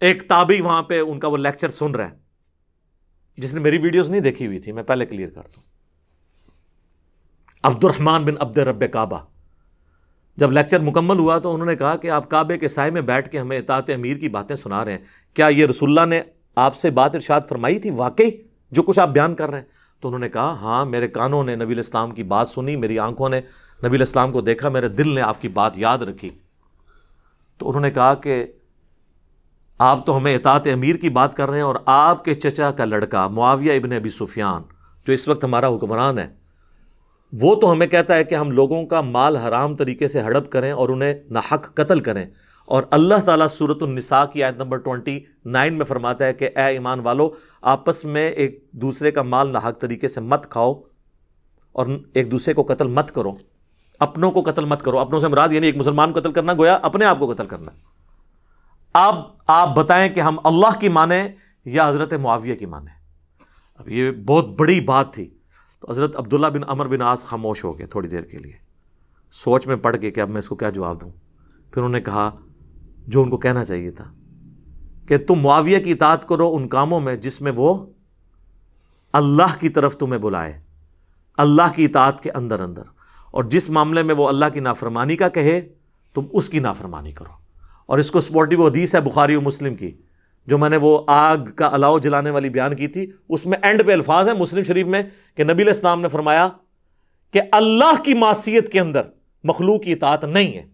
ایک 0.00 0.28
تابی 0.28 0.60
وہاں 0.60 0.82
پہ 0.82 1.00
ان 1.00 1.20
کا 1.20 1.28
وہ 1.28 1.36
لیکچر 1.36 1.68
سن 1.68 1.94
رہا 1.94 2.10
ہے۔ 2.10 2.16
جس 3.36 3.54
نے 3.54 3.60
میری 3.60 3.78
ویڈیوز 3.78 4.10
نہیں 4.10 4.20
دیکھی 4.20 4.46
ہوئی 4.46 4.58
تھی، 4.58 4.72
میں 4.72 4.82
پہلے 4.82 5.06
کلیئر 5.06 5.30
کرتا 5.30 5.52
ہوں۔ 5.56 5.62
عبد 7.62 7.84
الرحمان 7.84 8.24
بن 8.24 8.34
عبد 8.40 8.58
رب 8.58 8.92
کعبہ۔ 8.92 9.33
جب 10.36 10.52
لیکچر 10.52 10.80
مکمل 10.80 11.18
ہوا 11.18 11.38
تو 11.38 11.54
انہوں 11.54 11.66
نے 11.66 11.76
کہا 11.76 11.96
کہ 11.96 12.10
آپ 12.10 12.30
کعبے 12.30 12.58
کے 12.58 12.68
سائے 12.68 12.90
میں 12.90 13.00
بیٹھ 13.00 13.28
کے 13.28 13.38
ہمیں 13.38 13.58
اطاعت 13.58 13.90
امیر 13.90 14.16
کی 14.16 14.28
باتیں 14.28 14.56
سنا 14.56 14.84
رہے 14.84 14.92
ہیں۔ 14.92 14.98
کیا 15.34 15.46
یہ 15.46 15.66
رسول 15.66 15.88
اللہ 15.88 16.14
نے 16.14 16.22
آپ 16.56 16.76
سے 16.76 16.90
بات 16.90 17.14
ارشاد 17.14 17.40
فرمائی 17.48 17.78
تھی 17.78 17.90
واقعی 17.90 18.30
جو 18.70 18.82
کچھ 18.82 18.98
آپ 18.98 19.08
بیان 19.08 19.34
کر 19.34 19.50
رہے 19.50 19.58
ہیں؟ 19.58 19.66
تو 20.00 20.08
انہوں 20.08 20.18
نے 20.18 20.28
کہا 20.28 20.52
ہاں 20.60 20.84
میرے 20.84 21.08
کانوں 21.08 21.44
نے 21.44 21.56
نبی 21.56 21.74
الاسلام 21.74 22.10
کی 22.10 22.22
بات 22.22 22.48
سنی، 22.48 22.76
میری 22.76 22.98
آنکھوں 22.98 23.28
نے 23.28 23.40
نبی 23.84 23.96
الاسلام 23.96 24.32
کو 24.32 24.40
دیکھا، 24.40 24.68
میرے 24.68 24.88
دل 24.88 25.14
نے 25.14 25.20
آپ 25.20 25.42
کی 25.42 25.48
بات 25.48 25.78
یاد 25.78 25.98
رکھی۔ 25.98 26.30
تو 27.58 27.68
انہوں 27.68 27.82
نے 27.82 27.90
کہا 27.90 28.14
کہ 28.14 28.46
آپ 29.78 30.06
تو 30.06 30.16
ہمیں 30.16 30.34
اطاعت 30.34 30.66
امیر 30.72 30.96
کی 30.96 31.08
بات 31.08 31.34
کر 31.34 31.48
رہے 31.48 31.56
ہیں 31.56 31.64
اور 31.64 31.76
آپ 31.86 32.24
کے 32.24 32.34
چچا 32.34 32.70
کا 32.70 32.84
لڑکا 32.84 33.28
معاویہ 33.28 33.72
ابن 33.72 33.92
ابی 33.92 34.08
سفیان، 34.08 34.62
جو 35.06 35.12
اس 35.12 35.28
وقت 35.28 35.44
ہمارا 35.44 35.68
حکمران 35.68 36.18
ہے 36.18 36.43
وہ 37.42 37.54
تو 37.54 37.72
ہمیں 37.72 37.86
کہتا 37.86 38.16
ہے 38.16 38.24
کہ 38.24 38.34
ہم 38.34 38.50
لوگوں 38.50 38.86
کا 38.86 39.00
مال 39.00 39.36
حرام 39.36 39.76
طریقے 39.76 40.08
سے 40.08 40.20
ہڑپ 40.20 40.52
کریں 40.52 40.72
اور 40.72 40.88
انہیں 40.88 41.14
ناحق 41.30 41.74
قتل 41.74 42.00
کریں۔ 42.00 42.26
اور 42.66 42.82
اللہ 42.90 43.14
تعالیٰ 43.24 43.48
صورت 43.48 43.82
النساء 43.82 44.24
کی 44.24 44.42
آیت 44.42 44.54
نمبر 44.56 44.76
ٹوئنٹی 44.76 45.20
نائن 45.44 45.74
میں 45.74 45.84
فرماتا 45.84 46.26
ہے 46.26 46.34
کہ 46.34 46.44
اے 46.44 46.62
ایمان 46.62 47.00
والو، 47.00 47.30
آپس 47.62 48.04
میں 48.04 48.30
ایک 48.30 48.68
دوسرے 48.72 49.10
کا 49.10 49.22
مال 49.22 49.48
ناحق 49.48 49.80
طریقے 49.80 50.08
سے 50.08 50.20
مت 50.20 50.50
کھاؤ 50.50 50.82
اور 51.72 51.86
ایک 52.14 52.30
دوسرے 52.30 52.54
کو 52.54 52.62
قتل 52.62 52.86
مت 52.86 53.14
کرو۔ 53.14 53.32
اپنوں 54.00 54.30
کو 54.30 54.42
قتل 54.42 54.64
مت 54.64 54.82
کرو۔ 54.82 54.98
اپنوں 54.98 55.20
سے 55.20 55.28
مراد 55.28 55.48
یعنی 55.52 55.66
ایک 55.66 55.76
مسلمان 55.76 56.12
کو 56.12 56.20
قتل 56.20 56.32
کرنا 56.32 56.52
گویا 56.52 56.78
اپنے 56.82 57.04
آپ 57.04 57.18
کو 57.18 57.34
قتل 57.34 57.46
کرنا۔ 57.46 57.70
اب 58.94 59.14
آپ 59.46 59.76
بتائیں 59.76 60.14
کہ 60.14 60.20
ہم 60.20 60.36
اللہ 60.44 60.80
کی 60.80 60.88
مانیں 60.88 61.28
یا 61.64 61.88
حضرت 61.88 62.14
معاویہ 62.14 62.54
کی 62.54 62.66
مانیں۔ 62.66 62.94
اب 63.74 63.88
یہ 63.88 64.10
بہت 64.10 64.48
بڑی 64.48 64.80
بات 64.80 65.12
تھی۔ 65.12 65.30
تو 65.84 65.90
حضرت 65.90 66.16
عبداللہ 66.16 66.46
بن 66.46 66.60
عمر 66.66 66.86
بن 66.86 67.02
آس 67.02 67.24
خاموش 67.24 67.64
ہو 67.64 67.78
گئے 67.78 67.86
تھوڑی 67.86 68.08
دیر 68.08 68.22
کے 68.22 68.38
لیے۔ 68.38 68.52
سوچ 69.32 69.66
میں 69.66 69.76
پڑ 69.76 69.96
گئے 70.02 70.10
کہ 70.10 70.20
اب 70.20 70.28
میں 70.28 70.38
اس 70.38 70.48
کو 70.48 70.54
کیا 70.54 70.70
جواب 70.70 71.00
دوں۔ 71.00 71.10
پھر 71.70 71.76
انہوں 71.76 71.88
نے 71.88 72.00
کہا، 72.00 72.30
جو 73.06 73.22
ان 73.22 73.28
کو 73.28 73.36
کہنا 73.36 73.64
چاہیے 73.64 73.90
تھا 73.90 74.12
کہ 75.08 75.18
تم 75.18 75.34
معاویہ 75.34 75.78
کی 75.78 75.90
اطاعت 75.90 76.28
کرو 76.28 76.54
ان 76.54 76.68
کاموں 76.68 77.00
میں 77.00 77.16
جس 77.16 77.40
میں 77.40 77.52
وہ 77.56 77.86
اللہ 79.12 79.60
کی 79.60 79.68
طرف 79.68 79.96
تمہیں 79.96 80.20
بلائے، 80.20 80.60
اللہ 81.36 81.76
کی 81.76 81.84
اطاعت 81.84 82.20
کے 82.20 82.30
اندر 82.30 82.60
اندر۔ 82.60 82.82
اور 83.30 83.44
جس 83.44 83.70
معاملے 83.70 84.02
میں 84.02 84.14
وہ 84.14 84.28
اللہ 84.28 84.44
کی 84.54 84.60
نافرمانی 84.60 85.16
کا 85.16 85.28
کہے، 85.28 85.68
تم 86.14 86.22
اس 86.32 86.50
کی 86.50 86.58
نافرمانی 86.58 87.12
کرو۔ 87.12 87.32
اور 87.86 87.98
اس 87.98 88.10
کو 88.10 88.20
سپورٹی 88.20 88.56
وہ 88.56 88.68
حدیث 88.68 88.94
ہے 88.94 89.00
بخاری 89.00 89.36
و 89.36 89.40
مسلم 89.40 89.74
کی 89.74 89.90
جو 90.46 90.58
میں 90.58 90.70
نے 90.70 90.76
وہ 90.76 91.02
آگ 91.06 91.36
کا 91.56 91.66
الاؤ 91.66 91.98
جلانے 91.98 92.30
والی 92.30 92.48
بیان 92.48 92.76
کی 92.76 92.88
تھی، 92.88 93.10
اس 93.28 93.46
میں 93.46 93.58
اینڈ 93.62 93.86
پہ 93.86 93.92
الفاظ 93.92 94.28
ہیں 94.28 94.34
مسلم 94.34 94.62
شریف 94.62 94.86
میں 94.86 95.02
کہ 95.34 95.44
نبی 95.44 95.52
علیہ 95.52 95.72
السلام 95.72 96.00
نے 96.00 96.08
فرمایا 96.08 96.48
کہ 97.30 97.40
اللہ 97.52 98.02
کی 98.02 98.14
معصیت 98.14 98.72
کے 98.72 98.80
اندر 98.80 99.02
مخلوق 99.44 99.82
کی 99.82 99.92
اطاعت 99.92 100.24
نہیں 100.24 100.52
ہے۔ 100.52 100.66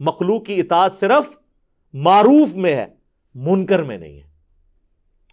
مخلوق 0.00 0.44
کی 0.44 0.60
اطاعت 0.60 0.94
صرف 0.94 1.36
معروف 1.94 2.54
میں 2.54 2.76
ہے، 2.76 2.86
منکر 3.34 3.82
میں 3.82 3.98
نہیں 3.98 4.16
ہے۔ 4.16 4.28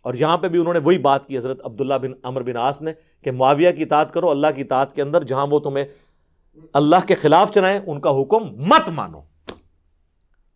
اور 0.01 0.13
یہاں 0.13 0.37
پہ 0.37 0.47
بھی 0.47 0.59
انہوں 0.59 0.73
نے 0.73 0.79
وہی 0.79 0.97
بات 0.97 1.25
کی، 1.25 1.37
حضرت 1.37 1.59
عبداللہ 1.63 1.93
بن 1.93 2.11
عمر 2.23 2.43
بن 2.43 2.57
آس 2.57 2.81
نے 2.81 2.93
کہ 3.23 3.31
معاویہ 3.31 3.71
کی 3.71 3.83
اطاعت 3.83 4.13
کرو، 4.13 4.29
اللہ 4.29 4.47
کی 4.55 4.61
اطاعت 4.61 4.95
کے 4.95 5.01
اندر 5.01 5.23
جہاں 5.23 5.47
وہ 5.47 5.59
تمہیں 5.59 5.85
اللہ 6.73 6.95
کے 7.07 7.15
خلاف 7.15 7.51
چلائیں، 7.51 7.79
ان 7.87 8.01
کا 8.01 8.21
حکم 8.21 8.43
مت 8.43 8.89
مانو۔ 8.89 9.34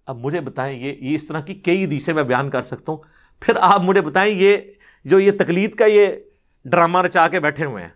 اب 0.09 0.19
مجھے 0.19 0.41
بتائیں 0.41 0.79
یہ 0.79 0.93
یہ 0.99 1.15
اس 1.15 1.27
طرح 1.27 1.39
کی 1.39 1.53
کئی 1.53 1.85
حدیثیں 1.85 2.13
میں 2.13 2.23
بیان 2.23 2.49
کر 2.49 2.61
سکتا 2.61 2.91
ہوں۔ 2.91 2.99
پھر 3.39 3.53
آپ 3.61 3.81
مجھے 3.81 4.01
بتائیں 4.01 4.35
یہ 4.35 4.57
جو 5.05 5.19
یہ 5.19 5.31
تقلید 5.39 5.75
کا 5.75 5.85
یہ 5.85 6.07
ڈرامہ 6.65 7.01
رچا 7.01 7.27
کے 7.27 7.39
بیٹھے 7.39 7.65
ہوئے 7.65 7.83
ہیں، 7.83 7.89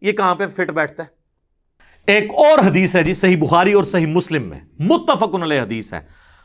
یہ 0.00 0.12
کہاں 0.12 0.34
پہ 0.34 0.46
فٹ 0.46 0.70
بیٹھتا 0.70 1.02
ہے؟ 1.02 1.08
ایک 2.06 2.30
اور 2.30 2.58
حدیث 2.58 2.96
ہے 2.96 3.02
جی 3.02 3.14
صحیح 3.14 3.36
بخاری 3.36 3.72
اور 3.72 3.84
صحیح 3.84 4.06
مسلم 4.06 4.42
میں 4.42 4.60
متفق 4.78 5.34
علیہ 5.34 5.60
حدیث 5.60 5.92
ہے۔ 5.92 6.00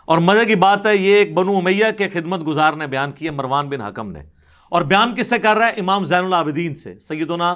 اور 0.06 0.18
مزے 0.18 0.46
کی 0.46 0.56
بات 0.56 0.86
ہے، 0.86 0.96
یہ 0.96 1.16
ایک 1.16 1.34
بنو 1.34 1.58
امیہ 1.58 1.86
کے 1.98 2.10
خدمت 2.10 2.48
گزار 2.48 2.74
نے 2.74 2.88
بیان 2.88 3.12
کی 3.12 3.26
ہے، 3.26 3.32
مروان 3.32 3.70
بن 3.70 3.82
حکم 3.82 4.12
نے۔ 4.12 4.20
اور 4.72 4.82
بیان 4.82 5.16
کس 5.16 5.28
سے 5.28 5.40
کر 5.40 5.56
رہا 5.56 5.68
ہے؟ 5.68 5.72
امام 5.72 6.06
زین 6.06 6.26
العابدین 6.26 6.76
سے، 6.76 7.00
سیدنا 7.00 7.56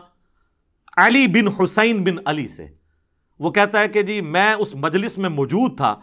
علی 0.98 1.28
بن 1.28 1.64
حسین 1.64 2.04
بن 2.04 2.16
علی 2.26 2.48
سے۔ 2.48 2.68
وہ 3.40 3.52
کہتا 3.52 3.80
ہے 3.80 3.88
کہ 3.88 4.02
جی 4.02 4.22
میں 4.22 4.54
اس 4.54 4.76
مجلس 4.76 5.18
میں 5.18 5.30
موجود 5.30 5.78
تھا 5.78 5.96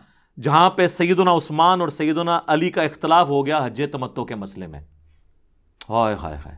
جہاں 0.42 0.70
پہ 0.70 0.86
سیدنا 0.86 1.32
عثمان 1.32 1.80
اور 1.80 1.88
سیدنا 1.88 2.40
علی 2.46 2.70
کا 2.70 2.82
اختلاف 2.82 3.28
ہو 3.28 3.46
گیا 3.46 3.66
حج 3.66 3.82
تمتو 3.92 4.24
کے 4.24 4.34
مسئلے 4.34 4.66
میں۔ 4.66 4.80
ہائے 5.88 6.16
ہائے 6.22 6.36
ہائے۔ 6.36 6.56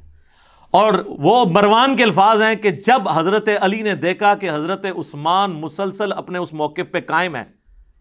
اور 0.70 0.92
وہ 1.06 1.44
مروان 1.44 1.96
کے 1.96 2.02
الفاظ 2.02 2.42
ہیں 2.42 2.54
کہ 2.54 2.70
جب 2.70 3.08
حضرت 3.08 3.48
علی 3.60 3.82
نے 3.82 3.94
دیکھا 3.94 4.34
کہ 4.34 4.50
حضرت 4.50 4.86
عثمان 4.98 5.50
مسلسل 5.50 6.12
اپنے 6.12 6.38
اس 6.38 6.52
موقف 6.52 6.92
پہ 6.92 7.00
قائم 7.00 7.36
ہے 7.36 7.42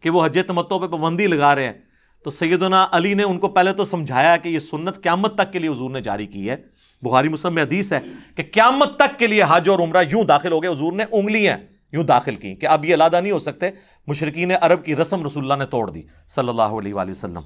کہ 0.02 0.10
وہ 0.10 0.26
حج 0.26 0.40
تمتو 0.48 0.80
پہ 0.80 0.88
پابندی 0.88 1.28
لگا 1.28 1.56
رہے 1.56 1.66
ہیں، 1.66 1.74
تو 2.24 2.30
سیدنا 2.30 2.88
علی 2.92 3.14
نے 3.14 3.24
ان 3.24 3.40
کو 3.40 3.48
پہلے 3.48 3.74
تو 3.74 3.86
سمجھایا 3.86 4.38
کہ 4.38 4.50
یہ 4.50 4.60
سنت 4.60 5.04
قیامت 5.04 5.36
تک 5.36 5.54
کے 5.54 5.60
لیے 5.60 5.70
حضور 5.70 5.90
نے 5.90 6.02
جاری 6.02 6.28
کی 6.28 6.50
ہے۔ 6.50 6.56
بخاری 7.02 7.28
مسلم 7.28 7.56
میں 7.56 7.64
حدیث 7.64 7.94
ہے 7.94 8.00
کہ 8.36 8.44
قیامت 8.54 8.96
تک 8.96 9.20
کے 9.20 9.28
لیے 9.28 9.44
حج 9.50 9.70
اور 9.70 9.80
عمرہ 9.80 10.04
یوں 10.12 10.24
داخل 10.24 10.52
ہو 10.52 10.64
گئے، 10.64 10.72
حضور 10.72 10.94
نے 10.94 11.04
انگلیاں 11.12 11.58
یوں 11.92 12.04
داخل 12.04 12.36
کی 12.36 12.56
کہ 12.56 12.66
اب 12.66 12.86
یہ 12.86 12.94
علادہ 12.94 13.22
نہیں 13.22 13.32
ہو 13.32 13.40
سکتے۔ 13.40 13.70
مشرقین 14.08 14.52
عرب 14.62 14.86
کی 14.86 14.96
رسم 14.96 15.26
رسول 15.26 15.44
اللہ 15.44 15.64
نے 15.64 15.66
توڑ 15.66 15.90
دی 15.90 16.02
صلی 16.28 16.50
اللہ 16.50 16.62
علیہ 16.62 16.94
وآلہ 16.94 17.12
وسلم۔ 17.12 17.42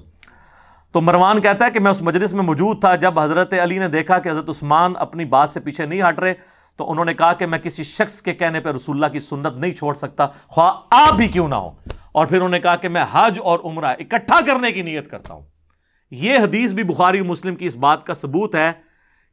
تو 0.92 1.00
مروان 1.00 1.40
کہتا 1.40 1.64
ہے 1.64 1.70
کہ 1.70 1.80
میں 1.80 1.90
اس 1.90 2.02
مجلس 2.02 2.32
میں 2.32 2.42
موجود 2.42 2.80
تھا، 2.80 2.94
جب 2.94 3.20
حضرت 3.20 3.54
علی 3.62 3.78
نے 3.78 3.88
دیکھا 3.88 4.18
کہ 4.18 4.28
حضرت 4.28 4.48
عثمان 4.48 4.92
اپنی 4.98 5.24
بات 5.24 5.50
سے 5.50 5.60
پیچھے 5.60 5.86
نہیں 5.86 6.02
ہٹ 6.08 6.18
رہے، 6.18 6.34
تو 6.76 6.90
انہوں 6.90 7.04
نے 7.04 7.14
کہا 7.14 7.32
کہ 7.32 7.46
میں 7.46 7.58
کسی 7.58 7.82
شخص 7.82 8.22
کے 8.22 8.34
کہنے 8.34 8.60
پہ 8.60 8.68
رسول 8.68 8.96
اللہ 8.96 9.12
کی 9.12 9.20
سنت 9.20 9.56
نہیں 9.56 9.72
چھوڑ 9.72 9.94
سکتا۔ 9.94 10.26
خواہ 10.26 10.72
آپ 10.90 11.14
بھی 11.14 11.28
کیوں 11.28 11.48
نہ 11.48 11.54
ہو 11.54 11.70
اور 12.12 12.26
پھر 12.26 12.36
انہوں 12.36 12.48
نے 12.48 12.60
کہا 12.60 12.76
کہ 12.76 12.88
میں 12.88 13.04
حج 13.12 13.38
اور 13.44 13.60
عمرہ 13.64 13.86
اکٹھا 13.86 14.40
کرنے 14.46 14.72
کی 14.72 14.82
نیت 14.82 15.10
کرتا 15.10 15.34
ہوں۔ 15.34 15.42
یہ 16.10 16.38
حدیث 16.38 16.72
بھی 16.72 16.84
بخاری 16.84 17.22
مسلم 17.22 17.56
کی 17.56 17.66
اس 17.66 17.76
بات 17.76 18.06
کا 18.06 18.14
ثبوت 18.14 18.54
ہے 18.54 18.72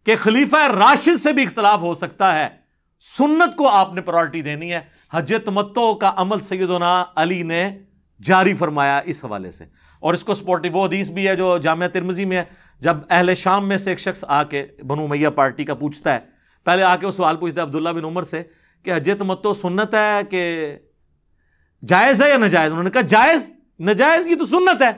کہ 0.05 0.15
خلیفہ 0.15 0.55
راشد 0.55 1.19
سے 1.19 1.33
بھی 1.33 1.43
اختلاف 1.43 1.79
ہو 1.79 1.93
سکتا 1.93 2.39
ہے۔ 2.39 2.47
سنت 3.17 3.55
کو 3.55 3.69
آپ 3.69 3.93
نے 3.93 4.01
پرائرٹی 4.01 4.41
دینی 4.41 4.73
ہے۔ 4.73 4.79
حج 5.13 5.33
تمتو 5.45 5.95
کا 5.95 6.13
عمل 6.15 6.39
سیدنا 6.39 7.05
علی 7.15 7.43
نے 7.43 7.79
جاری 8.23 8.53
فرمایا 8.53 9.01
اس 9.05 9.25
حوالے 9.25 9.51
سے۔ 9.51 9.65
اور 9.99 10.13
اس 10.13 10.23
کو 10.23 10.35
سپورٹی 10.35 10.69
وہ 10.69 10.85
حدیث 10.85 11.09
بھی 11.09 11.27
ہے 11.27 11.35
جو 11.35 11.57
جامعہ 11.57 11.87
ترمزی 11.87 12.25
میں 12.25 12.37
ہے۔ 12.37 12.43
جب 12.79 12.97
اہل 13.09 13.35
شام 13.35 13.67
میں 13.67 13.77
سے 13.77 13.89
ایک 13.89 13.99
شخص 13.99 14.25
آ 14.27 14.43
کے 14.43 14.65
بنو 14.87 15.07
میاں 15.07 15.31
پارٹی 15.31 15.65
کا 15.65 15.73
پوچھتا 15.73 16.13
ہے، 16.13 16.19
پہلے 16.63 16.83
آ 16.83 16.95
کے 16.95 17.05
وہ 17.05 17.11
سوال 17.11 17.37
پوچھتا 17.37 17.61
ہے 17.61 17.67
عبداللہ 17.67 17.89
بن 17.89 18.05
عمر 18.05 18.23
سے 18.23 18.43
کہ 18.83 18.95
حج 18.95 19.11
تمتو 19.19 19.53
سنت 19.53 19.93
ہے 19.93 20.23
کہ 20.29 20.75
جائز 21.87 22.21
ہے 22.21 22.29
یا 22.29 22.37
ناجائز؟ 22.37 22.71
انہوں 22.71 22.83
نے 22.83 22.89
کہا، 22.89 23.01
جائز، 23.01 23.51
ناجائز 23.79 24.27
یہ 24.27 24.35
تو 24.35 24.45
سنت 24.45 24.81
ہے۔ 24.81 24.91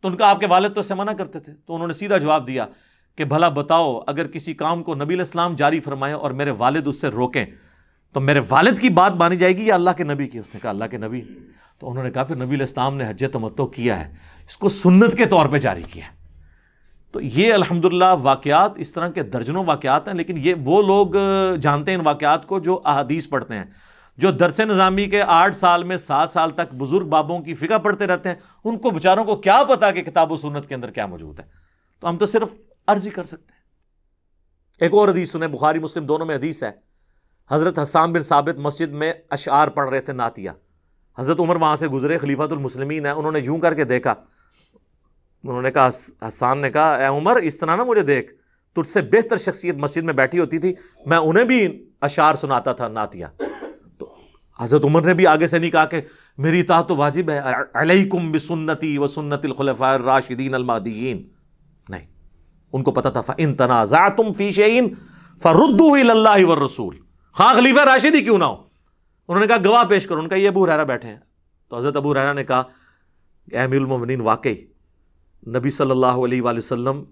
تو 0.00 0.08
ان 0.08 0.16
کا 0.16 0.30
آپ 0.30 0.40
کے 0.40 0.46
والد 0.46 0.74
تو 0.74 0.80
اسے 0.80 0.94
منع 0.94 1.12
کرتے 1.12 1.40
تھے۔ 1.40 1.52
تو 1.54 1.74
انہوں 1.74 1.88
نے 1.88 1.94
سیدھا 1.94 2.18
جواب 2.18 2.46
دیا 2.46 2.66
کہ، 3.16 3.24
بھلا 3.24 3.48
بتاؤ، 3.48 4.00
اگر 4.06 4.26
کسی 4.26 4.54
کام 4.54 4.82
کو 4.82 4.94
نبی 4.94 5.14
الاسلام 5.14 5.54
جاری 5.54 5.80
فرمائے 5.80 6.14
اور 6.14 6.30
میرے 6.30 6.50
والد 6.50 6.86
اس 6.86 7.00
سے 7.00 7.08
روکیں 7.08 7.46
تو 8.12 8.20
میرے 8.20 8.40
والد 8.48 8.78
کی 8.78 8.88
بات 8.88 9.12
مانی 9.12 9.36
جائے 9.36 9.56
گی 9.56 9.66
یا 9.66 9.74
اللہ 9.74 9.90
کے 9.96 10.04
نبی 10.04 10.28
کی؟ 10.28 10.38
اس 10.38 10.46
نے 10.54 10.60
کہا 10.60 10.70
اللہ 10.70 10.84
کے 10.84 10.98
نبی۔ 10.98 11.22
تو 11.78 11.90
انہوں 11.90 12.04
نے 12.04 12.10
کہا 12.10 12.24
پھر 12.24 12.36
نبی 12.36 12.54
الاسلام 12.54 12.96
نے 12.96 13.04
حج 13.08 13.24
تمتو 13.32 13.66
کیا 13.66 14.00
ہے۔ 14.00 14.14
اس 14.48 14.56
کو 14.56 14.68
سنت 14.68 15.16
کے 15.16 15.26
طور 15.26 15.46
پہ 15.46 15.58
جاری 15.58 15.82
کیا 15.82 16.04
ہے۔ 16.04 16.18
تو 17.12 17.20
یہ 17.20 17.54
الحمدللہ 17.54 18.04
واقعات 18.22 18.72
اس 18.76 18.92
طرح 18.92 19.08
کے 19.08 19.22
درجنوں 19.22 19.64
واقعات 19.64 20.08
ہیں، 20.08 20.14
لیکن 20.14 20.34
یہ 20.38 20.54
وہ 20.64 20.82
لوگ 20.82 21.06
جانتے 21.60 21.90
ہیں 21.90 21.98
ان 21.98 22.06
واقعات 22.06 22.46
کو 22.46 22.58
جو 22.58 22.80
احادیث 22.84 23.28
پڑھتے 23.28 23.54
ہیں۔ 23.54 23.64
جو 24.16 24.30
درس 24.30 24.60
نظامی 24.60 25.06
کے 25.06 25.22
آٹھ 25.22 25.56
سال 25.56 25.84
میں 25.84 25.96
سات 25.96 26.30
سال 26.30 26.50
تک 26.50 26.74
بزرگ 26.74 27.06
بابوں 27.08 27.40
کی 27.40 27.54
فقہ 27.54 27.78
پڑھتے 27.78 28.06
رہتے 28.06 28.28
ہیں، 28.28 28.36
ان 28.64 28.78
کو 28.78 28.90
بچاروں 28.90 29.24
کو 29.24 29.36
کیا 29.36 29.62
پتا 29.68 29.90
کہ 29.90 30.02
کتاب 30.02 30.32
و 30.32 30.36
سنت 30.36 30.66
کے 30.66 30.74
اندر 30.74 30.90
کیا 30.90 31.06
موجود 31.06 31.40
ہے؟ 31.40 31.44
تو 32.00 32.08
ہم 32.08 32.16
تو 32.16 32.26
صرف 32.26 32.48
عرضی 32.86 33.10
کر 33.10 33.24
سکتے 33.24 33.52
ہیں۔ 33.52 33.62
ایک 34.80 34.94
اور 34.94 35.08
حدیث 35.08 35.30
سنیں، 35.30 35.48
بخاری 35.48 35.78
مسلم 35.78 36.06
دونوں 36.06 36.26
میں 36.26 36.34
حدیث 36.34 36.62
ہے۔ 36.62 36.87
حضرت 37.50 37.78
حسان 37.78 38.12
بن 38.12 38.22
ثابت 38.22 38.58
مسجد 38.58 38.92
میں 38.92 39.12
اشعار 39.30 39.68
پڑھ 39.68 39.88
رہے 39.90 40.00
تھے 40.00 40.12
ناتیہ 40.12 40.50
حضرت 41.18 41.40
عمر 41.40 41.56
وہاں 41.56 41.76
سے 41.76 41.88
گزرے، 41.88 42.18
خلیفۃ 42.18 42.50
المسلمین 42.50 43.06
ہیں، 43.06 43.12
انہوں 43.12 43.32
نے 43.32 43.38
یوں 43.38 43.58
کر 43.58 43.74
کے 43.74 43.84
دیکھا۔ 43.84 44.14
انہوں 45.44 45.62
نے 45.62 45.70
کہا، 45.70 45.88
حسان 46.28 46.58
نے 46.58 46.70
کہا، 46.70 46.94
اے 46.96 47.04
عمر، 47.04 47.36
اس 47.36 47.58
طرح 47.58 47.76
نا 47.76 47.84
مجھے 47.84 48.02
دیکھ۔ 48.02 48.32
تجھ 48.76 48.88
سے 48.88 49.02
بہتر 49.02 49.36
شخصیت 49.36 49.74
مسجد 49.74 50.02
میں 50.02 50.14
بیٹھی 50.14 50.38
ہوتی 50.38 50.58
تھی، 50.58 50.74
میں 51.06 51.16
انہیں 51.16 51.44
بھی 51.44 51.88
اشعار 52.00 52.34
سناتا 52.34 52.72
تھا 52.72 52.88
ناتیہ 52.88 53.26
تو 53.98 54.14
حضرت 54.60 54.84
عمر 54.84 55.02
نے 55.02 55.14
بھی 55.14 55.26
آگے 55.26 55.46
سے 55.46 55.58
نہیں 55.58 55.70
کہا 55.70 55.84
کہ 55.84 56.00
میری 56.38 56.60
اطاعت 56.60 56.88
تو 56.88 56.96
واجب 56.96 57.30
ہے۔ 57.30 57.40
علیکم 57.74 58.32
بسنتی 58.32 58.98
و 58.98 59.06
سنت 59.06 59.44
الخلفاء 59.44 59.94
الراشدین 59.94 60.54
المادیین 60.54 61.28
نہیں، 61.88 62.06
ان 62.72 62.82
کو 62.82 62.90
پتا 62.90 63.10
تھا، 63.10 63.20
فَإِن 63.20 63.54
تَنَازَعْتُمْ 63.54 64.34
فِي 64.36 64.50
شَيْءٍ 64.50 64.86
فَرُدُّهُ 65.42 65.98
إِلَى 65.98 66.10
اللَّهِ 66.10 66.42
وَالرَّسُولِ۔ 66.42 67.07
ہاں 67.38 67.54
خلیفہ 67.54 67.80
راشد 67.80 68.14
ہی 68.14 68.20
کیوں 68.20 68.38
نہ 68.38 68.44
ہو؟ 68.44 68.56
انہوں 69.28 69.40
نے 69.40 69.46
کہا، 69.46 69.56
گواہ 69.64 69.84
پیش 69.84 70.06
کرو۔ 70.06 70.18
ان 70.18 70.28
کا 70.28 70.36
یہ 70.36 70.48
ابو 70.48 70.66
ریرا 70.66 70.82
بیٹھے 70.82 71.08
ہیں۔ 71.08 71.16
تو 71.68 71.76
حضرت 71.76 71.96
ابو 71.96 72.14
ریرا 72.14 72.32
نے 72.32 72.44
کہا 72.44 72.62
کہ 73.50 73.56
امیر 73.56 73.80
المومنین 73.80 74.20
واقعی 74.20 74.54
نبی 75.46 75.70
صلی 75.70 75.90
اللہ 75.90 76.06
علیہ 76.06 76.42
وآلہ 76.42 76.58
وسلم 76.58 77.04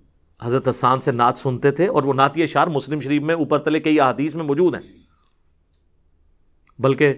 حضرت 0.43 0.69
حسان 0.69 1.01
سے 1.01 1.13
نعت 1.13 1.39
سنتے 1.39 1.71
تھے 1.71 1.87
اور 1.87 2.03
وہ 2.03 2.15
نعتی 2.15 2.43
اشار 2.43 2.67
مسلم 2.67 3.01
شریف 3.01 3.23
میں 3.23 3.35
اوپر 3.35 3.59
تلے 3.59 3.81
کئی 3.81 4.01
احادیث 4.01 4.35
میں 4.35 4.45
موجود 4.45 4.75
ہیں۔ 4.75 4.83
بلکہ 6.79 7.15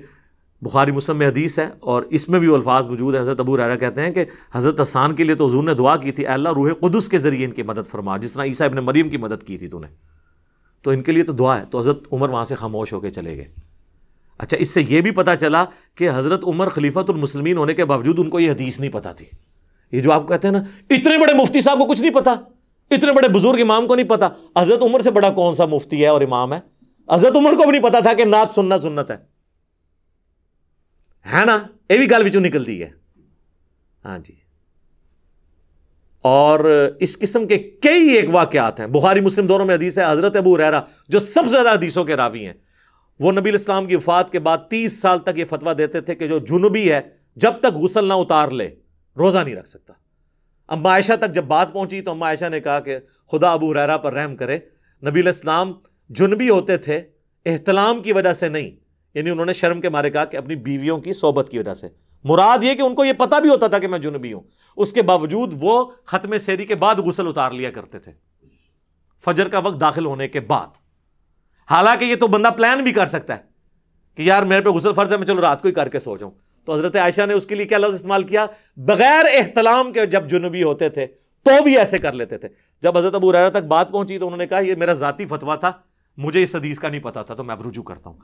بخاری 0.63 0.93
مسلم 0.93 1.17
میں 1.17 1.29
حدیث 1.29 1.59
ہے 1.59 1.69
اور 1.81 2.03
اس 2.03 2.29
میں 2.29 2.41
بھی 2.41 2.49
وہ 2.49 2.57
الفاظ 2.57 2.87
موجود 2.87 3.15
ہے 3.15 3.21
حضرت 3.21 3.41
ابو 3.41 3.57
ریرا 3.57 3.77
کہتے 3.77 4.01
ہیں 4.01 4.11
کہ 4.11 4.25
حضرت 4.53 4.81
حسان 4.81 5.15
کے 5.15 5.25
لیے 5.25 5.35
تو 5.35 5.47
حضور 5.47 5.65
نے 5.65 5.75
دعا 5.75 5.97
کی 5.97 6.13
تھی، 6.13 6.27
اے 6.27 6.33
اللہ 6.33 6.49
روح 6.49 6.71
قدس 6.81 7.09
کے 7.09 7.19
ذریعے 7.19 7.47
ان 7.47 7.53
کی 7.53 7.63
مدد 7.63 7.91
فرما، 7.91 8.17
جس 8.17 8.33
طرح 8.33 8.45
عیسیٰ 8.45 8.67
ابن 8.67 8.77
مریم 8.77 9.09
کی 9.09 9.17
مدد 9.17 9.43
کی 9.43 9.59
تھی 9.59 9.69
تو 9.69 9.79
نے۔ 9.79 10.18
تو 10.83 10.91
ان 10.91 11.03
کے 11.03 11.13
لیے 11.13 11.23
تو 11.23 11.33
دعا 11.33 11.61
ہے۔ 11.61 11.65
تو 11.71 11.79
حضرت 11.79 12.05
عمر 12.13 12.29
وہاں 12.29 12.45
سے 12.45 12.55
خاموش 12.55 12.93
ہو 12.93 13.01
کے 13.01 13.11
چلے 13.11 13.37
گئے۔ 13.37 13.49
اچھا 14.39 14.57
اس 14.57 14.71
سے 14.71 14.83
یہ 14.89 15.01
بھی 15.01 15.11
پتا 15.11 15.37
چلا 15.37 15.65
کہ 15.95 16.11
حضرت 16.15 16.45
عمر 16.45 16.69
خلیفۃ 16.69 17.09
المسلمین 17.09 17.57
ہونے 17.57 17.75
کے 17.75 17.85
باوجود 17.85 18.19
ان 18.19 18.31
کو 18.31 18.41
یہ 18.41 18.51
حدیث 18.51 18.81
نہیں 18.81 18.91
پتا 18.91 19.13
تھی۔ 19.13 19.27
یہ 19.93 20.01
جو 20.01 20.13
آپ 20.13 20.29
کہتے 20.29 20.49
ہیں 20.49 20.53
نا، 20.53 20.59
اتنے 20.91 21.19
بڑے 21.19 21.35
مفتی 21.35 21.61
صاحب 21.61 21.79
کو 21.79 21.87
کچھ 21.87 22.01
نہیں 22.01 22.15
پتا 22.15 22.31
اتنے 22.91 23.13
بڑے 23.13 23.29
بزرگ 23.29 23.61
امام 23.61 23.87
کو 23.87 23.95
نہیں 23.95 24.09
پتا 24.09 24.29
حضرت 24.57 24.83
عمر 24.83 25.01
سے 25.01 25.11
بڑا 25.11 25.31
کون 25.31 25.55
سا 25.55 25.65
مفتی 25.65 26.03
ہے 26.03 26.07
اور 26.07 26.21
امام 26.21 26.53
ہے؟ 26.53 26.59
حضرت 27.11 27.37
عمر 27.37 27.53
کو 27.53 27.63
بھی 27.63 27.71
نہیں 27.71 27.83
پتا 27.83 28.01
تھا 28.01 28.15
کہ 28.15 28.25
نعت 28.25 28.55
سننا 28.55 28.79
سنت 28.79 29.11
ہے۔ 29.11 29.17
ہے 31.33 31.45
نا؟ 31.45 31.59
یہ 31.91 31.99
بھی 31.99 32.11
گل 32.11 32.29
بچوں 32.29 32.41
نکلتی 32.41 32.83
ہے۔ 32.83 32.91
ہاں 34.05 34.19
جی۔ 34.19 34.48
اور 36.23 36.91
اس 37.01 37.19
قسم 37.19 37.47
کے 37.47 37.59
کئی 37.59 38.09
ایک 38.09 38.29
واقعات 38.33 38.81
ہیں۔ 38.81 38.87
بخاری 38.87 39.21
مسلم 39.21 39.47
دونوں 39.47 39.67
میں 39.67 39.75
حدیث 39.75 39.99
ہے، 39.99 40.05
حضرت 40.09 40.37
ابو 40.37 40.59
ریرا 40.59 40.81
جو 41.09 41.19
سب 41.19 41.45
سے 41.45 41.51
زیادہ 41.51 41.73
حدیثوں 41.73 42.05
کے 42.05 42.17
راوی 42.17 42.47
ہیں۔ 42.47 42.55
وہ 43.21 43.33
نبی 43.33 43.51
الاسلام 43.51 43.87
کی 43.87 43.97
وفات 43.97 44.31
کے 44.31 44.39
بعد 44.39 44.59
تیس 44.71 45.01
سال 45.01 45.19
تک 45.19 45.39
یہ 45.39 45.45
فتویٰ 45.45 45.79
دیتے 45.79 46.01
تھے 46.01 46.15
کہ 46.15 46.29
جو 46.29 46.39
جنوبی 46.39 46.93
ہے، 46.93 47.01
جب 47.37 47.53
تک 47.61 47.75
غسل 47.75 48.05
نہ 48.05 48.13
اتار 48.13 48.49
لے، 48.49 48.71
روزہ 49.19 49.39
نہیں 49.39 49.55
رکھ 49.55 49.69
سکتا۔ 49.69 49.93
اما 50.69 50.89
عائشہ 50.89 51.13
تک 51.21 51.35
جب 51.35 51.45
بات 51.45 51.73
پہنچی 51.73 52.01
تو 52.01 52.11
اما 52.11 52.27
عائشہ 52.27 52.49
نے 52.49 52.61
کہا 52.61 52.81
کہ 52.81 52.99
خدا 53.33 53.53
ابو 53.53 53.75
ریرا 53.75 53.97
پر 53.97 54.13
رحم 54.13 54.37
کرے۔ 54.37 54.59
نبی 55.03 55.21
علیہ 55.21 55.33
السلام 55.33 55.73
جنبی 56.09 56.49
ہوتے 56.49 56.77
تھے، 56.77 57.01
احتلام 57.47 58.03
کی 58.03 58.13
وجہ 58.13 58.33
سے 58.33 58.49
نہیں۔ 58.49 58.71
یعنی 59.15 59.31
انہوں 59.31 59.47
نے 59.47 59.53
شرم 59.53 59.81
کے 59.81 59.89
مارے 59.89 60.11
کہا 60.11 60.25
کہ 60.25 60.37
اپنی 60.37 60.57
بیویوں 60.57 60.99
کی 60.99 61.13
صحبت 61.13 61.49
کی 61.49 61.59
وجہ 61.59 61.75
سے۔ 61.75 61.89
مراد 62.25 62.65
یہ 62.65 62.75
کہ 62.75 62.83
ان 62.83 62.95
کو 62.95 63.05
یہ 63.05 63.13
پتا 63.13 63.39
بھی 63.39 63.51
ہوتا 63.51 63.67
تھا 63.67 63.79
کہ 63.79 63.89
میں 63.89 63.99
جنبی 63.99 64.33
ہوں۔ 64.33 64.41
اس 64.79 64.93
کے 64.93 65.03
باوجود 65.03 65.55
وہ 65.61 65.91
ختم 66.05 66.39
سیری 66.39 66.65
کے 66.65 66.75
بعد 66.75 66.95
غسل 66.95 67.29
اتار 67.29 67.51
لیا 67.51 67.71
کرتے 67.71 67.99
تھے۔ 67.99 68.13
فجر 69.25 69.49
کا 69.49 69.59
وقت 69.59 69.81
داخل 69.81 70.07
ہونے 70.07 70.29
کے 70.29 70.41
بعد۔ 70.41 70.67
حالانکہ 71.71 72.05
یہ 72.05 72.17
تو 72.17 72.27
بندہ 72.27 72.49
پلان 72.57 72.83
بھی 72.83 72.93
کر 72.93 73.07
سکتا 73.07 73.37
ہے 73.37 73.43
کہ 74.15 74.23
یار 74.23 74.43
میرے 74.43 74.61
پہ 74.61 74.69
غسل 74.69 74.93
فرض 74.93 75.13
ہے، 75.13 75.17
میں 75.17 75.27
چلو 75.27 75.41
رات 75.41 75.63
کو 75.63 75.69
ہی 75.69 75.75
کر 75.75 75.89
کے 75.89 76.01
سو 76.01 76.17
جاؤں۔ 76.17 76.33
تو 76.65 76.75
حضرت 76.75 76.97
عائشہ 76.97 77.27
نے 77.27 77.35
اس 77.35 77.47
کے 77.47 77.55
لیے 77.55 77.67
کیا 77.67 77.79
لفظ 77.79 77.95
استعمال 77.95 78.23
کیا؟ 78.23 78.47
بغیر 78.77 79.25
احتلام 79.35 79.93
کے 79.93 80.07
جب 80.07 80.29
جنوبی 80.29 80.63
ہوتے 80.63 80.89
تھے 80.89 81.07
تو 81.43 81.63
بھی 81.63 81.79
ایسے 81.79 81.99
کر 81.99 82.13
لیتے 82.13 82.39
تھے۔ 82.39 82.49
جب 82.83 82.99
حضرت 82.99 83.15
ابو 83.15 83.33
ریرا 83.33 83.49
تک 83.49 83.65
بات 83.65 83.91
پہنچی 83.91 84.19
تو 84.19 84.27
انہوں 84.27 84.39
نے 84.39 84.47
کہا، 84.47 84.59
یہ 84.59 84.75
میرا 84.75 84.93
ذاتی 84.93 85.27
فتوا 85.27 85.55
تھا۔ 85.55 85.73
مجھے 86.19 86.43
اس 86.43 86.57
حدیث 86.57 86.79
کا 86.79 86.89
نہیں 86.89 87.01
پتا 87.01 87.23
تھا، 87.23 87.35
تو 87.35 87.45
میں 87.45 87.55
اب 87.55 87.69
رجوع 87.69 87.83
کرتا 87.83 88.11
ہوں۔ 88.11 88.19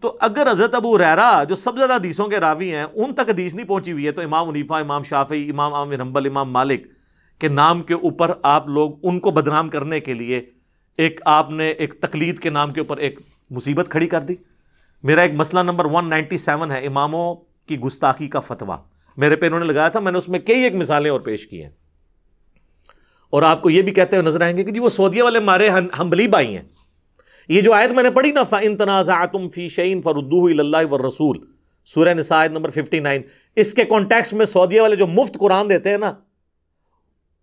تو 0.00 0.16
اگر 0.20 0.50
حضرت 0.50 0.74
ابو 0.74 0.98
ریرا 0.98 1.44
جو 1.44 1.54
سب 1.54 1.76
زیادہ 1.76 1.94
حدیثوں 1.94 2.26
کے 2.26 2.40
راوی 2.40 2.74
ہیں، 2.74 2.84
ان 2.94 3.14
تک 3.14 3.30
حدیث 3.30 3.54
نہیں 3.54 3.66
پہنچی 3.66 3.92
ہوئی 3.92 4.06
ہے، 4.06 4.12
تو 4.12 4.20
امام 4.20 4.48
عنیفا 4.48 4.78
امام 4.78 5.02
شافی 5.02 5.50
امام 5.50 5.74
عام 5.74 5.90
رمبل 5.90 6.26
امام 6.26 6.50
مالک 6.50 6.86
کے 7.38 7.48
نام 7.48 7.82
کے 7.82 7.94
اوپر 7.94 8.32
آپ 8.42 8.68
لوگ 8.68 8.90
ان 9.02 9.20
کو 9.20 9.30
بدنام 9.30 9.68
کرنے 9.68 10.00
کے 10.00 10.14
لیے 10.14 10.42
ایک 10.98 11.20
آپ 11.24 11.50
نے 11.50 11.68
ایک 11.68 11.94
تقلید 12.00 12.38
کے 12.38 12.50
نام 12.50 12.72
کے 12.72 12.80
اوپر 12.80 12.96
ایک 12.96 13.20
مصیبت 13.50 13.88
کھڑی 13.88 14.06
کر 14.06 14.20
دی۔ 14.20 14.34
میرا 15.02 15.20
ایک 15.20 15.32
مسئلہ 15.34 15.60
نمبر 15.60 15.84
197 15.84 16.70
ہے، 16.70 16.86
اماموں 16.86 17.34
کی 17.66 17.80
گستاخی 17.80 18.28
کا 18.28 18.40
فتویٰ۔ 18.40 18.76
میرے 19.16 19.36
پہ 19.36 19.46
انہوں 19.46 19.60
نے 19.60 19.66
لگایا 19.66 19.88
تھا، 19.88 20.00
میں 20.00 20.12
نے 20.12 20.18
اس 20.18 20.28
میں 20.28 20.38
کئی 20.38 20.62
ایک 20.62 20.74
مثالیں 20.74 21.10
اور 21.10 21.20
پیش 21.20 21.46
کی 21.46 21.62
ہیں۔ 21.62 21.70
اور 23.30 23.42
آپ 23.42 23.62
کو 23.62 23.70
یہ 23.70 23.82
بھی 23.82 23.92
کہتے 23.92 24.16
ہوئے 24.16 24.28
نظر 24.28 24.40
آئیں 24.40 24.56
گے 24.56 24.64
کہ 24.64 24.72
جی 24.72 24.80
وہ 24.80 24.88
سعودیہ 24.88 25.22
والے 25.22 25.40
مارے 25.40 25.68
ہمبلی 25.98 26.28
بائی 26.28 26.56
ہیں۔ 26.56 26.62
یہ 27.50 27.60
جو 27.60 27.72
آیت 27.72 27.92
میں 27.92 28.02
نے 28.02 28.10
پڑھی 28.16 28.30
نا، 28.32 28.42
فَإِن 28.42 28.76
تَنَازَعَتُمْ 28.76 29.48
فِي 29.54 29.68
شَيْءٍ 29.68 30.02
فَرُدُّوهُ 30.02 30.50
إِلَى 30.50 30.64
اللَّهِ 30.64 30.90
وَالرَّسُولِ، 30.90 31.40
سورہ 31.88 32.12
نساء 32.14 32.36
آیت 32.40 32.52
نمبر 32.52 32.72
59 32.74 33.22
اس 33.56 33.72
کے 33.74 33.84
کانٹیکس 33.92 34.32
میں 34.40 34.46
سعودیہ 34.46 34.80
والے 34.80 34.96
جو 34.96 35.06
مفت 35.14 35.38
قرآن 35.38 35.70
دیتے 35.70 35.90
ہیں 35.90 36.00
نا، 36.02 36.10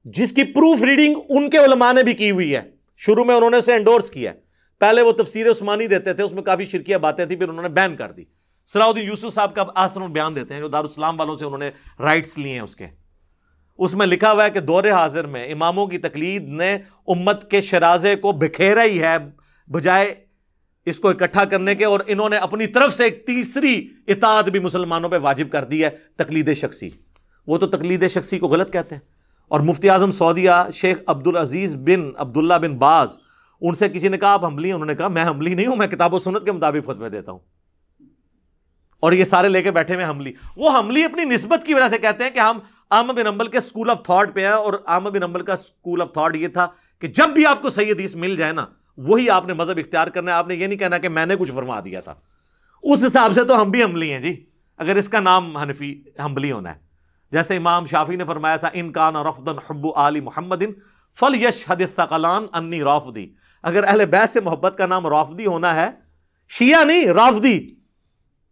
جس 0.06 0.34
کی 0.34 0.43
پروف 0.54 0.84
ریڈنگ 0.89 1.20
ان 1.30 1.50
کے 1.50 1.63
علماء 1.63 1.91
نے 1.93 2.04
بھی 2.10 2.13
کی 2.22 2.30
ہوئی 2.32 2.48
ہے، 2.56 2.62
شروع 3.02 3.24
میں 3.24 3.36
انہوں 3.36 3.50
نے 3.50 3.58
اسے 3.63 3.74
انڈورس 3.76 4.12
کیا 4.12 4.32
ہے، 4.32 4.38
پہلے 4.82 5.02
وہ 5.02 5.12
تفسیر 5.17 5.50
عثمانی 5.52 5.88
دیتے 5.96 6.13
تھے، 6.13 6.24
اس 6.24 6.34
میں 6.34 6.43
کافی 6.43 6.65
شرکیہ 6.74 6.98
باتیں 7.06 7.24
تھیں، 7.26 7.38
پھر 7.38 7.50
انہوں 7.50 7.63
نے 7.63 7.70
بین 7.80 7.96
کر 7.96 8.12
دی، 8.12 8.24
صلاح 8.70 8.88
الدین 8.88 9.06
یوسف 9.06 9.34
صاحب 9.34 9.56
کا 9.56 9.63
آسن 9.84 10.12
بیان 10.12 10.36
دیتے 10.36 10.54
ہیں، 10.54 10.62
جو 10.62 10.67
دارالسلام 10.67 11.20
والوں 11.20 11.36
سے 11.36 11.46
انہوں 11.46 11.60
نے 11.60 11.70
رائٹس 12.04 12.38
لیے 12.38 12.54
ہیں 12.54 12.60
اس 12.60 12.76
کے، 12.76 12.88
اس 13.80 13.93
میں 13.93 14.08
لکھا 14.08 14.32
ہوا 14.32 14.46
ہے 14.46 14.50
کہ 14.52 14.60
دور 14.70 14.84
حاضر 14.91 15.28
میں 15.34 15.46
اماموں 15.54 15.86
کی 15.88 15.98
تقلید 16.06 16.50
نے 16.62 16.72
امت 17.15 17.50
کے 17.52 17.62
شرازے 17.62 18.15
کو 18.15 18.32
بکھیرا 18.46 18.84
ہی 18.84 19.02
ہے 19.02 19.17
بجائے 19.71 20.15
اس 20.86 20.99
کو 20.99 21.10
اکٹھا 21.10 21.45
کرنے 21.45 21.75
کے 21.75 21.86
اور 21.86 21.99
انہوں 22.08 22.30
نے 22.30 22.38
اپنی 22.38 22.67
طرف 22.67 22.93
سے 22.93 23.03
ایک 23.03 23.27
تیسری 23.27 23.88
اطاعت 24.08 24.49
بھی 24.49 24.60
مسلمانوں 24.60 25.10
پہ 25.10 25.17
واجب 25.17 25.49
کر 25.51 25.63
دی 25.63 25.84
ہے، 25.84 25.89
تقلید 26.15 26.53
شخصی۔ 26.53 26.89
وہ 27.47 27.58
تو 27.58 27.67
تقلید 27.67 28.08
شخصی 28.08 28.39
کو 28.39 28.47
غلط 28.47 28.73
کہتے 28.73 28.95
ہیں۔ 28.95 29.01
اور 29.47 29.60
مفتی 29.60 29.89
اعظم 29.89 30.12
سعودیہ 30.12 30.51
شیخ 30.73 30.97
عبد 31.08 31.27
العزیز 31.27 31.75
بن 31.75 32.12
عبداللہ 32.17 32.53
بن 32.53 32.77
باز، 32.77 33.17
ان 33.62 33.73
سے 33.73 33.89
کسی 33.89 34.08
نے 34.08 34.17
کہا 34.17 34.34
آپ 34.34 34.45
حملی 34.45 34.71
انہوں 34.71 34.86
نے 34.86 34.95
کہا 34.95 35.08
میں 35.08 35.25
حملی 35.25 35.53
نہیں 35.53 35.67
ہوں، 35.67 35.75
میں 35.75 35.88
کتاب 35.88 36.13
و 36.13 36.19
سنت 36.19 36.45
کے 36.45 36.51
مطابق 36.51 36.86
فتوے 36.86 37.10
دیتا 37.10 37.32
ہوں۔ 37.32 37.39
اور 38.99 39.12
یہ 39.12 39.23
سارے 39.23 39.49
لے 39.49 39.62
کے 39.62 39.71
بیٹھے 39.71 39.95
ہوئے 39.95 40.06
حملی۔ 40.06 40.34
وہ 40.56 40.80
حملی 40.80 41.03
اپنی 41.03 41.23
نسبت 41.23 41.65
کی 41.65 41.73
وجہ 41.73 41.88
سے 41.88 41.97
کہتے 41.97 42.23
ہیں 42.23 42.32
کہ 42.32 42.39
ہم 42.39 42.60
عام 42.89 43.08
بن 43.08 43.27
امبل 43.27 43.47
کے 43.47 43.58
اسکول 43.58 43.89
آف 43.89 44.03
تھاٹ 44.03 44.34
پہ 44.34 44.39
ہیں 44.39 44.47
اور 44.47 44.73
عام 44.86 45.03
بن 45.03 45.23
امبل 45.23 45.41
کا 45.41 45.53
اسکول 45.53 46.01
آف 46.01 46.13
تھاٹ 46.13 46.36
یہ 46.36 46.47
تھا 46.47 46.67
کہ 46.99 47.08
جب 47.08 47.30
بھی 47.30 47.45
آپ 47.45 47.62
کو 47.62 47.69
صحیح 47.69 47.91
حدیث 47.91 48.15
مل 48.15 48.36
جائے 48.36 48.51
نا 48.51 48.65
وہی 48.98 49.30
آپ 49.30 49.46
نے 49.46 49.54
مذہب 49.54 49.78
اختیار 49.78 50.08
کرنا 50.08 50.32
ہے۔ 50.32 50.36
آپ 50.36 50.48
نے 50.48 50.56
یہ 50.56 50.68
نہیں 50.68 50.80
کہنا 50.80 50.98
کہ 50.98 51.10
میں 51.10 51.26
نے 51.26 51.36
کچھ 51.36 51.52
فرما 51.52 51.80
دیا 51.80 52.02
تھا۔ 52.02 52.16
اس 52.84 53.04
حساب 53.08 53.34
سے 53.34 53.44
تو 53.44 53.62
ہم 53.62 53.72
بھی 53.72 53.84
حملی 53.84 54.14
ہیں 54.14 54.20
جی۔ 54.20 54.46
اگر 54.78 54.96
اس 54.96 55.10
کا 55.10 55.20
نام 55.20 55.58
حنفی 55.58 56.04
حملی 56.26 56.52
ہونا 56.52 56.76
ہے۔ 56.76 56.80
جیسے 57.32 57.56
امام 57.56 57.86
شافی 57.86 58.16
نے 58.16 58.26
فرمایا 58.26 58.56
تھا، 58.56 58.70
ان 58.74 58.92
کان 58.92 59.16
رفدن 59.16 59.60
حب 59.70 59.88
علی 59.96 60.20
محمد 60.20 60.64
فل 61.20 61.44
یش 61.44 61.66
حدیث 61.70 62.00
انی 62.54 62.84
رافدی۔ 62.84 63.34
اگر 63.64 63.84
اہل 63.88 64.06
بیت 64.06 64.30
سے 64.30 64.42
محبت 64.42 64.78
کا 64.78 64.86
نام 64.86 65.08
رافدی 65.08 65.46
ہونا 65.46 65.76
ہے، 65.76 65.90
شیعہ 66.50 66.84
نہیں، 66.84 67.06
رافدی۔ 67.06 67.76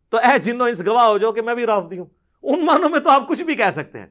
تو 0.09 0.17
اے 0.17 0.39
جنو 0.39 0.63
اس 0.63 0.85
گواہ 0.85 1.05
ہو 1.05 1.17
جاؤ 1.17 1.31
کہ 1.31 1.41
میں 1.41 1.55
بھی 1.55 1.65
رافدی 1.65 1.97
ہوں۔ 1.97 2.05
ان 2.43 2.65
معنوں 2.65 2.89
میں 2.89 2.99
تو 2.99 3.09
آپ 3.09 3.27
کچھ 3.27 3.41
بھی 3.41 3.55
کہہ 3.55 3.71
سکتے 3.73 3.99
ہیں۔ 3.99 4.07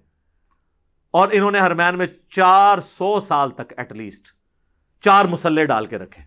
اور 1.11 1.29
انہوں 1.33 1.51
نے 1.51 1.59
ہرمین 1.59 1.99
میں 1.99 2.07
چار 2.31 2.79
سو 2.79 3.20
سال 3.20 3.51
تک 3.51 3.73
ایٹ 3.77 3.92
لیسٹ 3.92 4.27
چار 5.04 5.24
مسلح 5.24 5.64
ڈال 5.64 5.86
کے 5.86 5.98
رکھے 5.98 6.22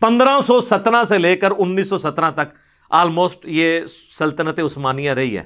پندرہ 0.00 0.40
سو 0.40 0.60
سترہ 0.60 1.02
سے 1.02 1.18
لے 1.18 1.36
کر 1.36 1.50
انیس 1.58 1.88
سو 1.88 1.98
سترہ 1.98 2.30
تک 2.30 2.54
آلموسٹ 2.90 3.46
یہ 3.48 3.86
سلطنت 3.86 4.60
عثمانیہ 4.60 5.10
رہی 5.10 5.38
ہے۔ 5.38 5.42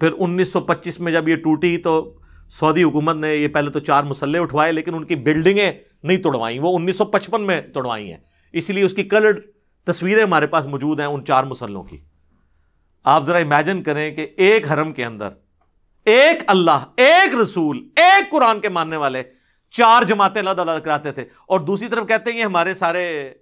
پھر 0.00 0.10
انیس 0.18 0.52
سو 0.52 0.60
پچیس 0.60 1.00
میں 1.00 1.12
جب 1.12 1.28
یہ 1.28 1.36
ٹوٹی 1.36 1.76
تو 1.78 2.18
سعودی 2.50 2.82
حکومت 2.82 3.16
نے 3.16 3.36
یہ 3.36 3.48
پہلے 3.48 3.70
تو 3.70 3.78
چار 3.78 4.04
مسلح 4.04 4.40
اٹھوائے 4.40 4.72
لیکن 4.72 4.94
ان 4.94 5.04
کی 5.04 5.16
بلڈنگیں 5.16 5.72
نہیں 6.02 6.16
توڑوائیں، 6.16 6.60
وہ 6.60 6.76
انیس 6.76 6.96
سو 6.96 7.04
پچپن 7.04 7.42
میں 7.42 7.60
توڑوائی 7.60 8.10
ہیں۔ 8.10 8.18
اسی 8.52 8.72
لیے 8.72 8.84
اس 8.84 8.94
کی 8.94 9.02
کلرڈ 9.04 9.40
تصویریں 9.84 10.22
ہمارے 10.22 10.46
پاس 10.46 10.66
موجود 10.66 11.00
ہیں 11.00 11.06
ان 11.06 11.24
چار 11.24 11.44
مسلوں 11.44 11.82
کی۔ 11.82 11.98
آپ 13.04 13.24
ذرا 13.24 13.38
امیجن 13.38 13.82
کریں 13.82 14.14
کہ 14.16 14.26
ایک 14.36 14.72
حرم 14.72 14.92
کے 14.92 15.04
اندر 15.04 15.28
ایک 16.04 16.42
اللہ، 16.46 16.84
ایک 16.96 17.34
رسول، 17.34 17.88
ایک 17.96 18.30
قرآن 18.30 18.60
کے 18.60 18.68
ماننے 18.68 18.96
والے 18.96 19.22
چار 19.74 20.02
جماعتیں 20.02 20.40
اللہ 20.40 20.52
تعالیٰ 20.52 20.78
کراتے 20.84 21.12
تھے۔ 21.12 21.22
اور 21.22 21.60
دوسری 21.60 21.88
طرف 21.88 22.08
کہتے 22.08 22.32
ہیں 22.32 22.38
یہ 22.38 22.44
ہمارے 22.44 22.74
سارے 22.74 23.34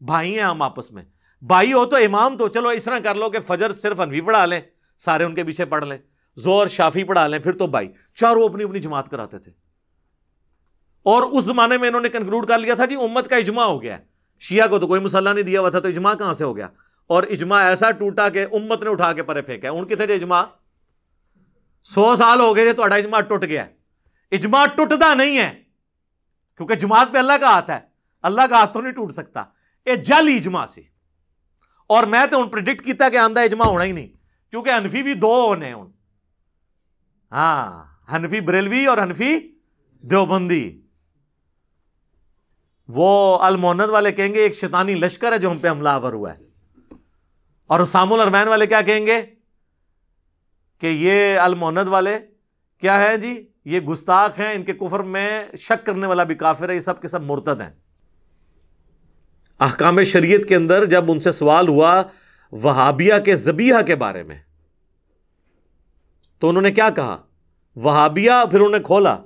بھائی 0.00 0.34
ہیں 0.34 0.44
ہم 0.44 0.62
آپس 0.62 0.90
میں۔ 0.92 1.02
بھائی 1.42 1.72
ہو 1.72 1.84
تو 1.84 1.96
امام 1.96 2.36
تو 2.36 2.48
چلو 2.48 2.68
اس 2.68 2.84
طرح 2.84 2.98
کر 2.98 3.14
لو 3.14 3.30
کہ 3.30 3.40
فجر 3.40 3.72
صرف 3.72 4.00
انوی 4.00 4.20
پڑھا 4.20 4.46
لیں، 4.46 4.60
سارے 4.98 5.24
ان 5.24 5.34
کے 5.34 5.44
پیچھے 5.44 5.64
پڑھ 5.64 5.84
لیں 5.84 5.98
زور 6.36 6.66
شافی 6.66 7.04
پڑھا 7.04 7.26
لیں، 7.26 7.38
پھر 7.38 7.52
تو 7.52 7.66
بھائی۔ 7.66 7.88
چاروں 8.14 8.48
اپنی 8.48 8.64
اپنی 8.64 8.80
جماعت 8.80 9.08
کراتے 9.10 9.38
تھے۔ 9.38 9.52
اور 11.02 11.22
اس 11.22 11.44
زمانے 11.44 11.78
میں 11.78 11.88
انہوں 11.88 12.02
نے 12.02 12.08
کنکلوڈ 12.08 12.48
کر 12.48 12.58
لیا 12.58 12.74
تھا 12.74 12.84
جی 12.84 12.94
امت 12.94 13.30
کا 13.30 13.36
اجماع 13.36 13.64
ہو 13.64 13.82
گیا 13.82 13.98
شیعہ 14.40 14.68
کو 14.68 14.78
تو 14.78 14.86
کوئی 14.86 15.00
مسئلہ 15.00 15.28
نہیں 15.28 15.44
دیا 15.44 15.60
ہوا 15.60 15.70
تھا، 15.70 15.78
تو 15.78 15.88
اجماع 15.88 16.14
کہاں 16.14 16.34
سے 16.34 16.44
ہو 16.44 16.56
گیا؟ 16.56 16.68
اور 17.06 17.22
اجماع 17.22 17.64
ایسا 17.64 17.90
ٹوٹا 17.90 18.28
کہ 18.28 18.46
امت 18.52 18.82
نے 18.82 18.90
اٹھا 18.90 19.12
کے 19.12 19.22
پرے 19.22 19.42
پھینکا 19.42 19.70
ان 19.70 19.86
کے 19.86 19.96
تھے 19.96 20.06
جی 20.06 20.12
اجماع۔ 20.12 20.44
سو 21.84 22.16
سال 22.16 22.40
ہو 22.40 22.56
گئے 22.56 22.64
جی، 22.64 22.72
تو 22.72 22.82
اجماع 22.82 23.20
ٹوٹ 23.20 23.42
گیا 23.42 23.66
اجماع 24.32 24.66
ٹوٹتا 24.66 25.14
نہیں 25.14 25.38
ہے۔ 25.38 25.67
کیونکہ 26.58 26.74
جماعت 26.74 27.08
پہ 27.12 27.18
اللہ 27.18 27.32
کا 27.40 27.46
ہاتھ 27.46 27.70
ہے، 27.70 27.78
اللہ 28.22 28.42
کا 28.50 28.56
ہاتھ 28.56 28.72
تو 28.72 28.80
نہیں 28.80 28.92
ٹوٹ 28.92 29.12
سکتا۔ 29.12 29.44
یہ 29.86 29.94
جل 29.94 30.28
اجماع 30.34 30.66
سے۔ 30.66 30.80
اور 31.86 32.04
میں 32.04 32.26
تو 32.30 32.42
ان 32.42 32.48
پرڈکٹ 32.48 32.84
کیتا 32.84 33.08
کہ 33.08 33.16
آندہ 33.16 33.40
اجماع 33.40 33.66
ہونا 33.66 33.84
ہی 33.84 33.92
نہیں، 33.92 34.08
کیونکہ 34.50 34.70
انفی 34.70 35.02
بھی 35.02 35.14
دو 35.14 35.46
ہونے 35.46 35.72
ان۔ 35.72 35.90
ہاں 37.32 37.84
ہنفی 38.12 38.40
بریلوی 38.40 38.86
اور 38.86 38.98
ہنفی 38.98 39.38
دیوبندی۔ 40.02 40.80
وہ 42.88 43.38
المونت 43.38 43.90
والے 43.90 44.12
کہیں 44.12 44.34
گے، 44.34 44.38
ایک 44.38 44.54
شیطانی 44.54 44.94
لشکر 44.94 45.32
ہے 45.32 45.38
جو 45.38 45.50
ہم 45.50 45.58
پہ 45.58 45.68
حملہ 45.68 45.88
آور 45.88 46.12
ہوا 46.12 46.34
ہے۔ 46.34 46.38
اور 47.66 47.80
اسام 47.80 48.12
الرمین 48.12 48.48
والے 48.48 48.66
کیا 48.66 48.80
کہیں 48.80 49.06
گے؟ 49.06 49.22
کہ 50.78 50.86
یہ 50.86 51.38
المونت 51.38 51.88
والے 51.88 52.18
کیا 52.80 52.98
ہے 52.98 53.16
جی؟ 53.16 53.52
یہ 53.68 53.80
گستاخ 53.80 54.38
ہیں، 54.40 54.52
ان 54.54 54.62
کے 54.62 54.72
کفر 54.72 55.00
میں 55.00 55.28
شک 55.58 55.84
کرنے 55.86 56.06
والا 56.06 56.24
بھی 56.24 56.34
کافر 56.34 56.68
ہے، 56.68 56.74
یہ 56.74 56.80
سب 56.80 57.00
کے 57.02 57.08
سب 57.08 57.22
مرتد 57.22 57.60
ہیں۔ 57.60 57.70
احکام 59.60 60.02
شریعت 60.02 60.48
کے 60.48 60.56
اندر 60.56 60.84
جب 60.84 61.10
ان 61.10 61.20
سے 61.20 61.32
سوال 61.32 61.68
ہوا 61.68 62.02
وہابیہ 62.52 63.14
کے 63.24 63.36
زبیہ 63.36 63.74
کے 63.86 63.96
بارے 63.96 64.22
میں، 64.22 64.36
تو 66.42 66.48
انہوں 66.48 66.62
نے 66.62 66.70
کیا 66.70 66.88
کہا؟ 66.90 67.16
وہابیہ، 67.76 68.30
پھر 68.50 68.60
انہوں 68.60 68.70
نے 68.70 68.82
کھولا 68.84 69.16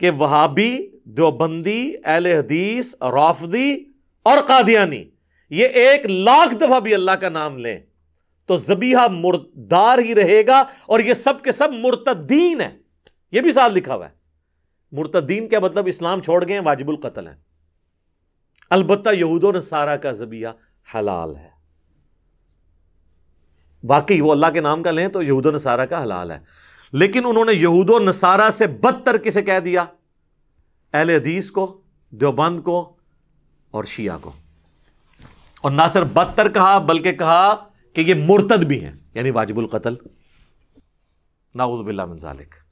کہ 0.00 0.10
وہابی، 0.10 0.76
دیوبندی، 1.06 1.92
اہل 2.04 2.26
حدیث 2.26 2.94
رافدی 3.00 3.74
اور 4.26 4.38
قادیانی، 4.46 5.04
یہ 5.50 5.66
ایک 5.66 6.06
لاکھ 6.06 6.54
دفعہ 6.54 6.80
بھی 6.80 6.94
اللہ 6.94 7.10
کا 7.10 7.28
نام 7.28 7.58
لیں 7.58 7.78
تو 8.48 8.56
زبیہ 8.56 9.08
مردار 9.10 9.98
ہی 9.98 10.14
رہے 10.14 10.46
گا 10.46 10.62
اور 10.86 11.00
یہ 11.00 11.14
سب 11.14 11.42
کے 11.42 11.52
سب 11.52 11.68
مرتدین 11.78 12.60
ہیں۔ 12.60 12.76
یہ 13.34 13.40
بھی 13.40 13.52
ساتھ 13.52 13.72
لکھا 13.72 13.94
ہوا 13.94 14.08
ہے۔ 14.08 14.14
مرتدین 14.92 15.48
کیا 15.48 15.60
مطلب 15.60 15.86
اسلام 15.86 16.22
چھوڑ 16.22 16.48
گئے 16.48 16.58
واجب 16.58 16.88
القتل 16.88 17.28
ہیں۔ 17.28 17.36
البتہ 18.70 19.10
یہود 19.10 19.44
و 19.44 19.52
نصارہ 19.52 19.96
کا 19.96 20.12
زبیہ 20.12 20.48
حلال 20.94 21.36
ہے۔ 21.36 21.48
واقعی 23.84 24.20
وہ 24.20 24.32
اللہ 24.32 24.46
کے 24.54 24.60
نام 24.60 24.82
کا 24.82 24.90
لیں 24.90 25.08
تو 25.08 25.22
یہود 25.22 25.46
و 25.46 25.50
نصارہ 25.50 25.86
کا 25.86 26.02
حلال 26.02 26.30
ہے۔ 26.30 26.38
لیکن 26.92 27.26
انہوں 27.26 27.44
نے 27.44 27.52
یہود 27.52 27.90
و 27.90 27.98
نصارہ 27.98 28.50
سے 28.50 28.66
بدتر 28.66 29.16
کسے 29.16 29.42
کہہ 29.42 29.60
دیا؟ 29.60 29.84
اہل 30.92 31.10
حدیث 31.10 31.50
کو، 31.50 31.80
دیوبند 32.10 32.60
کو 32.60 32.96
اور 33.70 33.84
شیعہ 33.84 34.18
کو۔ 34.20 34.32
اور 35.60 35.70
نہ 35.70 35.82
صرف 35.92 36.08
بدتر 36.12 36.52
کہا، 36.52 36.78
بلکہ 36.78 37.12
کہا 37.12 37.54
کہ 37.92 38.00
یہ 38.00 38.14
مرتد 38.14 38.64
بھی 38.64 38.84
ہیں 38.84 38.92
یعنی 39.14 39.30
واجب 39.30 39.58
القتل۔ 39.58 39.94
ناؤز 41.54 41.80
باللہ 41.80 42.04
من 42.04 42.18
ذالک۔ 42.18 42.63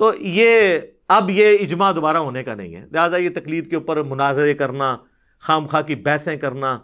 تو 0.00 0.12
یہ 0.18 0.78
اب 1.08 1.30
یہ 1.30 1.56
اجماع 1.60 1.92
دوبارہ 1.96 2.16
ہونے 2.16 2.42
کا 2.44 2.54
نہیں 2.54 2.74
ہے۔ 2.74 2.84
لہٰذا 2.92 3.16
یہ 3.16 3.28
تقلید 3.34 3.68
کے 3.70 3.76
اوپر 3.76 4.02
مناظرے 4.02 4.54
کرنا، 4.54 4.96
خام 5.42 5.66
خواہ 5.66 5.82
کی 5.82 5.94
بحثیں 5.94 6.36
کرنا، 6.36 6.78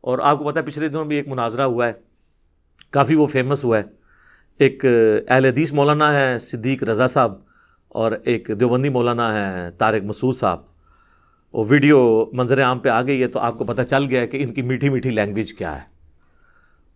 اور 0.00 0.18
آپ 0.18 0.38
کو 0.38 0.44
پتہ 0.44 0.58
ہے 0.58 0.64
پچھلے 0.64 0.88
دنوں 0.88 1.04
بھی 1.04 1.16
ایک 1.16 1.28
مناظرہ 1.28 1.62
ہوا 1.62 1.86
ہے، 1.86 1.92
کافی 2.90 3.14
وہ 3.14 3.26
فیمس 3.26 3.64
ہوا 3.64 3.78
ہے۔ 3.78 3.82
ایک 4.60 4.84
اہل 4.84 5.44
حدیث 5.44 5.72
مولانا 5.72 6.12
ہے 6.14 6.38
صدیق 6.38 6.82
رضا 6.82 7.06
صاحب 7.06 7.32
اور 7.88 8.12
ایک 8.24 8.50
دیوبندی 8.60 8.88
مولانا 8.88 9.34
ہے 9.34 9.70
طارق 9.78 10.02
مسعود 10.02 10.36
صاحب۔ 10.36 10.60
وہ 11.54 11.64
ویڈیو 11.68 12.24
منظر 12.32 12.62
عام 12.62 12.78
پہ 12.78 12.88
آ 12.88 13.02
گئی 13.02 13.22
ہے 13.22 13.28
تو 13.28 13.38
آپ 13.38 13.58
کو 13.58 13.64
پتہ 13.64 13.82
چل 13.82 14.04
گیا 14.04 14.20
ہے 14.20 14.26
کہ 14.26 14.42
ان 14.42 14.52
کی 14.54 14.62
میٹھی 14.62 14.88
میٹھی 14.88 15.10
لینگویج 15.10 15.54
کیا 15.54 15.74
ہے۔ 15.76 15.82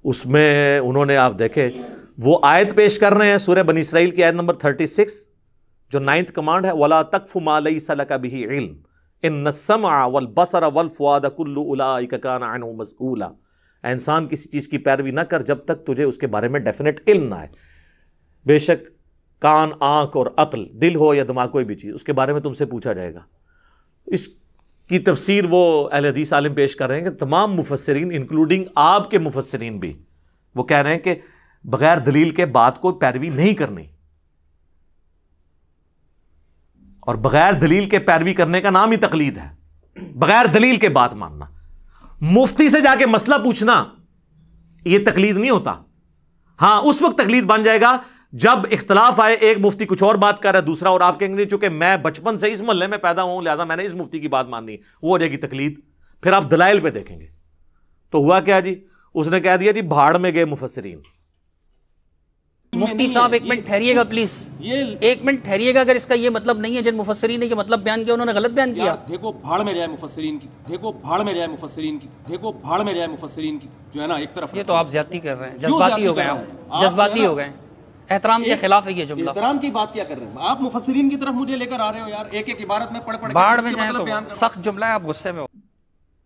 اس 0.05 0.24
میں 0.27 0.79
انہوں 0.79 1.07
نے 1.07 1.16
آپ 1.16 1.38
دیکھے، 1.38 1.70
وہ 2.18 2.38
آیت 2.42 2.74
پیش 2.77 2.98
کر 2.98 3.14
رہے 3.14 3.31
ہیں 3.31 3.38
سورہ 3.38 3.62
بنی 3.62 3.81
اسرائیل 3.81 4.11
کی 4.11 4.24
آیت 4.24 4.35
نمبر 4.35 4.55
36 4.55 5.24
جو 5.92 5.98
نائنتھ 5.98 6.33
کمانڈ 6.33 6.66
ہے، 6.66 6.72
ولا 6.72 7.03
تقف 7.03 7.37
ما 7.37 7.61
ليس 7.61 7.90
لك 7.90 8.12
به 8.12 8.51
علم۔ 8.51 8.77
ان 9.22 9.46
السمع 9.46 10.07
والبصر 10.07 10.62
والفؤاد 10.62 11.20
كل 11.37 11.55
اولئك 11.57 12.14
كان 12.22 12.42
عنه 12.42 12.70
مسؤولا 12.72 13.31
انسان، 13.83 14.27
کسی 14.27 14.51
چیز 14.51 14.68
کی 14.68 14.79
پیروی 14.79 15.11
نہ 15.11 15.20
کر 15.20 15.42
جب 15.42 15.59
تک 15.59 15.87
تجھے 15.87 16.05
اس 16.05 16.18
کے 16.18 16.27
بارے 16.27 16.48
میں 16.48 16.61
ڈیفینیٹ 16.61 17.01
علم 17.07 17.29
نہ 17.29 17.35
آئے۔ 17.35 17.48
بے 18.46 18.59
شک 18.59 18.87
کان، 19.42 19.70
آنکھ 19.81 20.16
اور 20.16 20.27
عقل، 20.37 20.64
دل 20.72 20.96
ہو 20.96 21.14
یا 21.14 21.24
دماغ، 21.29 21.48
کوئی 21.48 21.64
بھی 21.64 21.74
چیز، 21.74 21.94
اس 21.94 22.05
کے 22.05 22.12
بارے 22.12 22.33
میں 22.33 22.40
تم 22.40 22.53
سے 22.53 22.66
پوچھا 22.66 22.92
جائے 22.92 23.14
گا۔ 23.14 23.20
اس 24.07 24.29
کی 24.88 24.98
تفسیر 24.98 25.44
وہ 25.51 25.88
اہل 25.92 26.05
حدیث 26.05 26.33
عالم 26.33 26.55
پیش 26.55 26.77
کر 26.77 26.88
رہے 26.88 26.96
ہیں 26.96 27.05
کہ 27.05 27.11
تمام 27.11 27.55
مفسرین 27.55 28.11
انکلوڈنگ 28.14 28.64
آپ 28.74 29.11
کے 29.11 29.18
مفسرین 29.18 29.79
بھی، 29.79 30.03
وہ 30.55 30.64
کہہ 30.64 30.77
رہے 30.77 30.92
ہیں 30.92 30.98
کہ 30.98 31.14
بغیر 31.64 31.98
دلیل 31.98 32.31
کے 32.31 32.46
بات 32.46 32.81
کو 32.81 32.92
پیروی 32.92 33.29
نہیں 33.29 33.55
کرنی۔ 33.55 33.85
اور 37.08 37.16
بغیر 37.16 37.52
دلیل 37.52 37.88
کے 37.88 37.98
پیروی 37.98 38.34
کرنے 38.34 38.60
کا 38.60 38.70
نام 38.70 38.90
ہی 38.90 38.96
تقلید 38.96 39.38
ہے۔ 39.38 39.48
بغیر 40.14 40.46
دلیل 40.46 40.76
کے 40.76 40.88
بات 40.88 41.14
ماننا۔ 41.14 41.44
مفتی 42.20 42.68
سے 42.68 42.80
جا 42.80 42.94
کے 42.98 43.06
مسئلہ 43.06 43.34
پوچھنا، 43.44 43.84
یہ 44.84 44.98
تقلید 45.06 45.36
نہیں 45.36 45.50
ہوتا۔ 45.50 45.74
ہاں 46.60 46.82
اس 46.82 47.02
وقت 47.02 47.18
تقلید 47.18 47.44
بن 47.44 47.62
جائے 47.62 47.80
گا 47.80 47.98
جب 48.32 48.58
اختلاف 48.70 49.20
آئے، 49.20 49.34
ایک 49.34 49.58
مفتی 49.58 49.86
کچھ 49.86 50.02
اور 50.02 50.14
بات 50.14 50.42
کر 50.42 50.52
رہا 50.52 50.58
ہے، 50.58 50.64
دوسرا، 50.64 50.88
اور 50.88 51.00
آپ 51.00 51.20
کہیں 51.20 51.36
گے 51.36 51.44
چونکہ 51.44 51.68
میں 51.68 51.96
بچپن 51.96 52.36
سے 52.36 52.52
اس 52.52 52.62
محلے 52.62 52.86
میں 52.86 52.98
پیدا 52.98 53.22
ہوں، 53.22 53.42
لہٰذا 53.42 53.64
میں 53.64 53.76
نے 53.76 53.84
اس 53.84 53.94
مفتی 53.94 54.18
کی 54.18 54.28
بات 54.28 54.48
ماننی 54.48 54.76
وہ 55.02 55.10
ہو 55.10 55.18
جائے 55.18 55.30
گی 55.30 55.36
تقلید۔ 55.36 55.80
پھر 56.22 56.32
آپ 56.32 56.50
دلائل 56.50 56.80
پہ 56.80 56.90
دیکھیں 56.90 57.20
گے۔ 57.20 57.26
تو 58.10 58.18
ہوا 58.18 58.40
کیا 58.40 58.60
جی؟ 58.60 58.84
اس 59.14 59.28
نے 59.28 59.40
کہہ 59.40 59.56
دیا 59.56 59.72
جی 59.72 59.82
بھاڑ 59.82 60.18
میں 60.18 60.32
گئے 60.34 60.44
مفسرین۔ 60.44 60.98
مفتی 62.78 63.08
صاحب 63.08 63.32
ایک 63.32 63.42
منٹ 63.44 63.66
ٹھہریے 63.66 63.96
گا 63.96 64.04
پلیز 64.04 64.50
یہ 64.60 64.84
ایک 65.00 65.24
منٹ 65.24 65.44
ٹھہریے 65.44 65.74
گا 65.74 65.80
اگر 65.80 65.94
اس 65.94 66.06
کا 66.06 66.14
یہ 66.14 66.30
مطلب 66.30 66.58
نہیں 66.58 66.76
ہے 66.76 66.82
جن 66.82 66.96
مفسرین 66.96 67.40
نے 67.40 67.46
یہ 67.46 67.54
مطلب 67.54 67.80
بیان 67.80 68.04
کیا 68.04 68.14
انہوں 68.14 68.26
نے 68.26 68.32
غلط 68.32 68.50
بیان 68.50 68.74
کیا۔ 68.74 68.94
دیکھو 69.08 69.32
بھاڑ 69.32 69.62
میں 69.62 69.72
جائے 69.74 69.86
مفسرین 69.86 70.38
کی 70.38 70.48
دیکھو 70.68 70.92
بھاڑ 70.92 71.22
میں 71.22 71.32
جائے 71.34 71.46
مفسرین 71.46 71.98
کی 71.98 72.08
دیکھو 72.28 72.52
بھاڑ 72.52 72.82
میں 72.82 72.92
جائے 72.94 73.06
مفسرین 73.06 73.58
کی 73.58 73.68
جو 73.94 74.02
ہے 74.02 74.06
نا 74.06 74.14
ایک 74.14 74.34
طرف 74.34 74.54
یہ 74.54 74.62
تو 74.62 74.72
آپ 74.72 74.90
زیادتی 74.90 75.18
کر 75.20 75.38
رہے 75.38 75.50
ہیں 75.50 75.58
جذباتی 75.58 76.06
ہو 76.06 76.16
گئے 76.16 76.24
آپ۔ 76.24 76.36
رہے 76.36 76.44
ہیں؟ 76.44 76.80
جذباتی 76.80 77.26
ہو 77.26 77.36
گئے 77.36 77.50
احترام 78.10 78.44
کے 78.44 78.56
خلاف 78.56 78.86
ہے 78.86 78.92
یہ 78.92 79.04
جملہ۔ 79.04 79.30
احترام 79.30 79.58
کی 79.58 79.68
بات 79.68 79.92
کیا 79.92 80.04
کر 80.04 80.18
رہے 80.18 80.26
ہیں؟ 80.26 80.32
آپ 80.38 80.60
مفسرین 80.62 81.08
کی 81.08 81.16
طرف 81.16 81.34
مجھے 81.34 81.56
لے 81.56 81.66
کر 81.66 81.80
آ 81.80 81.92
رہے 81.92 82.00
ہو 82.00 82.08
یار 82.08 82.24
ایک 82.30 82.48
ایک 82.48 82.62
عبارت 82.64 82.92
میں 82.92 83.00
پڑھ 83.00 83.16
پڑھ 83.16 83.58
اس 83.58 83.64
میں 83.64 83.72
جائیں 83.72 83.90
مطلب 83.92 84.28
تو۔ 84.28 84.34
سخت 84.34 84.64
جملہ 84.64 84.84
ہے 84.84 84.90
آپ 84.90 85.02
غصے 85.04 85.32
میں 85.32 85.40
ہو۔ 85.40 85.46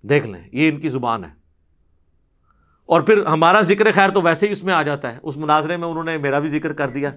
دیکھ 0.02 0.26
لیں 0.26 0.40
یہ 0.52 0.68
ان 0.68 0.80
کی 0.80 0.88
زبان 0.88 1.24
ہے۔ 1.24 1.41
اور 2.86 3.00
پھر 3.00 3.26
ہمارا 3.26 3.60
ذکر 3.60 3.92
خیر 3.92 4.08
تو 4.08 4.22
ویسے 4.22 4.46
ہی 4.46 4.52
اس 4.52 4.64
میں 4.64 4.74
آ 4.74 4.82
جاتا 4.82 5.12
ہے۔ 5.12 5.18
اس 5.22 5.36
مناظرے 5.36 5.76
میں 5.76 5.88
انہوں 5.88 6.04
نے 6.04 6.18
میرا 6.18 6.38
بھی 6.38 6.48
ذکر 6.48 6.72
کر 6.72 6.88
دیا۔ 6.88 7.10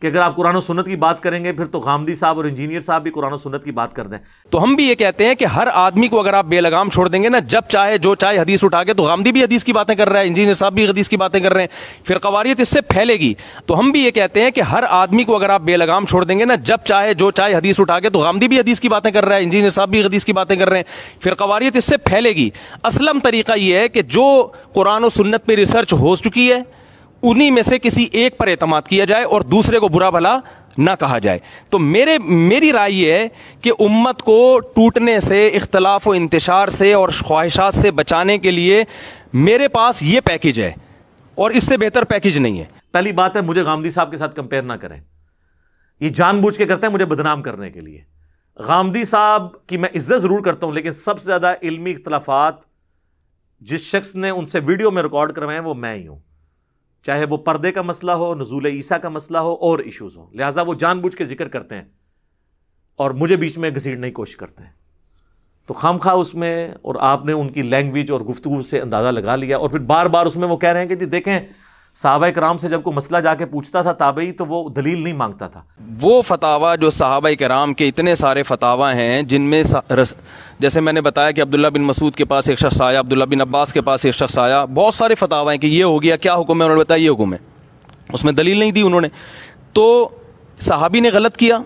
کہ 0.00 0.06
اگر 0.06 0.20
آپ 0.20 0.36
قرآن 0.36 0.56
و 0.56 0.60
سنت 0.60 0.86
کی 0.86 0.96
بات 0.96 1.20
کریں 1.20 1.44
گے، 1.44 1.52
پھر 1.52 1.64
تو 1.64 1.80
غامدی 1.80 2.14
صاحب 2.14 2.36
اور 2.36 2.44
انجینئر 2.44 2.80
صاحب 2.80 3.02
بھی 3.02 3.10
قرآن 3.10 3.32
و 3.32 3.38
سنت 3.38 3.64
کی 3.64 3.72
بات 3.72 3.94
کر 3.94 4.06
دیں۔ 4.06 4.18
تو 4.50 4.62
ہم 4.62 4.74
بھی 4.74 4.88
یہ 4.88 4.94
کہتے 4.94 5.26
ہیں 5.26 5.34
کہ 5.34 5.44
ہر 5.44 5.68
آدمی 5.72 6.08
کو 6.08 6.20
اگر 6.20 6.34
آپ 6.34 6.44
بے 6.44 6.60
لگام 6.60 6.90
چھوڑ 6.90 7.08
دیں 7.08 7.22
گے 7.22 7.28
نا، 7.28 7.38
جب 7.38 7.62
چاہے، 7.68 7.98
جو 7.98 8.14
چاہے 8.14 8.38
حدیث 8.38 8.64
اٹھا 8.64 8.84
کے، 8.84 8.94
تو 8.94 9.02
غامدی 9.02 9.32
بھی 9.32 9.42
حدیث 9.42 9.64
کی 9.64 9.72
باتیں 9.72 9.94
کر 9.94 10.08
رہا 10.08 10.20
ہے، 10.20 10.26
انجینئر 10.26 10.54
صاحب 10.54 10.72
بھی 10.72 10.88
حدیث 10.88 11.08
کی 11.08 11.16
باتیں 11.16 11.40
کر 11.40 11.52
رہے 11.52 11.60
ہیں۔ 11.60 12.06
پھر 12.06 12.18
قواریت 12.18 12.60
اس 12.60 12.68
سے 12.68 12.80
پھیلے 12.80 13.14
گی۔ 13.14 13.34
تو 13.66 13.78
ہم 13.78 13.90
بھی 13.90 14.00
یہ 14.00 14.10
کہتے 14.10 14.42
ہیں 14.42 14.50
کہ 14.50 14.60
ہر 14.60 14.84
آدمی 14.88 15.24
کو 15.24 15.36
اگر 15.36 15.50
آپ 15.50 15.60
بے 15.60 15.76
لگام 15.76 16.06
چھوڑ 16.06 16.24
دیں 16.24 16.38
گے 16.38 16.44
نا، 16.44 16.54
جب 16.54 16.78
چاہے، 16.84 17.14
جو 17.14 17.30
چاہے 17.30 17.54
حدیث 17.54 17.80
اٹھا 17.80 18.00
کے، 18.00 18.10
تو 18.10 18.18
غامدی 18.18 18.48
بھی 18.48 18.58
حدیث 18.58 18.80
کی 18.80 18.88
باتیں 18.88 19.10
کر 19.10 19.24
رہا 19.24 19.36
ہے، 19.36 19.42
انجینئر 19.42 19.70
صاحب 19.70 19.88
بھی 19.88 20.04
حدیث 20.04 20.24
کی 20.24 20.32
باتیں 20.32 20.56
کر 20.56 20.68
رہے 20.68 20.76
ہیں۔ 20.76 21.20
پھر 21.20 21.34
قواریت 21.34 21.76
اس 21.76 21.84
سے 21.84 21.96
پھیلے 21.96 22.30
گی۔ 22.30 22.50
اسلم 22.84 23.18
طریقہ 23.22 23.52
یہ 23.56 23.76
ہے 23.76 23.88
کہ 23.88 24.02
جو 24.02 24.48
قرآن 24.74 25.04
و 25.04 25.08
سنت 25.08 25.48
میں 25.48 25.56
ریسرچ 25.56 25.92
ہو 25.92 26.16
چکی 26.16 26.52
ہے 26.52 26.85
انہی 27.22 27.50
میں 27.50 27.62
سے 27.62 27.78
کسی 27.78 28.08
ایک 28.12 28.38
پر 28.38 28.48
اعتماد 28.48 28.82
کیا 28.82 29.04
جائے 29.04 29.24
اور 29.24 29.40
دوسرے 29.40 29.78
کو 29.78 29.88
برا 29.88 30.10
بھلا 30.10 30.38
نہ 30.78 30.90
کہا 31.00 31.18
جائے۔ 31.18 31.38
تو 31.70 31.78
میرے، 31.78 32.18
میری 32.18 32.72
رائے 32.72 32.92
یہ 32.92 33.12
ہے 33.12 33.28
کہ 33.60 33.72
امت 33.78 34.22
کو 34.22 34.60
ٹوٹنے 34.60 35.20
سے، 35.20 35.48
اختلاف 35.48 36.08
و 36.08 36.12
انتشار 36.12 36.68
سے 36.68 36.92
اور 36.92 37.08
خواہشات 37.24 37.74
سے 37.74 37.90
بچانے 37.90 38.38
کے 38.38 38.50
لیے 38.50 38.84
میرے 39.32 39.68
پاس 39.68 40.02
یہ 40.02 40.20
پیکج 40.20 40.60
ہے 40.60 40.72
اور 41.34 41.50
اس 41.50 41.66
سے 41.66 41.76
بہتر 41.76 42.04
پیکج 42.04 42.38
نہیں 42.38 42.58
ہے۔ 42.58 42.64
پہلی 42.92 43.12
بات 43.12 43.36
ہے، 43.36 43.40
مجھے 43.40 43.62
غامدی 43.62 43.90
صاحب 43.90 44.10
کے 44.10 44.16
ساتھ 44.16 44.36
کمپیئر 44.36 44.62
نہ 44.62 44.72
کریں۔ 44.72 45.00
یہ 46.00 46.08
جان 46.08 46.40
بوجھ 46.40 46.58
کے 46.58 46.64
کرتے 46.64 46.86
ہیں 46.86 46.94
مجھے 46.94 47.04
بدنام 47.04 47.42
کرنے 47.42 47.70
کے 47.70 47.80
لیے۔ 47.80 48.00
غامدی 48.56 49.04
صاحب 49.04 49.66
کی 49.66 49.76
میں 49.76 49.88
عزت 49.96 50.22
ضرور 50.22 50.40
کرتا 50.40 50.66
ہوں، 50.66 50.74
لیکن 50.74 50.92
سب 50.92 51.18
سے 51.18 51.24
زیادہ 51.24 51.54
علمی 51.62 51.90
اختلافات 51.90 52.54
جس 53.60 53.80
شخص 53.80 54.14
نے 54.14 54.30
ان 54.30 54.46
سے 54.46 54.58
ویڈیو 54.66 54.90
میں 54.90 55.02
ریکارڈ 55.02 55.32
کروائے 55.32 55.58
ہیں، 55.58 55.66
وہ 55.66 55.74
میں 55.74 55.94
ہی 55.94 56.06
ہوں۔ 56.06 56.18
چاہے 57.06 57.24
وہ 57.24 57.36
پردے 57.36 57.72
کا 57.72 57.82
مسئلہ 57.82 58.12
ہو، 58.12 58.34
نزول 58.34 58.66
عیسیٰ 58.66 59.00
کا 59.00 59.08
مسئلہ 59.08 59.38
ہو، 59.38 59.54
اور 59.54 59.78
ایشوز 59.78 60.16
ہوں۔ 60.16 60.26
لہٰذا 60.32 60.62
وہ 60.62 60.74
جان 60.74 61.00
بوجھ 61.00 61.16
کے 61.16 61.24
ذکر 61.24 61.48
کرتے 61.48 61.74
ہیں 61.74 61.84
اور 62.96 63.10
مجھے 63.10 63.36
بیچ 63.36 63.58
میں 63.58 63.70
گھسیٹنے 63.70 64.06
کی 64.06 64.12
کوشش 64.12 64.36
کرتے 64.36 64.64
ہیں۔ 64.64 64.70
تو 65.66 65.74
خام 65.74 65.98
خواہ 65.98 66.14
اس 66.14 66.34
میں 66.34 66.70
اور 66.82 66.94
آپ 67.00 67.24
نے 67.24 67.32
ان 67.32 67.48
کی 67.48 67.62
لینگویج 67.62 68.10
اور 68.10 68.20
گفتگو 68.20 68.62
سے 68.62 68.80
اندازہ 68.80 69.08
لگا 69.08 69.36
لیا 69.36 69.58
اور 69.58 69.70
پھر 69.70 69.78
بار 69.78 70.06
بار 70.06 70.26
اس 70.26 70.36
میں 70.36 70.48
وہ 70.48 70.56
کہہ 70.56 70.68
رہے 70.68 70.80
ہیں 70.80 70.88
کہ 70.88 70.94
جی 70.94 71.04
دیکھیں 71.04 71.40
صحابہ 71.96 72.26
کرام 72.26 72.58
سے 72.58 72.68
جب 72.68 72.82
کوئی 72.82 72.96
مسئلہ 72.96 73.18
جا 73.18 73.34
کے 73.34 73.46
پوچھتا 73.46 73.82
تھا 73.82 73.92
تابعی، 73.92 74.32
تو 74.32 74.46
وہ 74.46 74.68
دلیل 74.68 75.02
نہیں 75.02 75.14
مانگتا 75.14 75.48
تھا۔ 75.48 75.62
وہ 76.00 76.22
فتوا 76.22 76.74
جو 76.74 76.90
صحابہ 76.90 77.28
کرام 77.38 77.74
کے 77.74 77.88
اتنے 77.88 78.14
سارے 78.14 78.42
فتوا 78.42 78.94
ہیں، 78.94 79.22
جن 79.22 79.42
میں 79.42 79.62
رس- 79.90 80.20
جیسے 80.58 80.80
میں 80.80 80.92
نے 80.92 81.00
بتایا 81.00 81.30
کہ 81.30 81.40
عبداللہ 81.40 81.66
بن 81.66 81.82
مسعود 81.82 82.14
کے 82.14 82.24
پاس 82.24 82.48
ایک 82.48 82.58
شخص 82.58 82.80
آیا، 82.80 83.00
عبداللہ 83.00 83.24
بن 83.24 83.40
عباس 83.40 83.72
کے 83.72 83.80
پاس 83.80 84.04
ایک 84.04 84.14
شخص 84.14 84.38
آیا، 84.38 84.64
بہت 84.64 84.94
سارے 84.94 85.14
فتوا 85.14 85.52
ہیں 85.52 85.60
کہ 85.60 85.66
یہ 85.66 85.84
ہو 85.84 86.02
گیا، 86.02 86.16
کیا 86.16 86.34
حکم 86.34 86.58
ہے؟ 86.58 86.64
انہوں 86.64 86.76
نے 86.76 86.80
بتایا 86.80 87.04
یہ 87.04 87.10
حکم 87.10 87.32
ہے۔ 87.32 87.38
اس 88.12 88.24
میں 88.24 88.32
دلیل 88.32 88.58
نہیں 88.58 88.72
دی 88.72 88.80
انہوں 88.80 89.00
نے۔ 89.00 89.08
تو 89.72 90.08
صحابی 90.58 91.00
نے 91.00 91.10
غلط 91.10 91.36
کیا۔ 91.36 91.58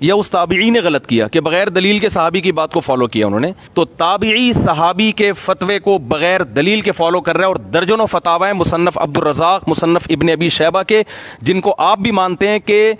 یا 0.00 0.14
اس 0.14 0.30
تابعی 0.30 0.68
نے 0.70 0.80
غلط 0.80 1.06
کیا 1.06 1.26
کہ 1.28 1.40
بغیر 1.40 1.68
دلیل 1.68 1.98
کے 1.98 2.08
صحابی 2.08 2.40
کی 2.40 2.52
بات 2.52 2.72
کو 2.72 2.80
فالو 2.80 3.06
کیا 3.06 3.26
انہوں 3.26 3.40
نے، 3.40 3.52
تو 3.74 3.84
تابعی 3.84 4.52
صحابی 4.52 5.10
کے 5.12 5.32
فتوے 5.32 5.78
کو 5.78 5.96
بغیر 5.98 6.42
دلیل 6.42 6.80
کے 6.80 6.92
فالو 6.92 7.20
کر 7.20 7.36
رہے 7.36 7.44
ہیں 7.44 7.48
اور 7.48 7.56
درجنوں 7.72 8.06
فتوا 8.06 8.46
ہیں 8.46 8.52
مصنف 8.52 8.98
عبد 8.98 9.16
الرزاق 9.16 9.68
مصنف 9.68 10.06
ابن 10.10 10.28
ابی 10.28 10.48
شیبہ 10.48 10.82
کے، 10.82 11.02
جن 11.42 11.60
کو 11.60 11.74
آپ 11.78 11.98
بھی 11.98 12.10
مانتے 12.10 12.48
ہیں 12.48 12.58
کہ 12.58 12.92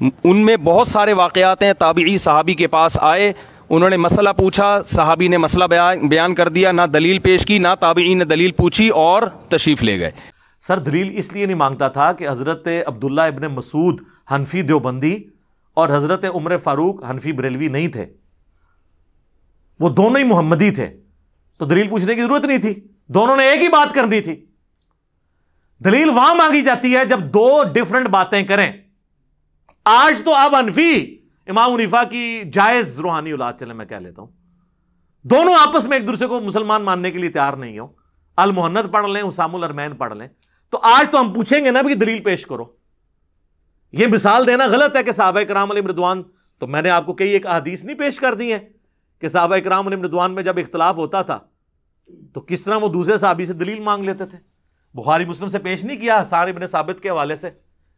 ان 0.00 0.44
میں 0.44 0.56
بہت 0.56 0.88
سارے 0.88 1.12
واقعات 1.12 1.62
ہیں، 1.62 1.72
تابعی 1.72 2.18
صحابی 2.18 2.54
کے 2.54 2.66
پاس 2.66 2.98
آئے، 3.00 3.32
انہوں 3.70 3.90
نے 3.90 3.96
مسئلہ 3.96 4.30
پوچھا، 4.36 4.82
صحابی 4.86 5.28
نے 5.28 5.36
مسئلہ 5.38 5.64
بیان 5.64 6.08
بیان 6.08 6.34
کر 6.34 6.48
دیا، 6.48 6.72
نہ 6.72 6.82
دلیل 6.92 7.18
پیش 7.18 7.46
کی، 7.46 7.58
نہ 7.58 7.68
تابعی 7.80 8.14
نے 8.14 8.24
دلیل 8.24 8.52
پوچھی 8.52 8.88
اور 8.88 9.22
تشریف 9.48 9.82
لے 9.82 9.98
گئے۔ 10.00 10.10
سر، 10.62 10.78
دلیل 10.78 11.12
اس 11.18 11.32
لیے 11.32 11.46
نہیں 11.46 11.56
مانگتا 11.56 11.88
تھا 11.88 12.12
کہ 12.12 12.28
حضرت 12.28 12.68
عبداللہ 12.86 13.20
ابن 13.20 13.46
مسعود 13.46 14.00
حنفی 14.30 14.62
دیوبندی 14.62 15.16
اور 15.74 15.88
حضرت 15.88 16.24
عمر 16.34 16.56
فاروق 16.56 17.10
حنفی 17.10 17.32
بریلوی 17.32 17.68
نہیں 17.68 17.88
تھے۔ 17.88 18.06
وہ 19.80 19.88
دونوں 19.88 20.18
ہی 20.18 20.24
محمدی 20.24 20.70
تھے۔ 20.70 21.00
تو 21.58 21.64
دلیل 21.64 21.88
پوچھنے 21.88 22.14
کی 22.14 22.22
ضرورت 22.22 22.44
نہیں 22.44 22.58
تھی۔ 22.58 22.88
دونوں 23.08 23.36
نے 23.36 23.48
ایک 23.48 23.62
ہی 23.62 23.68
بات 23.68 23.94
کرنی 23.94 24.20
تھی۔ 24.20 24.46
دلیل 25.84 26.10
وہاں 26.10 26.34
مانگی 26.34 26.62
جاتی 26.62 26.96
ہے 26.96 27.04
جب 27.04 27.20
دو 27.20 27.62
ڈفرنٹ 27.72 28.08
باتیں 28.08 28.42
کریں۔ 28.42 28.72
آج 29.84 30.22
تو 30.24 30.34
اب 30.34 30.54
انفی 30.54 31.18
امام 31.46 31.72
عنیفا 31.72 32.04
کی 32.04 32.42
جائز 32.52 33.00
روحانی 33.00 33.30
اولاد 33.30 33.52
چلے 33.60 33.74
میں 33.74 33.86
کہہ 33.86 33.96
لیتا 33.96 34.22
ہوں۔ 34.22 34.28
دونوں 35.22 35.54
آپس 35.54 35.86
میں 35.86 35.98
ایک 35.98 36.06
دوسرے 36.06 36.26
کو 36.26 36.40
مسلمان 36.40 36.82
ماننے 36.82 37.10
کے 37.10 37.18
لیے 37.18 37.30
تیار 37.30 37.52
نہیں 37.52 37.78
ہو 37.78 37.86
المحنت 38.36 38.92
پڑھ 38.92 39.10
لیں 39.10 39.22
حسام 39.28 39.54
الرمین 39.54 39.96
پڑھ 39.96 40.14
لیں۔ 40.14 40.28
تو 40.70 40.78
آج 40.82 41.10
تو 41.10 41.20
ہم 41.20 41.32
پوچھیں 41.32 41.64
گے 41.64 41.70
نا 41.70 41.82
بھی 41.82 41.94
دلیل 41.94 42.22
پیش 42.22 42.46
کرو۔ 42.46 42.64
یہ 43.92 44.06
مثال 44.06 44.46
دینا 44.46 44.66
غلط 44.66 44.96
ہے 44.96 45.02
کہ 45.02 45.12
صحابہ 45.12 45.40
کرام 45.40 45.70
علیہ 45.70 45.82
مردوان، 45.82 46.22
تو 46.58 46.66
میں 46.66 46.82
نے 46.82 46.90
آپ 46.90 47.06
کو 47.06 47.14
کئی 47.14 47.30
ایک 47.30 47.46
احادیث 47.46 47.84
نہیں 47.84 47.96
پیش 47.96 48.20
کر 48.20 48.34
دی 48.34 48.52
ہے 48.52 48.68
کہ 49.18 49.28
صحابہ 49.28 49.56
کرام 49.58 49.86
علیہ 49.86 49.98
مردوان 49.98 50.34
میں 50.34 50.42
جب 50.42 50.58
اختلاف 50.58 50.96
ہوتا 50.96 51.22
تھا، 51.22 51.38
تو 52.34 52.40
کس 52.40 52.64
طرح 52.64 52.76
وہ 52.76 52.88
دوسرے 52.88 53.18
صحابی 53.18 53.44
سے 53.44 53.52
دلیل 53.52 53.80
مانگ 53.80 54.04
لیتے 54.04 54.26
تھے؟ 54.26 54.38
بخاری 54.94 55.24
مسلم 55.24 55.48
سے 55.48 55.58
پیش 55.58 55.84
نہیں 55.84 56.00
کیا، 56.00 56.22
حسان 56.22 56.48
ابن 56.48 56.66
ثابت 56.66 57.00
کے 57.00 57.10
حوالے 57.10 57.36
سے۔ 57.36 57.50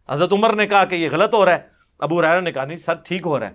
حضرت 0.08 0.32
عمر 0.32 0.52
نے 0.54 0.66
کہا 0.66 0.84
کہ 0.84 0.94
یہ 0.94 1.08
غلط 1.12 1.34
ہو 1.34 1.44
رہا 1.44 1.52
ہے، 1.52 1.58
ابو 1.98 2.22
ریرا 2.22 2.40
نے 2.40 2.52
کہا 2.52 2.64
نہیں، 2.64 2.76
سر 2.76 2.94
ٹھیک 2.94 3.22
ہو 3.26 3.38
رہا 3.38 3.46
ہے۔ 3.46 3.52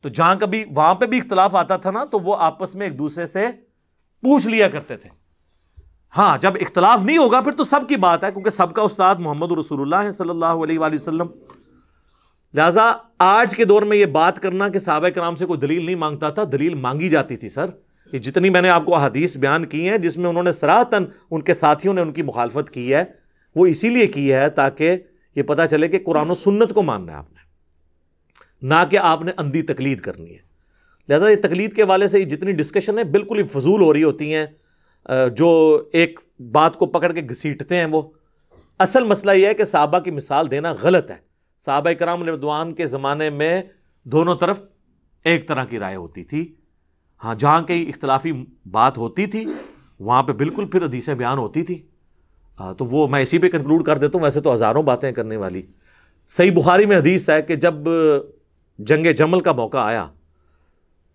تو 0.00 0.08
جہاں 0.08 0.34
کبھی 0.34 0.64
وہاں 0.70 0.94
پہ 0.94 1.06
بھی 1.06 1.18
اختلاف 1.18 1.54
آتا 1.54 1.76
تھا 1.76 1.90
نا، 1.90 2.04
تو 2.04 2.18
وہ 2.18 2.36
آپس 2.38 2.74
میں 2.74 2.86
ایک 2.86 2.98
دوسرے 2.98 3.26
سے 3.26 3.46
پوچھ 4.22 4.48
لیا 4.48 4.68
کرتے 4.68 4.96
تھے۔ 4.96 5.21
ہاں 6.16 6.38
جب 6.38 6.52
اختلاف 6.60 7.04
نہیں 7.04 7.18
ہوگا 7.18 7.40
پھر 7.40 7.52
تو 7.52 7.64
سب 7.64 7.88
کی 7.88 7.96
بات 7.96 8.24
ہے، 8.24 8.32
کیونکہ 8.32 8.50
سب 8.50 8.74
کا 8.74 8.82
استاد 8.82 9.14
محمد 9.18 9.52
رسول 9.52 9.80
اللہ 9.80 9.96
ہے 9.96 10.12
صلی 10.12 10.30
اللہ 10.30 10.46
علیہ 10.46 10.78
وآلہ 10.78 10.94
وسلم۔ 10.94 11.26
لہٰذا، 12.54 12.92
آج 13.18 13.56
کے 13.56 13.64
دور 13.64 13.82
میں 13.82 13.96
یہ 13.96 14.06
بات 14.06 14.40
کرنا 14.40 14.68
کہ 14.68 14.78
صحابہ 14.78 15.08
کرام 15.08 15.36
سے 15.36 15.46
کوئی 15.46 15.60
دلیل 15.60 15.86
نہیں 15.86 15.94
مانگتا 15.94 16.30
تھا، 16.30 16.42
دلیل 16.52 16.74
مانگی 16.74 17.08
جاتی 17.08 17.36
تھی، 17.36 17.48
سر۔ 17.48 17.66
یہ 18.12 18.18
جتنی 18.18 18.50
میں 18.50 18.62
نے 18.62 18.68
آپ 18.68 18.84
کو 18.84 18.96
حدیث 18.96 19.36
بیان 19.36 19.64
کی 19.64 19.88
ہیں، 19.88 19.98
جس 19.98 20.16
میں 20.16 20.30
انہوں 20.30 20.42
نے 20.42 20.52
سراتن 20.52 21.04
ان 21.30 21.42
کے 21.42 21.54
ساتھیوں 21.54 21.94
نے 21.94 22.00
ان 22.00 22.12
کی 22.12 22.22
مخالفت 22.22 22.70
کی 22.70 22.94
ہے، 22.94 23.04
وہ 23.54 23.66
اسی 23.66 23.88
لیے 23.88 24.06
کی 24.06 24.32
ہے 24.32 24.50
تاکہ 24.50 24.96
یہ 25.36 25.42
پتا 25.42 25.66
چلے 25.66 25.88
کہ 25.88 25.98
قرآن 26.06 26.30
و 26.30 26.34
سنت 26.34 26.74
کو 26.74 26.82
ماننا 26.82 27.12
ہے 27.12 27.16
آپ 27.16 27.32
نے۔ 27.32 27.42
نہ 28.66 28.84
کہ 28.90 28.96
آپ 28.96 29.22
نے 29.22 29.32
اندھی 29.36 29.62
تقلید 29.62 30.00
کرنی 30.00 30.30
ہے۔ 30.30 30.38
لہٰذا، 31.08 31.28
یہ 31.28 31.36
تقلید 31.42 31.76
کے 31.76 31.84
والے 31.84 32.08
سے 32.08 32.20
یہ 32.20 32.24
جتنی 32.24 32.52
ڈسکشن 32.52 32.98
ہے 32.98 33.04
بالکل 33.04 33.38
ہی 33.38 33.42
فضول 33.42 33.80
ہو 33.80 33.92
رہی 33.92 34.02
ہوتی 34.02 34.34
ہیں۔ 34.34 34.46
جو 35.36 35.82
ایک 35.92 36.20
بات 36.52 36.76
کو 36.76 36.86
پکڑ 36.86 37.12
کے 37.12 37.20
گھسیٹتے 37.28 37.76
ہیں 37.76 37.86
وہ۔ 37.86 38.02
اصل 38.78 39.04
مسئلہ 39.04 39.32
یہ 39.32 39.46
ہے 39.46 39.54
کہ 39.54 39.64
صحابہ 39.64 39.98
کی 39.98 40.10
مثال 40.10 40.50
دینا 40.50 40.74
غلط 40.82 41.10
ہے۔ 41.10 41.16
صحابہ 41.58 41.92
کرام 41.92 42.22
الدوان 42.22 42.72
کے 42.72 42.86
زمانے 42.86 43.30
میں 43.30 43.62
دونوں 44.04 44.36
طرف 44.36 44.60
ایک 45.24 45.48
طرح 45.48 45.64
کی 45.64 45.78
رائے 45.78 45.96
ہوتی 45.96 46.24
تھی۔ 46.24 46.54
ہاں 47.24 47.34
جہاں 47.34 47.62
کئی 47.62 47.88
اختلافی 47.88 48.32
بات 48.70 48.98
ہوتی 48.98 49.26
تھی، 49.26 49.44
وہاں 50.00 50.22
پہ 50.22 50.32
بالکل 50.32 50.64
پھر 50.66 50.84
حدیثیں 50.84 51.14
بیان 51.14 51.38
ہوتی 51.38 51.62
تھی۔ 51.62 51.82
تو 52.78 52.84
وہ 52.84 53.08
میں 53.08 53.22
اسی 53.22 53.38
پہ 53.38 53.48
کنکلوڈ 53.48 53.84
کر 53.84 53.98
دیتا 53.98 54.18
ہوں، 54.18 54.24
ویسے 54.24 54.40
تو 54.40 54.54
ہزاروں 54.54 54.82
باتیں 54.82 55.12
کرنے 55.12 55.36
والی۔ 55.36 55.62
صحیح 56.28 56.50
بخاری 56.52 56.86
میں 56.86 56.96
حدیث 56.96 57.28
ہے 57.30 57.42
کہ 57.42 57.54
جب 57.56 57.74
جنگ 58.78 59.06
جمل 59.12 59.40
کا 59.40 59.52
موقع 59.52 59.78
آیا، 59.78 60.06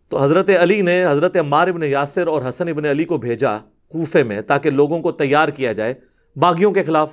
تو 0.09 0.23
حضرت 0.23 0.49
علی 0.61 0.81
نے 0.81 1.05
حضرت 1.05 1.37
عمار 1.37 1.67
ابن 1.67 1.83
یاسر 1.83 2.27
اور 2.27 2.41
حسن 2.49 2.67
ابن 2.67 2.85
علی 2.85 3.05
کو 3.05 3.17
بھیجا۔ 3.17 3.57
کوفے 3.89 4.23
میں 4.23 4.41
تاکہ 4.41 4.69
لوگوں 4.69 4.99
کو 4.99 5.11
تیار 5.11 5.49
کیا 5.49 5.73
جائے 5.73 5.93
باغیوں 6.35 6.71
کے 6.71 6.83
خلاف۔ 6.83 7.11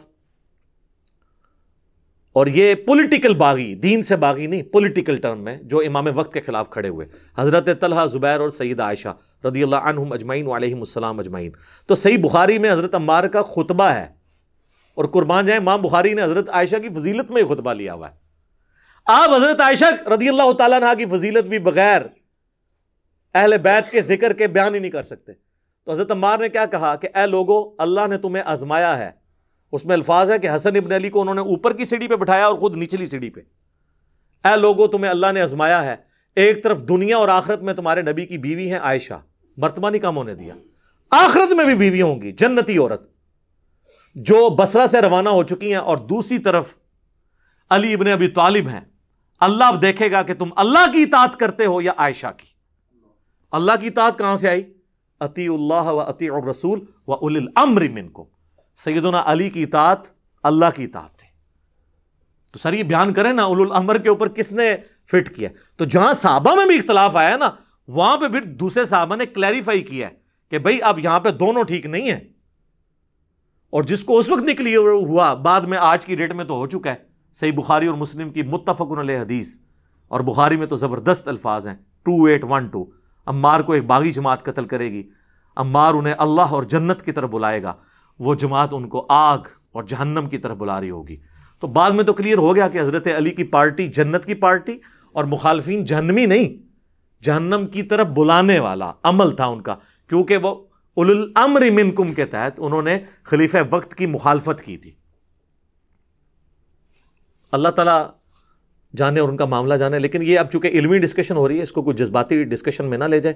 اور 2.32 2.46
یہ 2.46 2.74
پولیٹیکل 2.74 3.34
باغی، 3.34 3.74
دین 3.74 4.02
سے 4.02 4.16
باغی 4.16 4.46
نہیں 4.46 4.62
پولیٹیکل 4.62 5.16
ٹرم 5.16 5.44
میں 5.44 5.56
جو 5.62 5.78
امام 5.78 6.06
وقت 6.14 6.32
کے 6.32 6.40
خلاف 6.40 6.70
کھڑے 6.70 6.88
ہوئے۔ 6.88 7.06
حضرت 7.38 7.80
طلحہ، 7.80 8.06
زبیر 8.06 8.40
اور 8.40 8.50
سید 8.50 8.80
عائشہ 8.80 9.08
رضی 9.44 9.62
اللہ 9.62 9.76
عنہم 9.76 10.12
اجمعین 10.12 10.48
علیہم 10.48 10.78
السلام 10.78 11.18
اجمعین۔ 11.18 11.50
تو 11.86 11.94
صحیح 11.94 12.18
بخاری 12.18 12.58
میں 12.58 12.72
حضرت 12.72 12.94
عمار 12.94 13.24
کا 13.24 13.42
خطبہ 13.42 13.84
ہے۔ 13.84 14.06
اور 14.94 15.04
قربان 15.04 15.46
جائیں، 15.46 15.60
امام 15.60 15.82
بخاری 15.82 16.14
نے 16.14 16.22
حضرت 16.22 16.50
عائشہ 16.50 16.76
کی 16.76 16.88
فضیلت 16.88 17.30
میں 17.30 17.42
خطبہ 17.42 17.72
لیا 17.72 17.94
ہوا 17.94 18.10
ہے۔ 18.10 18.16
آپ 19.04 19.30
حضرت 19.30 19.60
عائشہ 19.60 20.08
رضی 20.08 20.28
اللہ 20.28 20.52
تعالیٰ 20.52 20.82
عنہ 20.82 21.04
کی 21.04 21.16
فضیلت 21.16 21.44
بھی 21.44 21.58
بغیر 21.58 22.02
اہل 23.34 23.58
بیت 23.58 23.90
کے 23.90 24.02
ذکر 24.02 24.32
کے 24.32 24.46
بیان 24.46 24.74
ہی 24.74 24.80
نہیں 24.80 24.90
کر 24.90 25.02
سکتے۔ 25.02 25.43
تو 25.84 25.92
حضرت 25.92 26.10
عمار 26.10 26.38
نے 26.38 26.48
کیا 26.48 26.66
کہا 26.66 26.96
کہ 26.96 27.08
اے 27.14 27.26
لوگو، 27.26 27.74
اللہ 27.78 28.06
نے 28.06 28.18
تمہیں 28.18 28.42
آزمایا 28.46 28.98
ہے۔ 28.98 29.10
اس 29.72 29.84
میں 29.84 29.96
الفاظ 29.96 30.30
ہے 30.30 30.38
کہ 30.38 30.50
حسن 30.56 30.76
ابن 30.76 30.92
علی 30.92 31.10
کو 31.10 31.20
انہوں 31.20 31.34
نے 31.34 31.40
اوپر 31.40 31.72
کی 31.72 31.84
سیڑھی 31.84 32.08
پہ 32.08 32.16
بٹھایا 32.16 32.46
اور 32.46 32.54
خود 32.54 32.76
نچلی 32.76 33.06
سیڑھی 33.06 33.30
پہ۔ 33.30 33.40
اے 34.44 34.56
لوگو، 34.56 34.86
تمہیں 34.86 35.10
اللہ 35.10 35.26
نے 35.34 35.40
آزمایا 35.40 35.84
ہے۔ 35.84 35.96
ایک 36.36 36.62
طرف 36.62 36.82
دنیا 36.88 37.16
اور 37.16 37.28
آخرت 37.28 37.62
میں 37.62 37.74
تمہارے 37.74 38.02
نبی 38.02 38.26
کی 38.26 38.38
بیوی 38.38 38.72
ہیں 38.72 38.78
عائشہ۔ 38.78 39.14
مرتبہ 39.56 39.90
نہیں 39.90 40.02
کم 40.02 40.16
ہونے 40.16 40.34
دیا۔ 40.34 40.54
آخرت 41.10 41.52
میں 41.52 41.64
بھی 41.64 41.74
بیوی 41.74 42.02
ہوں 42.02 42.22
گی، 42.22 42.32
جنتی 42.32 42.78
عورت۔ 42.78 43.12
جو 44.14 44.48
بسرا 44.48 44.86
سے 44.86 45.00
روانہ 45.00 45.28
ہو 45.28 45.42
چکی 45.42 45.68
ہیں 45.68 45.80
اور 45.80 45.96
دوسری 45.96 46.38
طرف 46.38 46.74
علی 47.70 47.94
ابن 47.94 48.06
ابی 48.08 48.28
طالب 48.28 48.68
ہیں۔ 48.68 48.80
اللہ 49.40 49.64
اب 49.64 49.82
دیکھے 49.82 50.12
گا 50.12 50.22
کہ 50.22 50.34
تم 50.34 50.48
اللہ 50.56 50.92
کی 50.92 51.02
اطاعت 51.02 51.36
کرتے 51.36 51.66
ہو 51.66 51.82
یا 51.82 51.92
عائشہ 51.96 52.26
کی۔ 52.36 52.46
اللہ 53.50 53.72
کی 53.80 53.86
اطاعت 53.86 54.18
کہاں 54.18 54.36
سے 54.36 54.48
آئی؟ 54.48 54.73
اتی 55.24 55.48
اللہ 55.48 55.82
و 55.82 56.00
اتی 56.00 56.28
رسول 56.50 56.84
و 57.06 57.12
اول 57.12 57.36
الامر 57.36 57.88
منکم۔ 57.88 58.22
سیدنا 58.76 59.22
علی 59.26 59.50
کی 59.50 59.62
اطاعت 59.62 59.98
اللہ 60.42 60.64
کی 60.74 60.84
اطاعت 60.84 61.16
تھی۔ 61.16 61.28
تو 62.52 62.58
سر 62.58 62.72
یہ 62.72 62.82
بیان 62.82 63.12
کریں 63.12 63.32
نا 63.32 63.44
اول 63.44 63.60
الامر 63.60 63.98
کے 63.98 64.08
اوپر 64.08 64.28
کس 64.28 64.52
نے 64.52 64.76
فٹ 65.06 65.36
کیا۔ 65.36 65.48
تو 65.76 65.84
جہاں 65.84 66.14
صحابہ 66.14 66.54
میں 66.54 66.66
بھی 66.66 66.76
اختلاف 66.76 67.16
آیا 67.16 67.36
نا، 67.36 67.50
وہاں 67.88 68.16
پہ 68.16 68.28
پھر 68.28 68.42
دوسرے 68.42 68.84
صحابہ 68.84 69.16
نے 69.16 69.26
کلیریفائی 69.26 69.82
کیا 69.82 70.08
ہے 70.08 70.12
کہ 70.50 70.58
بھائی 70.58 70.78
اب 70.82 70.98
یہاں 70.98 71.20
پہ 71.20 71.30
دونوں 71.30 71.64
ٹھیک 71.64 71.86
نہیں 71.86 72.12
ہیں۔ 72.12 72.20
اور 73.70 73.82
جس 73.82 74.04
کو 74.04 74.18
اس 74.18 74.30
وقت 74.30 74.42
نکلی 74.42 74.76
ہوا، 74.76 75.34
بعد 75.34 75.60
میں 75.60 75.78
آج 75.78 76.06
کی 76.06 76.16
ڈیٹ 76.16 76.32
میں 76.32 76.44
تو 76.44 76.54
ہو 76.54 76.66
چکا 76.66 76.90
ہے۔ 76.90 76.96
صحیح 77.34 77.52
بخاری 77.52 77.86
اور 77.86 77.96
مسلم 77.96 78.30
کی 78.30 78.42
متفق 78.42 78.98
علیہ 78.98 79.20
حدیث۔ 79.20 79.58
اور 80.08 80.20
بخاری 80.20 80.56
میں 80.56 80.66
تو 80.66 80.76
زبردست 80.76 81.28
الفاظ 81.28 81.66
ہیں۔ 81.66 81.74
ٹو 82.02 82.24
ایٹ 82.24 82.44
ون 82.44 82.66
ٹو 82.66 82.84
امار 83.26 83.60
کو 83.60 83.72
ایک 83.72 83.84
باغی 83.84 84.12
جماعت 84.12 84.44
قتل 84.44 84.64
کرے 84.64 84.90
گی۔ 84.90 85.08
امار 85.56 85.94
انہیں 85.94 86.14
اللہ 86.18 86.42
اور 86.42 86.62
جنت 86.62 87.02
کی 87.02 87.12
طرف 87.12 87.30
بلائے 87.30 87.62
گا۔ 87.62 87.74
وہ 88.18 88.34
جماعت 88.34 88.68
ان 88.72 88.88
کو 88.88 89.06
آگ 89.08 89.38
اور 89.72 89.82
جہنم 89.82 90.28
کی 90.30 90.38
طرف 90.38 90.56
بلا 90.56 90.80
رہی 90.80 90.90
ہوگی۔ 90.90 91.16
تو 91.60 91.66
بعد 91.66 91.90
میں 91.90 92.04
تو 92.04 92.12
کلیئر 92.12 92.38
ہو 92.38 92.56
گیا 92.56 92.68
کہ 92.68 92.80
حضرت 92.80 93.08
علی 93.16 93.30
کی 93.30 93.44
پارٹی 93.44 93.88
جنت 93.88 94.24
کی 94.24 94.34
پارٹی 94.34 94.78
اور 95.12 95.24
مخالفین 95.24 95.84
جہنمی 95.84 96.26
نہیں۔ 96.26 96.64
جہنم 97.24 97.66
کی 97.72 97.82
طرف 97.82 98.06
بلانے 98.06 98.58
والا 98.58 98.92
عمل 99.02 99.36
تھا 99.36 99.46
ان 99.46 99.62
کا۔ 99.62 99.76
کیونکہ 100.08 100.36
وہ 100.36 100.54
الامر 100.96 101.62
منکم 101.70 102.14
کے 102.14 102.24
تحت 102.24 102.52
انہوں 102.58 102.82
نے 102.82 102.98
خلیفہ 103.22 103.56
وقت 103.70 103.94
کی 103.94 104.06
مخالفت 104.06 104.62
کی 104.62 104.76
تھی۔ 104.76 104.94
اللہ 107.52 107.68
تعالیٰ 107.68 108.06
جانے 108.96 109.20
اور 109.20 109.28
ان 109.28 109.36
کا 109.36 109.44
معاملہ 109.44 109.74
جانے، 109.74 109.98
لیکن 109.98 110.22
یہ 110.22 110.38
اب 110.38 110.50
چونکہ 110.50 110.68
علمی 110.68 110.98
ڈسکشن 110.98 111.36
ہو 111.36 111.48
رہی 111.48 111.58
ہے، 111.58 111.62
اس 111.62 111.72
کو 111.72 111.82
کوئی 111.82 111.96
جذباتی 111.96 112.42
ڈسکشن 112.44 112.84
میں 112.84 112.98
نہ 112.98 113.04
لے 113.04 113.20
جائے۔ 113.20 113.34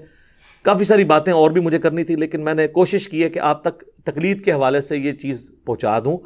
کافی 0.64 0.84
ساری 0.84 1.04
باتیں 1.04 1.32
اور 1.32 1.50
بھی 1.50 1.60
مجھے 1.60 1.78
کرنی 1.78 2.04
تھی، 2.04 2.16
لیکن 2.16 2.44
میں 2.44 2.54
نے 2.54 2.68
کوشش 2.68 3.08
کی 3.08 3.22
ہے 3.24 3.28
کہ 3.30 3.38
آپ 3.38 3.62
تک 3.62 3.84
تقلید 4.04 4.44
کے 4.44 4.52
حوالے 4.52 4.80
سے 4.80 4.96
یہ 4.96 5.12
چیز 5.12 5.50
پہنچا 5.64 5.98
دوں 5.98 6.16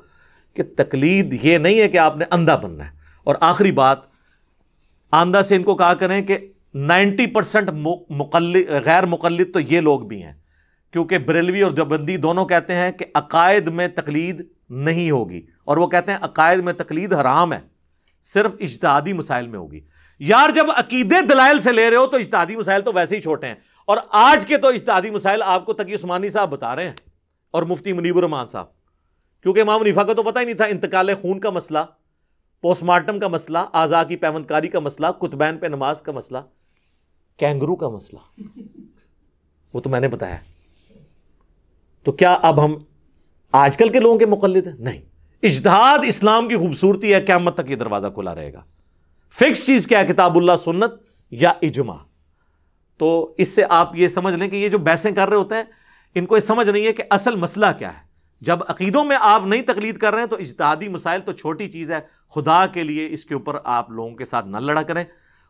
کہ 0.57 0.63
تقلید 0.77 1.45
یہ 1.45 1.59
نہیں 1.59 1.81
ہے 1.81 1.89
کہ 1.89 1.99
آپ 1.99 2.17
نے 2.17 2.25
اندھا 2.31 2.57
بننا 2.57 2.85
ہے۔ 2.85 2.91
اور 3.25 3.35
آخری 3.41 3.73
بات 3.73 3.99
آندہ 5.13 5.43
سے 5.49 5.57
ان 5.57 5.63
کو 5.63 5.75
کہا 5.75 5.95
کریں 5.95 6.21
کہ 6.23 6.39
نائنٹی 6.75 7.27
پرسینٹ 7.27 7.71
مقلد، 8.11 8.71
غیر 8.85 9.07
مقلد 9.07 9.53
تو 9.55 9.61
یہ 9.61 9.81
لوگ 9.81 10.01
بھی 10.01 10.23
ہیں۔ 10.23 10.33
کیونکہ 10.93 11.19
بریلوی 11.19 11.63
اور 11.63 11.73
جبندی 11.73 12.17
دونوں 12.17 12.45
کہتے 12.47 12.75
ہیں 12.75 12.91
کہ 12.93 13.05
عقائد 13.15 13.69
میں 13.69 13.89
تقلید 13.89 14.43
نہیں 14.71 15.11
ہوگی، 15.11 15.41
اور 15.65 15.77
وہ 15.77 15.87
کہتے 15.87 16.13
ہیں 16.13 16.19
عقائد 16.23 16.59
میں 16.59 16.73
تقلید 16.73 17.15
حرام 17.15 17.53
ہے۔ 17.53 17.72
صرف 18.23 18.53
اجتہادی 18.61 19.13
مسائل 19.13 19.47
میں 19.47 19.59
ہوگی۔ 19.59 19.81
یار، 20.19 20.51
جب 20.55 20.67
عقیدے 20.77 21.27
دلائل 21.27 21.59
سے 21.59 21.73
لے 21.73 21.91
رہے 21.91 21.97
ہو 21.97 22.07
تو 22.07 22.17
اجتہادی 22.17 22.57
مسائل 22.57 22.83
تو 22.83 22.93
ویسے 22.93 23.17
ہی 23.17 23.23
چھوٹے 23.23 23.47
ہیں۔ 23.47 23.55
اور 23.87 23.97
آج 24.11 24.47
کے 24.47 24.57
تو 24.57 24.69
اجتہادی 24.69 25.11
مسائل 25.11 25.43
آپ 25.43 25.67
کو 25.67 25.73
تقی 25.73 25.95
عثمانی 25.95 26.29
صاحب 26.29 26.51
بتا 26.51 26.77
رہے 26.77 26.87
ہیں 26.87 26.97
اور 27.51 27.63
مفتی 27.63 27.93
منیب 27.93 28.17
الرحمان 28.17 28.47
صاحب۔ 28.47 28.67
کیونکہ 29.43 29.61
امام 29.61 29.81
منیفا 29.81 30.03
کا 30.03 30.13
تو 30.13 30.23
پتہ 30.23 30.39
ہی 30.39 30.45
نہیں 30.45 30.55
تھا، 30.55 30.65
انتقال 30.65 31.11
خون 31.23 31.41
کا 31.41 31.51
مسئلہ، 31.51 31.79
پوسٹ 32.61 32.83
مارٹم 32.83 33.19
کا 33.19 33.29
مسئلہ، 33.29 33.59
آزا 33.73 34.05
کی 34.05 34.17
پیوند 34.17 34.47
کاری 34.47 34.69
کا 34.69 34.81
مسئلہ 34.81 35.07
کتبین 35.07 35.59
پہ 35.59 35.67
نماز 35.67 36.03
کا 36.03 36.13
مسئلہ، 36.13 36.39
کینگرو 37.37 37.77
کا 37.77 37.89
مسئلہ۔ 37.89 38.43
وہ 39.75 39.81
تو 39.81 39.91
میں 39.91 40.01
نے 40.01 40.09
بتایا۔ 40.09 40.37
تو 42.03 42.13
کیا 42.13 42.39
اب 42.43 42.65
ہم 42.65 42.75
آج 43.53 43.77
کل 43.77 43.89
کے 43.89 43.99
لوگوں 43.99 44.19
کے 44.19 44.27
مقلد 44.27 44.67
ہیں؟ 44.67 44.77
نہیں۔ 44.79 45.12
اجتہاد 45.43 45.99
اسلام 46.05 46.49
کی 46.49 46.57
خوبصورتی 46.57 47.15
ہے، 47.15 47.21
قیامت 47.21 47.55
تک 47.55 47.71
یہ 47.71 47.77
دروازہ 47.77 48.07
کھلا 48.07 48.35
رہے 48.35 48.53
گا۔ 48.53 48.63
فکس 49.33 49.67
چیز 49.67 49.87
کیا 49.87 49.99
ہے؟ 49.99 50.07
کتاب 50.07 50.37
اللہ، 50.37 50.53
سنت 50.65 50.93
یا 51.31 51.53
اجماع۔ 51.63 51.97
تو 52.99 53.35
اس 53.39 53.49
سے 53.49 53.63
آپ 53.71 53.97
یہ 53.97 54.09
سمجھ 54.09 54.35
لیں 54.35 54.49
کہ 54.49 54.57
یہ 54.57 54.69
جو 54.69 54.79
بحثیں 54.79 55.11
کر 55.11 55.29
رہے 55.29 55.37
ہوتے 55.37 55.55
ہیں، 55.55 55.63
ان 56.15 56.27
کو 56.27 56.37
یہ 56.37 56.41
سمجھ 56.41 56.71
نہیں 56.71 56.87
ہے 56.87 56.93
کہ 56.93 57.03
اصل 57.11 57.37
مسئلہ 57.37 57.67
کیا 57.79 57.93
ہے۔ 57.93 58.03
جب 58.41 58.59
عقیدوں 58.69 59.05
میں 59.05 59.17
آپ 59.21 59.43
نہیں 59.47 59.63
تقلید 59.63 59.99
کر 59.99 60.13
رہے 60.13 60.23
ہیں 60.23 60.29
تو 60.29 60.37
اجتہادی 60.37 60.89
مسائل 60.89 61.21
تو 61.21 61.33
چھوٹی 61.33 61.69
چیز 61.69 61.91
ہے۔ 61.91 62.01
خدا 62.35 62.67
کے 62.67 62.85
لیے 62.85 63.09
اس 63.11 63.25
کے 63.25 63.35
اوپر 63.35 63.57
آپ 63.65 63.91
لوگوں 63.91 64.15
کے 64.15 64.25
ساتھ 64.25 64.47
نہ 64.47 64.57
لڑا 64.57 64.83
کریں۔ 64.83 65.05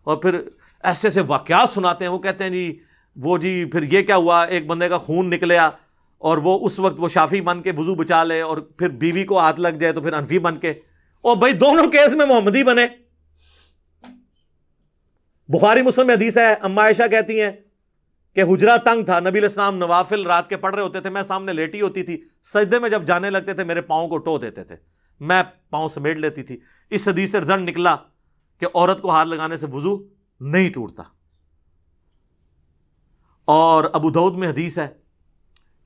اور 0.05 0.17
پھر 0.17 0.41
ایسے 0.83 1.09
ایسے 1.09 1.21
واقعات 1.21 1.71
سناتے 1.71 2.05
ہیں، 2.05 2.13
وہ 2.13 2.19
کہتے 2.19 2.45
ہیں 2.45 2.51
جی 2.51 2.79
وہ 3.17 3.39
جی 3.39 3.65
پھر 3.65 3.83
یہ 3.83 4.03
کیا 4.03 4.17
ہوا؟ 4.17 4.45
ایک 4.45 4.67
بندے 4.67 4.89
کا 4.89 4.99
خون 4.99 5.31
نکلیا۔ 5.31 5.71
اور 6.23 6.39
وہ 6.39 6.59
اس 6.63 6.79
وقت 6.79 6.95
وہ 6.99 7.09
شافی 7.09 7.41
بن 7.41 7.63
کے 7.63 7.73
وضو 7.77 7.95
بچا 7.95 8.25
لے 8.25 8.41
اور 8.41 8.59
پھر 8.59 8.89
بیوی 8.89 9.25
کو 9.25 9.39
ہاتھ 9.39 9.61
لگ 9.61 9.69
جائے 9.69 9.93
تو 9.93 10.01
پھر 10.01 10.13
انفی 10.13 10.39
بن 10.39 10.59
کے۔ 10.59 10.71
اور 11.21 11.37
بھائی 11.37 11.53
دونوں 11.53 11.91
کیس 11.91 12.15
میں 12.15 12.27
محمدی 12.27 12.65
بنے۔ 12.65 12.87
بخاری 15.49 15.83
مسلم 15.83 16.11
حدیث 16.11 16.39
ہے، 16.39 16.55
اما 16.55 16.83
عائشہ 16.83 17.03
کہتی 17.11 17.41
ہیں 17.41 17.51
کہ 18.35 18.43
حجرا 18.43 18.77
تنگ 18.77 19.05
تھا، 19.05 19.21
نبی 19.21 19.39
الاسلام 19.39 19.77
نوافل 19.77 20.27
رات 20.27 20.49
کے 20.49 20.57
پڑھ 20.57 20.75
رہے 20.75 20.83
ہوتے 20.83 21.01
تھے، 21.01 21.11
میں 21.11 21.23
سامنے 21.23 21.53
لیٹی 21.53 21.81
ہوتی 21.81 22.03
تھی، 22.03 22.25
سجدے 22.43 22.79
میں 22.79 22.91
جب 22.91 23.05
جانے 23.05 23.31
لگتے 23.31 23.53
تھے، 23.53 23.65
میرے 23.65 23.81
پاؤں 23.81 24.09
کو 24.09 24.19
ٹو 24.19 24.39
دیتے 24.39 24.65
تھے۔ 24.65 24.77
میں 25.21 25.43
پاؤں 25.71 25.89
سمیٹ 25.89 26.17
لیتی 26.17 26.43
تھی۔ 26.43 26.59
اس 26.91 27.09
حدیث 27.09 27.31
سے 27.31 27.41
رزلٹ 27.41 27.69
نکلا 27.69 27.97
کہ 28.61 28.67
عورت 28.75 29.03
کو 29.03 29.11
ہاتھ 29.11 29.29
لگانے 29.29 29.57
سے 29.57 29.67
وضو 29.73 30.09
نہیں 30.41 30.71
ٹوٹتا۔ 30.71 31.03
اور 33.45 33.85
ابو 33.93 34.11
دعود 34.11 34.35
میں 34.35 34.49
حدیث 34.49 34.79
ہے 34.79 35.02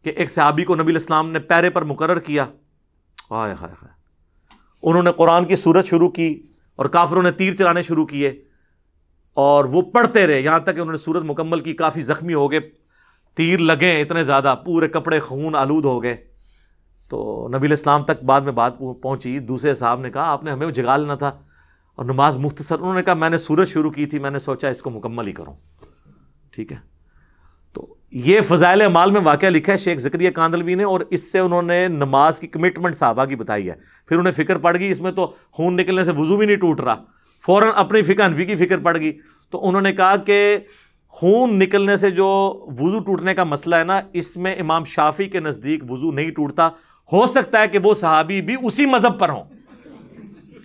کہ 0.07 0.13
ایک 0.17 0.31
صحابی 0.31 0.65
کو 0.65 0.75
نبی 0.75 0.91
الاسلام 0.91 1.31
نے 1.31 1.39
پیرے 1.39 1.71
پر 1.71 1.83
مقرر 1.83 2.19
کیا۔ 2.19 2.43
آئے 3.31 3.55
ہائے 3.61 3.75
ہائے 3.83 3.89
انہوں 4.83 5.03
نے 5.03 5.11
قرآن 5.13 5.45
کی 5.45 5.57
صورت 5.57 5.87
شروع 5.87 6.09
کی 6.09 6.47
اور 6.77 6.87
کافروں 6.87 7.23
نے 7.23 7.31
تیر 7.31 7.55
چلانے 7.55 7.83
شروع 7.83 8.07
کیے 8.07 8.45
اور 9.35 9.65
وہ 9.65 9.83
پڑھتے 9.83 10.27
رہے۔ 10.27 10.41
یہاں 10.41 10.59
تک 10.59 10.67
کہ 10.67 10.81
انہوں 10.81 10.93
نے 10.93 10.97
صورت 10.97 11.23
مکمل 11.27 11.61
کی 11.61 11.75
کافی 11.75 12.01
زخمی 12.01 12.35
ہو 12.35 12.51
گئے، 12.51 12.61
تیر 13.35 13.59
لگے 13.59 14.01
اتنے 14.03 14.25
زیادہ، 14.25 14.55
پورے 14.65 14.89
کپڑے 14.89 15.21
خون 15.21 15.55
آلود 15.55 15.85
ہو 15.85 16.03
گئے۔ 16.03 16.17
تو 17.09 17.49
نبی 17.57 17.67
الاسلام 17.67 18.03
تک 18.03 18.25
بعد 18.25 18.41
میں 18.41 18.53
بات 18.53 18.73
پہنچی، 19.03 19.39
دوسرے 19.39 19.75
صاحب 19.75 20.01
نے 20.01 20.11
کہا، 20.11 20.31
آپ 20.31 20.45
نے 20.45 20.51
ہمیں 20.51 20.71
جگا 20.71 20.97
لینا 20.97 21.15
تھا 21.15 21.29
اور 21.95 22.05
نماز 22.05 22.37
مختصر۔ 22.37 22.79
انہوں 22.79 22.95
نے 22.95 23.03
کہا، 23.03 23.15
میں 23.15 23.31
نے 23.31 23.39
سورج 23.39 23.69
شروع 23.69 23.91
کی 23.91 24.07
تھی، 24.07 24.19
میں 24.19 24.31
نے 24.31 24.39
سوچا 24.39 24.69
اس 24.69 24.83
کو 24.83 24.91
مکمل 24.91 25.27
ہی 25.27 25.33
کروں۔ 25.33 25.55
ٹھیک 26.51 26.73
ہے۔ 26.73 26.96
یہ 28.13 28.41
فضائل 28.41 28.83
اعمال 28.83 29.11
میں 29.11 29.21
واقعہ 29.21 29.49
لکھا 29.49 29.73
ہے 29.73 29.79
شیخ 29.79 29.99
ذکریہ 29.99 30.31
کاندلوی 30.31 30.75
نے 30.75 30.85
اور 30.85 31.01
اس 31.11 31.33
سے 31.33 31.39
انہوں 31.39 31.63
نے 31.63 31.89
نماز 31.89 32.41
کی 32.41 32.47
کمٹمنٹ 32.47 32.97
صحابہ 32.97 33.25
کی 33.25 33.37
بتائی 33.37 33.69
ہے۔ 33.69 33.75
پھر 34.09 34.19
انہیں 34.19 34.33
فکر 34.33 34.59
پڑ 34.59 34.79
گئی، 34.79 34.91
اس 34.91 35.01
میں 35.01 35.13
تو 35.13 35.35
خون 35.53 35.77
نکلنے 35.77 36.05
سے 36.05 36.11
وضو 36.11 36.37
بھی 36.37 36.47
نہیں 36.47 36.57
ٹوٹ 36.57 36.81
رہا۔ 36.81 36.95
فوراً 37.47 37.69
اپنی 37.75 38.03
فکر 38.03 38.25
انفی 38.25 38.45
کی 38.45 38.57
فکر 38.57 38.79
پڑ 38.79 38.99
گئی۔ 38.99 39.19
تو 39.51 39.69
انہوں 39.69 39.83
نے 39.83 39.93
کہا 39.93 40.17
کہ 40.17 40.59
خون 41.09 41.59
نکلنے 41.59 41.97
سے 41.97 42.11
جو 42.11 42.61
وضو 42.79 42.99
ٹوٹنے 42.99 43.35
کا 43.35 43.45
مسئلہ 43.45 43.77
ہے 43.77 43.85
نا، 43.85 44.01
اس 44.13 44.37
میں 44.37 44.55
امام 44.55 44.85
شافی 44.85 45.25
کے 45.25 45.41
نزدیک 45.41 45.91
وضو 45.91 46.13
نہیں 46.13 46.31
ٹوٹتا۔ 46.31 46.71
ہو 47.13 47.27
سکتا 47.27 47.61
ہے 47.61 47.69
کہ 47.69 47.79
وہ 47.83 47.95
صحابی 47.95 48.43
بھی 48.43 48.57
اسی 48.63 48.87
مذہب 48.87 49.19
پر 49.19 49.29
ہوں۔ 49.29 49.45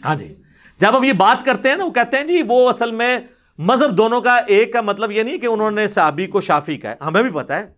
ہاں 0.05 0.15
جی۔ 0.15 0.35
جب 0.79 0.97
ہم 0.97 1.03
یہ 1.03 1.13
بات 1.13 1.45
کرتے 1.45 1.69
ہیں 1.69 1.75
نا، 1.75 1.85
وہ 1.85 1.91
کہتے 1.91 2.17
ہیں 2.17 2.23
جی 2.23 2.41
وہ 2.47 2.69
اصل 2.69 2.91
میں 2.91 3.19
مذہب 3.63 3.97
دونوں 3.97 4.21
کا 4.21 4.35
ایک 4.35 4.73
کا 4.73 4.81
مطلب 4.81 5.11
یہ 5.11 5.23
نہیں 5.23 5.37
کہ 5.37 5.45
انہوں 5.45 5.71
نے 5.71 5.87
صحابی 5.87 6.27
کو 6.27 6.41
شافی 6.41 6.77
کا 6.77 6.89
ہے۔ 6.89 6.95
ہمیں 7.05 7.23
بھی 7.23 7.31
پتا 7.31 7.59
ہے۔ 7.59 7.73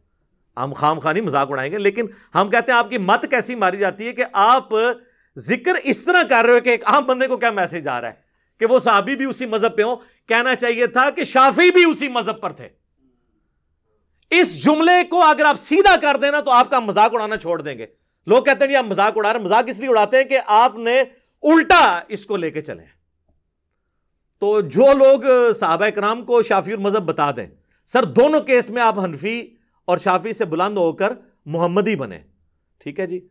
ہم 0.57 0.73
خام 0.73 0.99
خانی 0.99 1.21
مذاق 1.21 1.51
اڑائیں 1.51 1.71
گے، 1.71 1.77
لیکن 1.77 2.05
ہم 2.35 2.49
کہتے 2.49 2.71
ہیں 2.71 2.79
آپ 2.79 2.89
کی 2.89 2.97
مت 2.97 3.25
کیسی 3.29 3.55
ماری 3.55 3.77
جاتی 3.77 4.07
ہے 4.07 4.13
کہ 4.13 4.23
آپ 4.33 4.69
ذکر 5.37 5.71
اس 5.83 6.03
طرح 6.03 6.23
کر 6.29 6.45
رہے 6.45 6.53
ہو 6.53 6.59
کہ 6.59 6.69
ایک 6.69 6.85
عام 6.85 7.05
بندے 7.05 7.27
کو 7.27 7.37
کیا 7.37 7.51
میسج 7.51 7.87
آ 7.87 8.01
رہا 8.01 8.07
ہے 8.07 8.13
کہ 8.59 8.65
وہ 8.65 8.79
صحابی 8.79 9.15
بھی 9.15 9.25
اسی 9.25 9.45
مذہب 9.45 9.75
پہ 9.75 9.83
ہوں۔ 9.83 9.95
کہنا 10.27 10.55
چاہیے 10.55 10.87
تھا 10.87 11.09
کہ 11.09 11.23
شافی 11.23 11.71
بھی 11.71 11.83
اسی 11.85 12.07
مذہب 12.07 12.41
پر 12.41 12.51
تھے۔ 12.51 12.69
اس 14.29 14.63
جملے 14.63 15.03
کو 15.09 15.23
اگر 15.23 15.45
آپ 15.45 15.59
سیدھا 15.59 15.95
کر 16.01 16.17
دینا 16.17 16.39
تو 16.39 16.51
آپ 16.51 16.69
کا 16.69 16.79
مذاق 16.79 17.13
اڑانا 17.13 17.37
چھوڑ 17.37 17.61
دیں 17.61 17.77
گے۔ 17.77 17.85
لوگ 18.27 18.43
کہتے 18.43 18.63
ہیں 18.63 18.71
جی 18.71 18.75
آپ 18.75 18.85
مذاق 18.85 19.13
اڑا 19.15 19.33
رہے 19.33 19.39
ہیں۔ 19.39 19.45
مذاق 19.45 19.63
اس 19.67 19.79
لیے 19.79 19.89
اڑاتے 19.89 20.17
ہیں 20.17 20.23
کہ 20.23 20.39
آپ 20.45 20.77
نے 20.77 20.99
الٹا 21.43 22.01
اس 22.07 22.25
کو 22.25 22.37
لے 22.37 22.51
کے 22.51 22.61
چلے 22.61 23.02
تو 24.43 24.61
جو 24.61 24.85
لوگ 24.93 25.19
صحابہ 25.59 25.89
کرام 25.89 26.25
کو 26.25 26.41
شافی 26.41 26.73
المذہب 26.73 27.05
بتا 27.05 27.31
دیں، 27.31 27.47
سر 27.87 28.03
دونوں 28.03 28.39
کیس 28.39 28.69
میں 28.69 28.81
آپ 28.81 28.99
حنفی 28.99 29.41
اور 29.85 29.97
شافی 29.97 30.33
سے 30.33 30.45
بلند 30.45 30.77
ہو 30.77 30.93
کر 30.93 31.13
محمدی 31.45 31.95
بنے 31.95 32.19
ٹھیک 32.79 32.99
ہے 32.99 33.07
جی؟ 33.07 33.27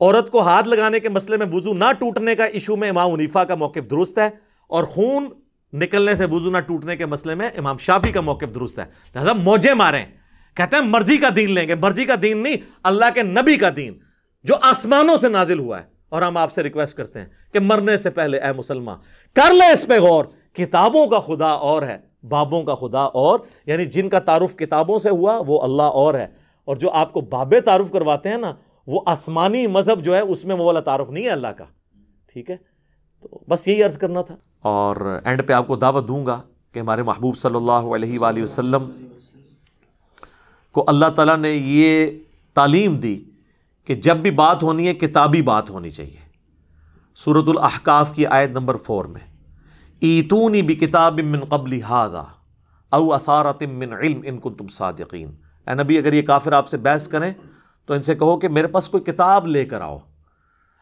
عورت 0.00 0.30
کو 0.30 0.40
ہاتھ 0.40 0.68
لگانے 0.68 1.00
کے 1.00 1.08
مسئلے 1.08 1.36
میں 1.36 1.46
وضو 1.52 1.74
نہ 1.74 1.84
ٹوٹنے 1.98 2.34
کا 2.34 2.44
ایشو 2.44 2.76
میں 2.76 2.88
امام 2.88 3.12
عنیفا 3.12 3.44
کا 3.44 3.54
موقف 3.54 3.90
درست 3.90 4.18
ہے 4.18 4.30
اور 4.66 4.84
خون 4.84 5.28
نکلنے 5.72 6.14
سے 6.14 6.24
وضو 6.24 6.50
نہ 6.50 6.58
ٹوٹنے 6.58 6.96
کے 6.96 7.06
مسئلے 7.06 7.34
میں 7.34 7.50
امام 7.56 7.76
شافی 7.76 8.12
کا 8.12 8.20
موقف 8.20 8.54
درست 8.54 8.78
ہے۔ 8.78 8.84
لہذا 9.14 9.32
موجے 9.32 9.74
ماریں۔ 9.74 10.04
کہتے 10.54 10.76
ہیں 10.76 10.82
مرضی 10.82 11.16
کا 11.16 11.28
دین 11.36 11.50
لیں 11.50 11.68
گے۔ 11.68 11.74
مرضی 11.74 12.04
کا 12.04 12.14
دین 12.22 12.38
نہیں، 12.38 12.56
اللہ 12.82 13.04
کے 13.14 13.22
نبی 13.22 13.56
کا 13.56 13.68
دین 13.76 13.98
جو 14.44 14.54
آسمانوں 14.62 15.16
سے 15.16 15.28
نازل 15.28 15.58
ہوا 15.58 15.80
ہے۔ 15.80 15.95
اور 16.08 16.22
ہم 16.22 16.36
آپ 16.36 16.52
سے 16.52 16.62
ریکویسٹ 16.62 16.94
کرتے 16.94 17.18
ہیں 17.18 17.26
کہ 17.52 17.60
مرنے 17.60 17.96
سے 17.96 18.10
پہلے 18.10 18.38
اے 18.38 18.52
مسلمان، 18.52 18.96
کر 19.32 19.52
لے 19.52 19.72
اس 19.72 19.86
پہ 19.86 20.00
غور، 20.00 20.24
کتابوں 20.52 21.06
کا 21.06 21.20
خدا 21.20 21.48
اور 21.48 21.82
ہے، 21.82 21.98
بابوں 22.28 22.62
کا 22.62 22.74
خدا 22.74 23.00
اور 23.00 23.40
یعنی 23.66 23.84
جن 23.84 24.08
کا 24.08 24.18
تعارف 24.18 24.56
کتابوں 24.56 24.98
سے 24.98 25.10
ہوا 25.10 25.42
وہ 25.46 25.62
اللہ 25.62 25.82
اور 25.82 26.14
ہے۔ 26.14 26.26
اور 26.64 26.76
جو 26.76 26.90
آپ 26.90 27.12
کو 27.12 27.20
بابے 27.20 27.60
تعارف 27.60 27.92
کرواتے 27.92 28.28
ہیں 28.28 28.36
نا، 28.36 28.54
وہ 28.86 29.00
آسمانی 29.06 29.66
مذہب 29.66 30.04
جو 30.04 30.14
ہے 30.14 30.20
اس 30.20 30.44
میں 30.44 30.56
وہ 30.56 30.64
والا 30.64 30.80
تعارف 30.80 31.10
نہیں 31.10 31.24
ہے 31.24 31.30
اللہ 31.30 31.46
کا۔ 31.46 31.64
ٹھیک 32.32 32.50
ہے؟ 32.50 32.56
تو 33.22 33.38
بس 33.48 33.68
یہی 33.68 33.82
عرض 33.82 33.98
کرنا 33.98 34.22
تھا۔ 34.22 34.36
اور 34.62 35.20
اینڈ 35.24 35.42
پہ 35.46 35.52
آپ 35.52 35.66
کو 35.66 35.76
دعوت 35.76 36.08
دوں 36.08 36.26
گا 36.26 36.40
کہ 36.72 36.80
ہمارے 36.80 37.02
محبوب 37.02 37.38
صلی 37.38 37.56
اللہ 37.56 37.72
علیہ 37.72 38.18
وآلہ 38.18 38.42
وسلم 38.42 38.90
کو 40.72 40.84
اللہ 40.86 41.06
تعالیٰ 41.06 41.36
نے 41.36 41.50
یہ 41.50 42.10
تعلیم 42.54 42.96
دی 42.96 43.22
کہ 43.86 43.94
جب 43.94 44.16
بھی 44.16 44.30
بات 44.30 44.62
ہونی 44.62 44.88
ہے، 44.88 44.94
کتابی 44.94 45.42
بات 45.42 45.70
ہونی 45.70 45.90
چاہیے۔ 45.90 46.26
سورت 47.14 47.48
الاحقاف 47.48 48.14
کی 48.14 48.26
آیت 48.26 48.50
نمبر 48.50 48.76
فور 48.76 49.04
میں، 49.04 49.20
ایتونی 50.00 50.62
بھی 50.62 50.74
کتاب 50.74 51.20
من 51.20 51.44
قبل 51.44 51.82
ہاضا 51.82 52.22
او 52.90 53.14
اثارت 53.14 53.62
من 53.62 53.92
علم 53.92 54.20
ان 54.24 54.40
کن 54.40 54.54
تم 54.54 54.68
صادقین. 54.68 55.36
اے 55.66 55.74
نبی، 55.74 55.98
اگر 55.98 56.12
یہ 56.12 56.22
کافر 56.22 56.52
آپ 56.52 56.66
سے 56.66 56.76
بحث 56.76 57.08
کریں، 57.08 57.32
تو 57.86 57.94
ان 57.94 58.02
سے 58.02 58.14
کہو 58.14 58.38
کہ 58.38 58.48
میرے 58.48 58.66
پاس 58.66 58.88
کوئی 58.88 59.04
کتاب 59.04 59.46
لے 59.46 59.64
کر 59.64 59.80
آؤ۔ 59.80 59.98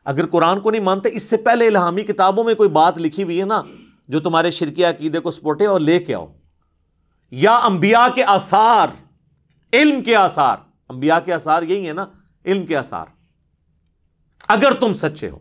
اگر 0.04 0.26
قرآن 0.26 0.60
کو 0.60 0.70
نہیں 0.70 0.82
مانتے، 0.82 1.08
اس 1.12 1.22
سے 1.22 1.36
پہلے 1.36 1.66
الہامی 1.66 2.02
کتابوں 2.02 2.44
میں 2.44 2.54
کوئی 2.54 2.68
بات 2.68 2.98
لکھی 2.98 3.22
ہوئی 3.22 3.40
ہے 3.40 3.44
نا، 3.44 3.62
جو 4.08 4.20
تمہارے 4.20 4.50
شرکی 4.50 4.84
عقیدے 4.84 5.20
کو 5.20 5.30
سپورٹے 5.30 5.66
اور 5.66 5.80
لے 5.80 5.98
کے 5.98 6.14
آؤ۔ 6.14 6.26
یا 7.30 7.56
انبیاء 7.56 8.06
کے 8.14 8.24
آثار، 8.24 8.88
علم 9.72 10.02
کے 10.02 10.16
آثار۔ 10.16 10.56
انبیاء 10.88 11.18
کے 11.24 11.32
آثار 11.32 11.62
یہی 11.62 11.88
ہے 11.88 11.92
نا 11.92 12.06
علم 12.44 12.66
کے 12.66 12.76
آثار۔ 12.76 13.06
اگر 14.48 14.72
تم 14.72 14.92
سچے 14.94 15.30
ہو، 15.30 15.38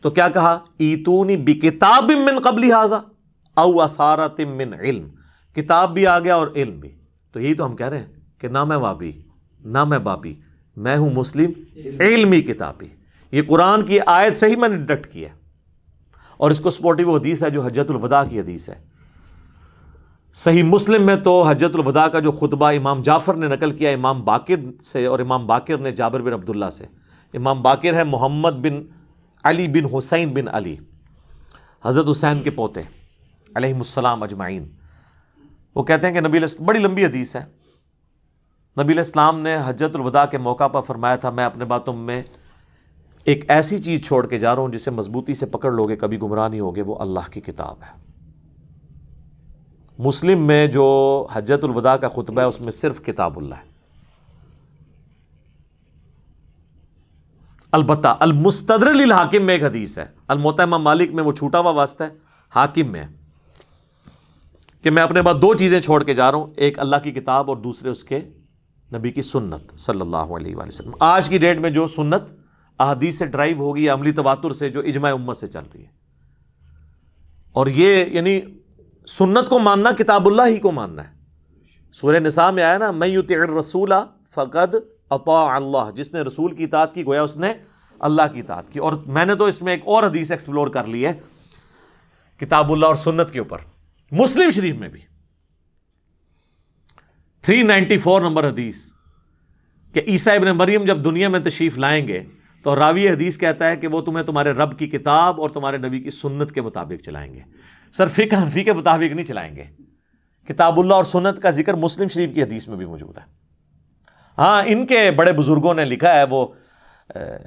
تو 0.00 0.10
کیا 0.10 0.28
کہا؟ 0.28 0.58
ایتونی 0.78 1.36
بی 1.36 1.54
کتاب 1.54 2.04
من 2.04 2.40
قبل 2.40 2.72
حاضا 2.72 2.98
او 3.54 3.82
اثارت 3.82 4.40
من 4.40 4.74
علم. 4.74 5.08
کتاب 5.54 5.94
بھی 5.94 6.06
آ 6.06 6.18
گیا 6.18 6.34
اور 6.34 6.48
علم 6.56 6.80
بھی۔ 6.80 6.88
تو 7.32 7.40
یہی 7.40 7.54
تو 7.54 7.66
ہم 7.66 7.76
کہہ 7.76 7.88
رہے 7.88 7.98
ہیں 7.98 8.06
کہ 8.38 8.48
نہ 8.48 8.64
میں 8.64 8.76
وابی، 8.76 9.12
نہ 9.64 9.84
میں 9.84 9.98
بابی، 9.98 10.34
میں 10.76 10.96
ہوں 10.96 11.10
مسلم، 11.10 11.50
علمی 12.00 12.40
کتابی 12.40 12.86
یہ 13.30 13.42
قرآن 13.48 13.86
کی 13.86 13.98
آیت 14.06 14.36
سے 14.36 14.46
ہی 14.46 14.56
میں 14.56 14.68
نے 14.68 14.76
ڈکٹ 14.76 15.12
کیا 15.12 15.28
اور 16.36 16.50
اس 16.50 16.60
کو 16.60 16.70
سپورٹیو 16.70 17.16
حدیث 17.16 17.42
ہے 17.42 17.50
جو 17.50 17.62
حجت 17.62 17.90
الوداع 17.90 18.24
کی 18.24 18.40
حدیث 18.40 18.68
ہے۔ 18.68 18.91
صحیح 20.34 20.62
مسلم 20.62 21.02
میں 21.02 21.16
تو 21.16 21.42
حجت 21.42 21.74
الوداع 21.74 22.06
کا 22.08 22.20
جو 22.20 22.32
خطبہ 22.32 22.66
امام 22.66 23.02
جعفر 23.02 23.34
نے 23.34 23.48
نقل 23.48 23.70
کیا، 23.70 23.90
امام 23.90 24.24
باقر 24.24 24.80
سے 24.82 25.06
اور 25.06 25.18
امام 25.18 25.46
باقر 25.46 25.78
نے 25.78 25.90
جابر 25.92 26.22
بن 26.22 26.32
عبداللہ 26.32 26.70
سے۔ 26.70 26.84
امام 27.34 27.62
باقر 27.62 27.94
ہے 27.94 28.04
محمد 28.04 28.50
بن 28.50 28.80
علی 29.44 29.68
بن 29.68 29.96
حسین 29.96 30.32
بن 30.32 30.48
علی، 30.48 30.76
حضرت 31.84 32.06
حسین 32.10 32.42
کے 32.42 32.50
پوتے 32.50 32.80
علیہ 33.56 33.74
السلام 33.74 34.22
اجمعین۔ 34.22 34.68
وہ 35.74 35.82
کہتے 35.82 36.06
ہیں 36.06 36.14
کہ 36.14 36.20
نبی 36.20 36.38
بڑی 36.64 36.78
لمبی 36.78 37.04
حدیث 37.04 37.36
ہے۔ 37.36 37.44
نبی 38.82 38.92
الاسلام 38.92 39.40
نے 39.40 39.56
حجت 39.66 39.96
الوداع 39.96 40.26
کے 40.26 40.38
موقع 40.38 40.68
پر 40.68 40.80
فرمایا 40.80 41.16
تھا، 41.16 41.30
میں 41.30 41.44
اپنے 41.44 41.64
باتوں 41.64 41.94
میں 41.94 42.22
ایک 43.24 43.44
ایسی 43.48 43.78
چیز 43.78 44.06
چھوڑ 44.06 44.26
کے 44.26 44.38
جا 44.38 44.54
رہا 44.54 44.62
ہوں 44.62 44.68
جسے 44.68 44.90
مضبوطی 44.90 45.34
سے 45.34 45.46
پکڑ 45.46 45.72
لوگے، 45.72 45.96
کبھی 45.96 46.20
گمراہ 46.22 46.48
نہیں 46.48 46.60
ہوگے، 46.60 46.82
وہ 46.82 46.96
اللہ 46.98 47.30
کی 47.30 47.40
کتاب 47.40 47.76
ہے۔ 47.82 48.11
مسلم 49.98 50.46
میں 50.46 50.66
جو 50.66 51.26
حجت 51.32 51.64
الوداع 51.64 51.96
کا 51.96 52.08
خطبہ 52.08 52.40
ہے، 52.40 52.46
اس 52.46 52.60
میں 52.60 52.72
صرف 52.72 53.04
کتاب 53.04 53.36
اللہ 53.36 53.54
ہے۔ 53.54 53.72
البتہ 57.72 58.16
المستدر 58.20 58.86
الحاکم 58.86 59.42
میں 59.42 59.54
ایک 59.54 59.64
حدیث 59.64 59.98
ہے۔ 59.98 60.06
المحتمہ 60.28 60.76
مالک 60.76 61.10
میں 61.12 61.24
وہ 61.24 61.32
چھوٹا 61.32 61.58
ہوا 61.58 61.70
واسطہ 61.70 62.04
ہے، 62.04 62.08
حاکم 62.54 62.92
میں 62.92 63.02
کہ 64.82 64.90
میں 64.90 65.02
اپنے 65.02 65.22
بعد 65.22 65.34
دو 65.34 65.54
چیزیں 65.54 65.80
چھوڑ 65.80 66.04
کے 66.04 66.14
جا 66.14 66.30
رہا 66.30 66.38
ہوں، 66.38 66.46
ایک 66.56 66.78
اللہ 66.78 66.96
کی 67.02 67.12
کتاب 67.12 67.48
اور 67.48 67.56
دوسرے 67.56 67.90
اس 67.90 68.04
کے 68.04 68.20
نبی 68.94 69.12
کی 69.12 69.22
سنت 69.22 69.78
صلی 69.78 70.00
اللہ 70.00 70.16
علیہ 70.16 70.56
وآلہ 70.56 70.68
وسلم۔ 70.68 70.92
آج 71.00 71.28
کی 71.28 71.38
ڈیٹ 71.38 71.58
میں 71.58 71.70
جو 71.70 71.86
سنت 71.86 72.22
احادیث 72.78 73.18
سے 73.18 73.26
ڈرائیو 73.26 73.58
ہوگی 73.58 73.88
عملی 73.88 74.12
تواتر 74.12 74.52
سے 74.52 74.68
جو 74.68 74.80
اجماع 74.80 75.12
امت 75.12 75.36
سے 75.36 75.46
چل 75.46 75.62
رہی 75.74 75.82
ہے۔ 75.82 75.88
اور 77.52 77.66
یہ 77.66 78.04
یعنی 78.04 78.40
سنت 79.06 79.48
کو 79.48 79.58
ماننا، 79.58 79.90
کتاب 79.98 80.26
اللہ 80.26 80.42
ہی 80.46 80.58
کو 80.58 80.72
ماننا 80.72 81.04
ہے۔ 81.04 81.12
سورہ 81.92 82.16
نساء 82.16 82.50
میں 82.50 82.62
آیا 82.62 82.78
نا 82.78 82.90
میں 82.90 83.08
یوتی 83.08 83.36
رسولہ 83.36 83.94
فقد 84.30 84.74
اطاع 85.10 85.56
اللہ 85.56 85.90
جس 85.96 86.12
نے 86.12 86.20
رسول 86.20 86.54
کی 86.54 86.64
اطاعت 86.64 86.94
کی، 86.94 87.06
گویا 87.06 87.22
اس 87.22 87.36
نے 87.36 87.52
اللہ 87.98 88.22
کی 88.34 88.40
اطاعت 88.40 88.70
کی۔ 88.70 88.78
اور 88.78 88.92
میں 89.06 89.24
نے 89.24 89.34
تو 89.34 89.44
اس 89.44 89.62
میں 89.62 89.72
ایک 89.72 89.80
اور 89.84 90.02
حدیث 90.02 90.30
ایکسپلور 90.30 90.68
کر 90.68 90.84
لی 90.84 91.06
ہے، 91.06 91.12
کتاب 92.40 92.72
اللہ 92.72 92.86
اور 92.86 92.94
سنت 92.94 93.30
کے 93.30 93.38
اوپر۔ 93.38 93.58
مسلم 94.12 94.50
شریف 94.50 94.74
میں 94.74 94.88
بھی۔ 94.88 95.00
تھری 97.42 97.62
نائنٹی 97.62 97.98
فور 97.98 98.20
نمبر 98.20 98.48
حدیث، 98.48 98.92
کہ 99.92 100.00
عیسیٰ 100.06 100.34
ابن 100.34 100.46
مریم 100.46 100.84
جب 100.84 101.04
دنیا 101.04 101.28
میں 101.28 101.40
تشریف 101.40 101.78
لائیں 101.78 102.08
گے، 102.08 102.22
تو 102.62 102.76
راوی 102.76 103.08
حدیث 103.08 103.38
کہتا 103.38 103.68
ہے 103.68 103.76
کہ 103.76 103.86
وہ 103.86 104.00
تمہیں 104.00 104.24
تمہارے 104.24 104.52
رب 104.52 104.78
کی 104.78 104.86
کتاب 104.86 105.40
اور 105.40 105.50
تمہارے 105.50 105.78
نبی 105.78 106.00
کی 106.00 106.10
سنت 106.10 106.52
کے 106.52 106.60
مطابق 106.60 107.04
چلائیں 107.04 107.34
گے۔ 107.34 107.40
سر 107.92 108.08
فقہ 108.08 108.36
حنفی 108.36 108.64
کے 108.64 108.72
مطابق 108.72 109.14
نہیں 109.14 109.26
چلائیں 109.26 109.54
گے۔ 109.56 109.64
کتاب 110.48 110.78
اللہ 110.80 110.94
اور 110.94 111.04
سنت 111.04 111.42
کا 111.42 111.50
ذکر 111.50 111.74
مسلم 111.74 112.08
شریف 112.08 112.34
کی 112.34 112.42
حدیث 112.42 112.68
میں 112.68 112.76
بھی 112.76 112.86
موجود 112.86 113.18
ہے۔ 113.18 113.22
ہاں 114.38 114.62
ان 114.66 114.86
کے 114.86 115.10
بڑے 115.10 115.32
بزرگوں 115.32 115.74
نے 115.74 115.84
لکھا 115.84 116.14
ہے 116.14 116.24
وہ 116.30 116.46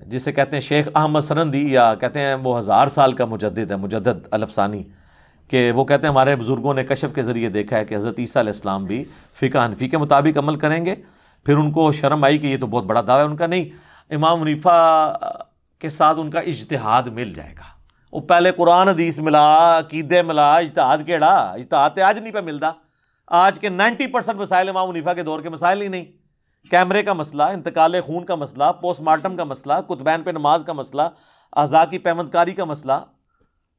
جسے 0.07 0.31
کہتے 0.31 0.55
ہیں 0.55 0.61
شیخ 0.61 0.87
احمد 0.95 1.19
سرندی 1.19 1.71
یا 1.73 1.95
کہتے 1.95 2.19
ہیں 2.19 2.33
وہ 2.33 2.57
ہزار 2.59 2.87
سال 2.87 3.13
کا 3.13 3.25
مجدد 3.25 3.71
ہے، 3.71 3.75
مجدد 3.75 4.27
الفسانی 4.31 4.83
کہ 5.49 5.71
وہ 5.71 5.85
کہتے 5.85 6.01
ہیں 6.01 6.09
ہمارے 6.09 6.35
بزرگوں 6.35 6.73
نے 6.73 6.83
کشف 6.83 7.15
کے 7.15 7.23
ذریعے 7.23 7.49
دیکھا 7.49 7.77
ہے 7.77 7.85
کہ 7.85 7.95
حضرت 7.95 8.19
عیسیٰ 8.19 8.41
علیہ 8.41 8.53
السلام 8.53 8.85
بھی 8.85 9.03
فقہ 9.35 9.65
حنفی 9.65 9.89
کے 9.89 9.97
مطابق 9.97 10.37
عمل 10.37 10.55
کریں 10.55 10.85
گے۔ 10.85 10.95
پھر 11.45 11.57
ان 11.57 11.71
کو 11.71 11.91
شرم 11.91 12.23
آئی 12.23 12.37
کہ 12.37 12.47
یہ 12.47 12.57
تو 12.57 12.67
بہت 12.67 12.83
بڑا 12.83 13.01
دعویٰ 13.07 13.25
ہے، 13.25 13.29
ان 13.29 13.37
کا 13.37 13.47
نہیں، 13.47 13.65
امام 14.09 14.41
منیفا 14.41 15.11
کے 15.79 15.89
ساتھ 15.89 16.19
ان 16.19 16.31
کا 16.31 16.39
اجتہاد 16.39 17.03
مل 17.03 17.33
جائے 17.33 17.53
گا۔ 17.57 17.74
وہ 18.15 18.19
پہلے 18.21 18.51
قرآن 18.51 18.87
حدیث 18.87 19.19
ملا 19.19 19.47
عقیدے 19.79 20.21
ملا 20.21 20.53
اجتہاد 20.55 20.97
کیڑا 21.05 21.29
اجتہاد 21.29 21.97
آج 21.99 22.19
نہیں 22.19 22.31
پہ 22.31 22.41
ملتا 22.41 22.71
آج 23.31 23.59
کے 23.59 23.69
نائنٹی 23.69 24.07
پرسینٹ 24.07 24.39
مسائل 24.39 24.69
امام 24.69 24.87
منیفا 24.89 25.13
کے 25.13 25.23
دور 25.23 25.39
کے 25.39 25.49
مسائل 25.49 25.81
ہی 25.81 25.87
نہیں 25.87 26.05
کیمرے 26.71 27.01
کا 27.03 27.13
مسئلہ 27.13 27.43
انتقال 27.53 27.99
خون 28.01 28.25
کا 28.25 28.35
مسئلہ 28.35 28.71
پوسٹ 28.81 29.01
مارٹم 29.01 29.35
کا 29.37 29.43
مسئلہ 29.43 29.73
کتبین 29.89 30.23
پہ 30.23 30.31
نماز 30.31 30.63
کا 30.65 30.73
مسئلہ 30.73 31.01
اعضاء 31.53 31.83
کی 31.91 31.97
پیمند 31.99 32.29
کاری 32.29 32.53
کا 32.53 32.65
مسئلہ 32.65 32.99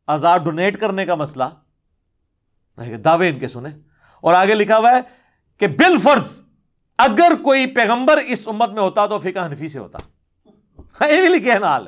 آزاد 0.08 0.44
ڈونیٹ 0.44 0.80
کرنے 0.80 1.06
کا 1.06 1.14
مسئلہ 1.14 1.44
دعوے 3.04 3.28
ان 3.28 3.38
کے 3.38 3.48
سنیں 3.48 3.70
اور 4.24 4.34
آگے 4.34 4.54
لکھا 4.54 4.78
ہوا 4.78 4.96
ہے 4.96 5.00
کہ 5.60 5.66
بل 5.78 5.96
فرض 6.02 6.40
اگر 6.98 7.42
کوئی 7.44 7.66
پیغمبر 7.74 8.20
اس 8.26 8.48
امت 8.48 8.70
میں 8.70 8.82
ہوتا 8.82 9.06
تو 9.06 9.18
فقہ 9.18 9.46
حنفی 9.46 9.68
سے 9.68 9.78
ہوتا 9.78 11.08
یہ 11.10 11.20
بھی 11.20 11.28
لکھے 11.28 11.52
ہیں 11.52 11.62
حال 11.64 11.86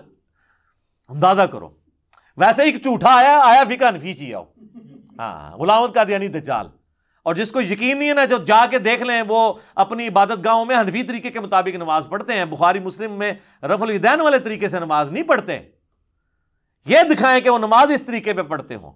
اندازہ 1.10 1.42
کرو 1.52 1.77
ویسے 2.38 2.62
ایک 2.62 2.82
جھوٹا 2.82 3.16
آیا 3.16 3.40
آیا 3.42 3.64
فقہ 3.64 3.88
حنفی 3.88 4.14
چی 4.14 4.34
آؤ 4.34 4.44
ہاں 5.18 5.56
غلامت 5.56 5.94
کا 5.94 6.04
دیا 6.04 6.18
نہیں، 6.18 6.28
دجال۔ 6.28 6.66
اور 7.22 7.34
جس 7.34 7.52
کو 7.52 7.60
یقین 7.60 7.98
نہیں 7.98 8.08
ہے 8.08 8.14
نا، 8.14 8.24
جو 8.24 8.36
جا 8.36 8.66
کے 8.70 8.78
دیکھ 8.78 9.02
لیں، 9.02 9.22
وہ 9.28 9.54
اپنی 9.74 10.08
عبادت 10.08 10.44
گاہوں 10.44 10.64
میں 10.64 10.76
حنفی 10.76 11.02
طریقے 11.02 11.30
کے 11.30 11.40
مطابق 11.40 11.74
نماز 11.74 12.06
پڑھتے 12.08 12.32
ہیں۔ 12.32 12.44
بخاری 12.44 12.78
مسلم 12.78 13.12
میں 13.12 13.32
رف 13.62 13.82
الدین 13.82 14.20
والے 14.20 14.38
طریقے 14.38 14.68
سے 14.68 14.80
نماز 14.80 15.10
نہیں 15.10 15.22
پڑھتے۔ 15.22 15.58
یہ 16.86 16.98
دکھائیں 17.10 17.40
کہ 17.40 17.50
وہ 17.50 17.58
نماز 17.58 17.90
اس 17.90 18.02
طریقے 18.02 18.32
پہ 18.32 18.42
پڑھتے 18.42 18.74
ہوں۔ 18.74 18.92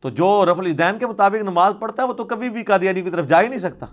تو 0.00 0.10
جو 0.10 0.44
رف 0.52 0.58
الدین 0.58 0.98
کے 0.98 1.06
مطابق 1.06 1.42
نماز 1.42 1.74
پڑھتا 1.80 2.02
ہے، 2.02 2.08
وہ 2.08 2.12
تو 2.12 2.24
کبھی 2.24 2.50
بھی 2.50 2.64
قادیانی 2.64 3.02
کی 3.02 3.10
طرف 3.10 3.26
جا 3.26 3.42
ہی 3.42 3.48
نہیں 3.48 3.58
سکتا۔ 3.58 3.86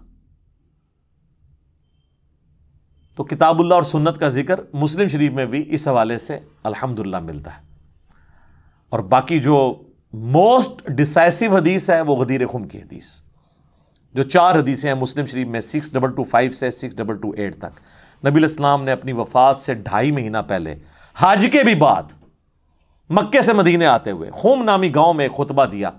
تو 3.16 3.24
کتاب 3.24 3.59
اللہ 3.59 3.74
اور 3.74 3.84
سنت 3.84 4.18
کا 4.18 4.28
ذکر 4.28 4.59
مسلم 4.74 5.07
شریف 5.07 5.32
میں 5.32 5.45
بھی 5.45 5.66
اس 5.68 5.88
حوالے 5.88 6.18
سے 6.18 6.39
الحمد 6.63 6.99
ملتا 6.99 7.57
ہے۔ 7.57 7.61
اور 8.89 8.99
باقی 8.99 9.39
جو 9.39 9.84
موسٹ 10.13 10.88
ڈسائسو 10.88 11.55
حدیث 11.55 11.89
ہے 11.89 12.01
وہ 12.01 12.16
غدیر 12.16 12.47
خم 12.47 12.68
کی 12.68 12.78
حدیث۔ 12.78 13.03
جو 14.13 14.24
چار 14.24 14.55
حدیثیں 14.55 14.93
ہیں 14.93 15.01
مسلم 15.01 15.26
شریف 15.26 15.47
میں 15.47 15.59
سکس 15.59 15.93
ڈبل 15.93 16.16
ٹو 16.16 16.24
فائیو 16.24 16.51
سے 16.51 16.72
سکس 16.72 16.97
ڈبل 16.97 17.18
ٹو 17.18 17.32
ایٹ 17.32 17.55
تک۔ 17.55 17.80
نبی 18.26 18.39
الاسلام 18.39 18.84
نے 18.84 18.91
اپنی 18.91 19.13
وفات 19.13 19.61
سے 19.61 19.74
ڈھائی 19.74 20.11
مہینہ 20.11 20.38
پہلے 20.47 20.76
حاج 21.16 21.47
کے 21.51 21.63
بھی 21.63 21.76
بعد 21.76 22.03
مکے 23.09 23.41
سے 23.41 23.53
مدینے 23.53 23.86
آتے 23.86 24.11
ہوئے 24.11 24.32
خوم 24.32 24.63
نامی 24.63 24.95
گاؤں 24.95 25.13
میں 25.13 25.30
خطبہ 25.30 25.66
دیا۔ 25.66 25.89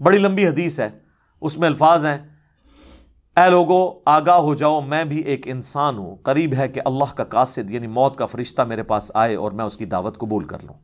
بڑی 0.00 0.18
لمبی 0.18 0.48
حدیث 0.48 0.80
ہے، 0.80 0.90
اس 1.40 1.58
میں 1.58 1.68
الفاظ 1.68 2.04
ہیں۔ 2.04 2.27
اے 3.38 3.50
لوگو، 3.50 3.98
آگاہ 4.04 4.36
ہو 4.36 4.54
جاؤ، 4.54 4.80
میں 4.80 5.04
بھی 5.04 5.20
ایک 5.20 5.40
انسان 5.44 5.98
ہوں۔ 5.98 6.16
قریب 6.16 6.54
ہے 6.58 6.68
کہ 6.68 6.80
اللہ 6.84 7.14
کا 7.14 7.24
قاصد 7.24 7.70
یعنی 7.70 7.86
موت 7.86 8.16
کا 8.16 8.26
فرشتہ 8.26 8.62
میرے 8.62 8.82
پاس 8.82 9.10
آئے 9.14 9.34
اور 9.34 9.52
میں 9.52 9.64
اس 9.64 9.76
کی 9.76 9.84
دعوت 9.84 10.18
قبول 10.18 10.44
کر 10.44 10.58
لوں۔ 10.62 10.74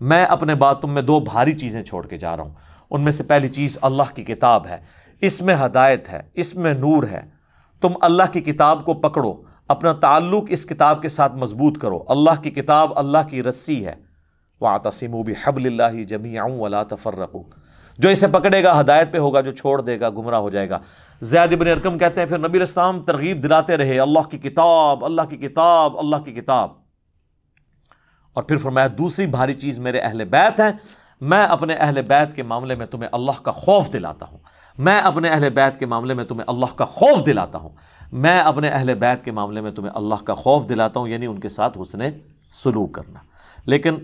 میں 0.00 0.24
اپنے 0.24 0.54
بعد 0.54 0.74
تم 0.74 0.90
میں 0.90 1.02
دو 1.02 1.20
بھاری 1.20 1.52
چیزیں 1.52 1.82
چھوڑ 1.82 2.06
کے 2.06 2.18
جا 2.18 2.36
رہا 2.36 2.44
ہوں۔ 2.44 2.54
ان 2.90 3.00
میں 3.00 3.12
سے 3.12 3.22
پہلی 3.22 3.48
چیز 3.48 3.78
اللہ 3.82 4.02
کی 4.14 4.24
کتاب 4.24 4.66
ہے۔ 4.66 4.76
اس 5.20 5.42
میں 5.42 5.56
ہدایت 5.66 6.08
ہے، 6.08 6.20
اس 6.34 6.56
میں 6.56 6.74
نور 6.74 7.04
ہے۔ 7.04 7.20
تم 7.80 7.88
اللہ 8.00 8.22
کی 8.32 8.40
کتاب 8.40 8.84
کو 8.84 8.94
پکڑو، 8.94 9.42
اپنا 9.68 9.92
تعلق 9.92 10.44
اس 10.48 10.66
کتاب 10.66 11.02
کے 11.02 11.08
ساتھ 11.08 11.36
مضبوط 11.36 11.78
کرو۔ 11.78 12.04
اللہ 12.08 12.42
کی 12.42 12.50
کتاب 12.50 12.98
اللہ 12.98 13.28
کی 13.30 13.42
رسی 13.42 13.86
ہے۔ 13.86 13.94
وہ 14.60 14.68
آتسم 14.68 15.14
و 15.14 15.22
بھی 15.22 15.34
حب 15.46 15.56
اللہ 15.56 16.94
جو 17.98 18.08
اسے 18.08 18.26
پکڑے 18.26 18.64
گا، 18.64 18.80
ہدایت 18.80 19.12
پہ 19.12 19.18
ہوگا، 19.18 19.40
جو 19.40 19.52
چھوڑ 19.52 19.80
دے 19.80 20.00
گا، 20.00 20.10
گمراہ 20.10 20.38
ہو 20.38 20.50
جائے 20.50 20.70
گا۔ 20.70 20.78
زید 21.20 21.52
ابن 21.52 21.68
ارکم 21.68 21.98
کہتے 21.98 22.20
ہیں، 22.20 22.28
پھر 22.28 22.38
نبی 22.38 22.58
السلام 22.58 23.00
ترغیب 23.00 23.42
دلاتے 23.42 23.76
رہے، 23.76 24.00
اللہ 24.00 24.30
کی 24.30 24.38
کتاب، 24.38 25.04
اللہ 25.04 25.22
کی 25.30 25.36
کتاب، 25.36 25.98
اللہ 25.98 26.16
کی 26.16 26.32
کتاب۔ 26.32 26.70
اور 28.34 28.42
پھر 28.42 28.56
فرمایا، 28.56 28.86
دوسری 28.98 29.26
بھاری 29.26 29.54
چیز 29.54 29.78
میرے 29.78 29.98
اہل 29.98 30.24
بیت 30.24 30.60
ہیں۔ 30.60 30.72
میں 31.20 31.44
اپنے 31.44 31.74
اہل 31.74 32.02
بیت 32.02 32.36
کے 32.36 32.42
معاملے 32.42 32.74
میں 32.74 32.86
تمہیں 32.86 33.08
اللہ 33.12 33.42
کا 33.42 33.52
خوف 33.52 33.92
دلاتا 33.92 34.26
ہوں۔ 34.32 34.38
میں 34.78 35.00
اپنے 35.00 35.28
اہل 35.28 35.50
بیت 35.50 35.78
کے 35.78 35.86
معاملے 35.86 36.14
میں 36.14 36.24
تمہیں 36.24 36.44
اللہ 36.46 36.76
کا 36.76 36.84
خوف 36.84 37.26
دلاتا 37.26 37.58
ہوں۔ 37.58 37.68
میں 38.12 38.40
اپنے 38.40 38.68
اہل 38.68 38.94
بیت 38.94 39.24
کے 39.24 39.30
معاملے 39.30 39.60
میں 39.60 39.70
تمہیں 39.70 39.90
اللہ 39.94 40.14
کا 40.24 40.34
خوف 40.34 40.68
دلاتا 40.68 41.00
ہوں 41.00 41.08
یعنی 41.08 41.26
ان 41.26 41.40
کے 41.40 41.48
ساتھ 41.48 41.78
حسن 41.82 41.98
سلوک 42.52 42.92
کرنا۔ 42.92 43.20
لیکن 43.66 43.94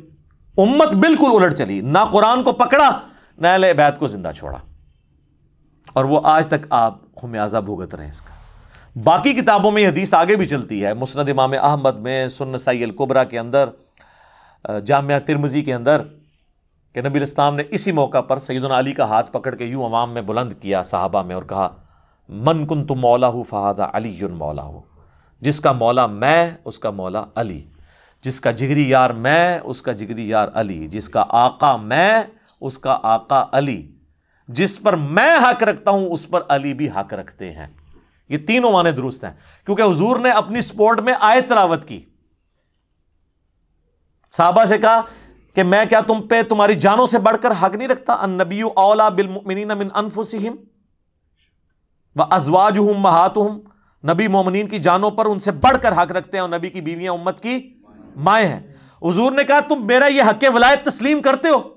امت 0.57 0.95
بالکل 0.95 1.27
الٹ 1.31 1.55
چلی، 1.55 1.81
نہ 1.81 1.99
قرآن 2.13 2.43
کو 2.43 2.53
پکڑا 2.53 3.01
نہ 3.39 3.47
اہل 3.47 3.73
بیت 3.77 3.99
کو 3.99 4.07
زندہ 4.07 4.31
چھوڑا۔ 4.37 4.59
اور 5.93 6.05
وہ 6.05 6.21
آج 6.25 6.47
تک 6.47 6.67
آپ 6.71 6.95
خمیازہ 7.23 7.57
بھگت 7.57 7.95
رہے 7.95 8.05
ہیں 8.05 8.11
اس 8.11 8.21
کا۔ 8.21 8.35
باقی 9.05 9.33
کتابوں 9.33 9.71
میں 9.71 9.83
یہ 9.83 9.89
حدیث 9.89 10.15
آگے 10.15 10.37
بھی 10.37 10.47
چلتی 10.47 10.85
ہے، 10.85 10.95
مسند 10.95 11.29
امام 11.29 11.53
احمد 11.63 11.95
میں 11.95 12.29
سن 12.29 12.59
سی 12.59 12.85
القبرا 12.85 13.25
کے 13.25 13.39
اندر، 13.39 13.69
جامعہ 14.85 15.19
ترمزی 15.19 15.63
کے 15.63 15.75
اندر، 15.75 16.03
کہ 16.93 17.01
نبی 17.03 17.23
اسلام 17.23 17.57
نے 17.57 17.63
اسی 17.71 17.93
موقع 17.93 18.21
پر 18.21 18.39
سیدنا 18.39 18.79
علی 18.79 18.93
کا 18.93 19.05
ہاتھ 19.05 19.33
پکڑ 19.33 19.55
کے 19.55 19.65
یوں 19.65 19.85
عوام 19.85 20.15
میں 20.15 20.23
بلند 20.23 20.53
کیا 20.61 20.83
صحابہ 20.83 21.23
میں 21.23 21.35
اور 21.35 21.43
کہا، 21.43 21.77
من 22.29 22.67
کن 22.67 22.87
تم 22.87 22.95
مولا 22.95 23.29
ہو 23.29 23.43
فہادہ 23.43 23.87
علی 23.93 24.19
مولا 24.23 24.63
ہو 24.63 24.81
جس 25.41 25.61
کا 25.61 25.73
مولا 25.73 26.07
میں، 26.07 26.51
اس 26.65 26.79
کا 26.79 26.91
مولا 26.91 27.25
علی۔ 27.35 27.65
جس 28.23 28.41
کا 28.41 28.51
جگری 28.51 28.89
یار 28.89 29.11
میں، 29.11 29.59
اس 29.65 29.83
کا 29.83 29.93
جگری 29.93 30.29
یار 30.29 30.49
علی۔ 30.55 30.87
جس 30.87 31.09
کا 31.09 31.25
آقا 31.29 31.77
میں 31.77 32.23
اس 32.61 32.79
کا 32.79 32.99
آقا 33.03 33.45
علی، 33.53 33.93
جس 34.49 34.81
پر 34.81 34.97
میں 34.97 35.37
حق 35.37 35.63
رکھتا 35.63 35.91
ہوں، 35.91 36.09
اس 36.09 36.29
پر 36.29 36.43
علی 36.49 36.75
بھی 36.75 36.89
حق 36.89 37.15
رکھتے 37.15 37.53
ہیں۔ 37.53 37.67
یہ 38.29 38.39
تینوں 38.39 38.73
معنی 38.73 38.91
درست 38.91 39.25
ہیں۔ 39.25 39.33
کیونکہ 39.65 39.83
حضور 39.83 40.17
نے 40.17 40.31
اپنی 40.31 40.61
سپورٹ 40.61 41.01
میں 41.01 41.15
آئے 41.21 41.41
تلاوت 41.41 41.89
کی۔ 41.89 42.05
صحابہ 44.37 44.65
سے 44.65 44.79
کہا 44.79 45.01
کہ 45.55 45.63
میں 45.63 45.85
کیا 45.85 46.01
تم 46.01 46.23
پہ 46.29 46.43
تمہاری 46.43 46.75
جانوں 46.75 47.07
سے 47.07 47.19
بڑھ 47.19 47.37
کر 47.43 47.51
حق 47.63 47.77
نہیں 47.77 47.89
رکھتا؟ 47.89 48.13
ان 48.13 48.31
نبی 48.31 48.61
اولا 48.63 49.09
بالمؤمنین 49.09 49.69
من 49.69 49.89
انفسہم 49.95 50.55
و 52.21 52.23
ازواجہم 52.31 52.99
مہاتہم۔ 52.99 53.61
نبی 54.13 54.29
مومنین 54.29 54.69
کی 54.69 54.79
جانوں 54.79 55.11
پر 55.11 55.27
ان 55.27 55.39
سے 55.39 55.53
بڑھ 55.53 55.77
کر 55.83 55.93
حق 55.93 56.13
رکھتے 56.13 56.37
ہیں 56.37 56.43
اور 56.43 56.49
نبی 56.49 56.71
کی 56.71 56.81
بیویاں 56.81 57.13
امت 57.13 57.43
کی 57.43 57.75
مائیں 58.17 58.49
ہیں۔ 58.49 58.75
حضور 59.03 59.33
نے 59.33 59.45
کہا، 59.45 59.61
تم 59.61 59.87
میرا 59.87 60.07
یہ 60.07 60.23
حق 60.23 60.45
ولایت 60.55 60.85
تسلیم 60.85 61.23
کرتے 61.23 61.49
ہو۔ 61.49 61.76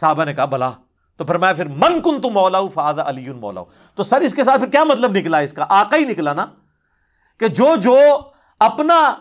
صحابہ 0.00 0.24
نے 0.24 0.34
کہا، 0.34 0.44
بلا۔ 0.44 0.70
تو 1.16 1.24
پھر 1.24 1.38
میں 1.38 1.52
پھر 1.52 1.66
من 1.66 2.02
کن 2.02 2.20
تم 2.20 2.28
مولا 2.28 2.58
فاضا 2.74 3.02
علی 3.08 3.32
مولا 3.32 3.60
تو 3.94 4.02
سر، 4.02 4.20
اس 4.20 4.34
کے 4.34 4.44
ساتھ 4.44 4.60
پھر 4.60 4.68
کیا 4.68 4.84
مطلب 4.84 5.16
نکلا 5.16 5.38
اس 5.38 5.52
کا؟ 5.52 5.66
آقا 5.68 5.96
ہی 5.96 6.04
نکلا 6.04 6.32
نا۔ 6.32 6.46
کہ 7.38 7.48
جو 7.48 7.76
جو 7.76 7.98
اپنا، 8.60 9.14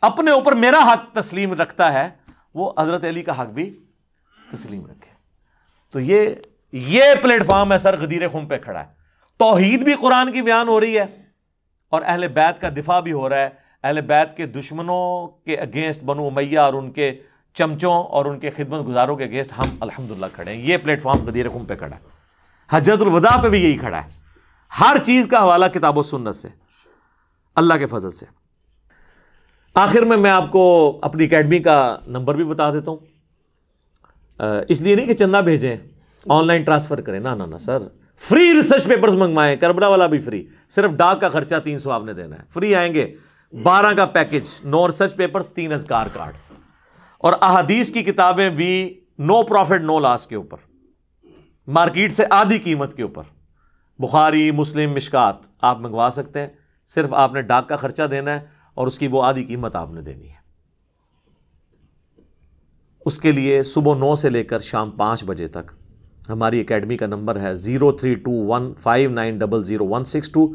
اپنے 0.00 0.30
اوپر 0.30 0.52
میرا 0.52 0.92
حق 0.92 1.14
تسلیم 1.14 1.54
رکھتا 1.54 1.92
ہے، 1.92 2.10
وہ 2.54 2.72
حضرت 2.78 3.04
علی 3.04 3.22
کا 3.22 3.42
حق 3.42 3.46
بھی 3.46 3.84
تسلیم 4.52 4.86
رکھے۔ 4.86 5.10
تو 5.90 6.00
یہ 6.00 6.30
یہ 6.72 7.02
پلیٹ 7.22 7.46
فارم 7.46 7.72
ہے 7.72 7.78
سر، 7.78 8.00
غدیر 8.00 8.28
خون 8.28 8.46
پہ 8.46 8.58
کھڑا 8.58 8.80
ہے۔ 8.80 8.86
توحید 9.36 9.82
بھی 9.82 9.94
قرآن 9.94 10.32
کی 10.32 10.42
بیان 10.42 10.68
ہو 10.68 10.80
رہی 10.80 10.98
ہے، 10.98 11.06
اور 11.88 12.02
اہل 12.06 12.28
بیت 12.28 12.60
کا 12.60 12.68
دفاع 12.68 13.00
بھی 13.00 13.12
ہو 13.12 13.28
رہا 13.28 13.36
ہے۔ 13.36 13.48
اہل 13.82 14.00
بیت 14.00 14.36
کے 14.36 14.46
دشمنوں 14.46 15.26
کے 15.26 15.56
اگینسٹ 15.56 16.02
بنو 16.02 16.30
میاں 16.30 16.62
اور 16.62 16.74
ان 16.74 16.90
کے 16.90 17.20
چمچوں 17.54 17.92
اور 17.92 18.24
ان 18.24 18.38
کے 18.38 18.50
خدمت 18.50 18.88
گزاروں 18.88 19.16
کے 19.16 19.24
اگینسٹ 19.24 19.52
ہم 19.58 19.64
الحمد 19.80 20.24
کھڑے 20.34 20.54
ہیں۔ 20.54 20.62
یہ 20.62 20.76
پلیٹ 20.76 21.02
فارم 21.02 21.26
غدیر 21.26 21.48
خون 21.48 21.64
پہ 21.64 21.74
کھڑا 21.74 21.96
ہے۔ 21.96 22.00
حجرت 22.70 23.00
الوداع 23.00 23.40
پہ 23.40 23.48
بھی 23.48 23.64
یہی 23.64 23.78
کھڑا 23.78 24.02
ہے۔ 24.02 24.08
ہر 24.80 24.96
چیز 25.04 25.26
کا 25.30 25.38
حوالہ 25.42 25.66
کتاب 25.74 25.98
و 25.98 26.02
سنت 26.02 26.36
سے، 26.36 26.48
اللہ 27.56 27.74
کے 27.74 27.86
فضل 27.86 28.10
سے۔ 28.10 28.26
آخر 29.74 30.00
میں 30.00 30.16
میں 30.16 30.30
آپ 30.30 30.50
کو 30.50 30.98
اپنی 31.02 31.24
اکیڈمی 31.24 31.58
کا 31.58 31.98
نمبر 32.06 32.34
بھی 32.34 32.44
بتا 32.44 32.72
دیتا 32.72 32.90
ہوں۔ 32.90 32.98
اس 34.68 34.80
لیے 34.80 34.94
نہیں 34.94 35.06
کہ 35.06 35.14
چندہ 35.14 35.36
بھیجیں، 35.36 35.76
آن 36.28 36.46
لائن 36.46 36.62
ٹرانسفر 36.62 37.00
کریں۔ 37.00 37.20
نہ 37.20 37.28
نہ 37.28 37.56
سر۔ 37.56 37.78
فری 38.16 38.52
ریسرچ 38.54 38.86
پیپرز 38.86 39.14
منگوائیں، 39.14 39.56
کربلا 39.56 39.88
والا 39.88 40.06
بھی 40.06 40.18
فری۔ 40.18 40.46
صرف 40.68 40.90
ڈاک 40.90 41.20
کا 41.20 41.28
خرچہ 41.28 41.54
تین 41.64 41.78
سو 41.78 41.90
آپ 41.90 42.04
نے 42.04 42.12
دینا 42.12 42.36
ہے۔ 42.36 42.42
فری 42.48 42.74
آئیں 42.74 42.94
گے۔ 42.94 43.14
بارہ 43.62 43.94
کا 43.96 44.06
پیکج 44.06 44.60
نو 44.64 44.86
ریسرچ 44.88 45.16
پیپرز، 45.16 45.52
تین 45.52 45.72
ازکار 45.72 46.06
کارڈ۔ 46.12 46.34
اور 47.18 47.32
احادیث 47.40 47.90
کی 47.90 48.02
کتابیں 48.02 48.50
بھی 48.50 49.00
نو 49.18 49.42
پروفٹ 49.42 49.82
نو 49.82 50.00
لاس 50.00 50.26
کے 50.26 50.36
اوپر، 50.36 50.58
مارکیٹ 51.66 52.12
سے 52.12 52.24
آدھی 52.30 52.58
قیمت 52.58 52.96
کے 52.96 53.02
اوپر۔ 53.02 53.22
بخاری، 53.98 54.50
مسلم، 54.50 54.92
مشکات، 54.92 55.34
آپ 55.60 55.78
منگوا 55.80 56.10
سکتے 56.12 56.40
ہیں، 56.40 56.48
صرف 56.86 57.12
آپ 57.12 57.32
نے 57.32 57.42
ڈاک 57.42 57.68
کا 57.68 57.76
خرچہ 57.76 58.02
دینا 58.02 58.30
ہے 58.30 58.46
اور 58.74 58.86
اس 58.86 58.98
کی 58.98 59.08
وہ 59.08 59.24
آدھی 59.24 59.44
قیمت 59.44 59.76
آپ 59.76 59.90
نے 59.90 60.00
دینی 60.00 60.28
ہے۔ 60.28 60.38
اس 63.04 63.18
کے 63.18 63.32
لیے 63.32 63.62
صبح 63.62 63.94
نو 63.94 64.16
سے 64.16 64.28
لے 64.28 64.44
کر 64.44 64.60
شام 64.60 64.90
پانچ 64.90 65.24
بجے 65.24 65.48
تک 65.48 65.72
ہماری 66.28 66.60
اکیڈمی 66.60 66.96
کا 66.96 67.06
نمبر 67.06 67.40
ہے 67.40 67.54
zero 67.54 67.92
three 67.92 68.14
two 68.14 68.30
one 68.30 68.74
five 68.74 69.10
nine 69.10 69.38
double 69.38 69.64
zero 69.64 69.86
one 69.86 70.04
six 70.04 70.30
two. 70.30 70.52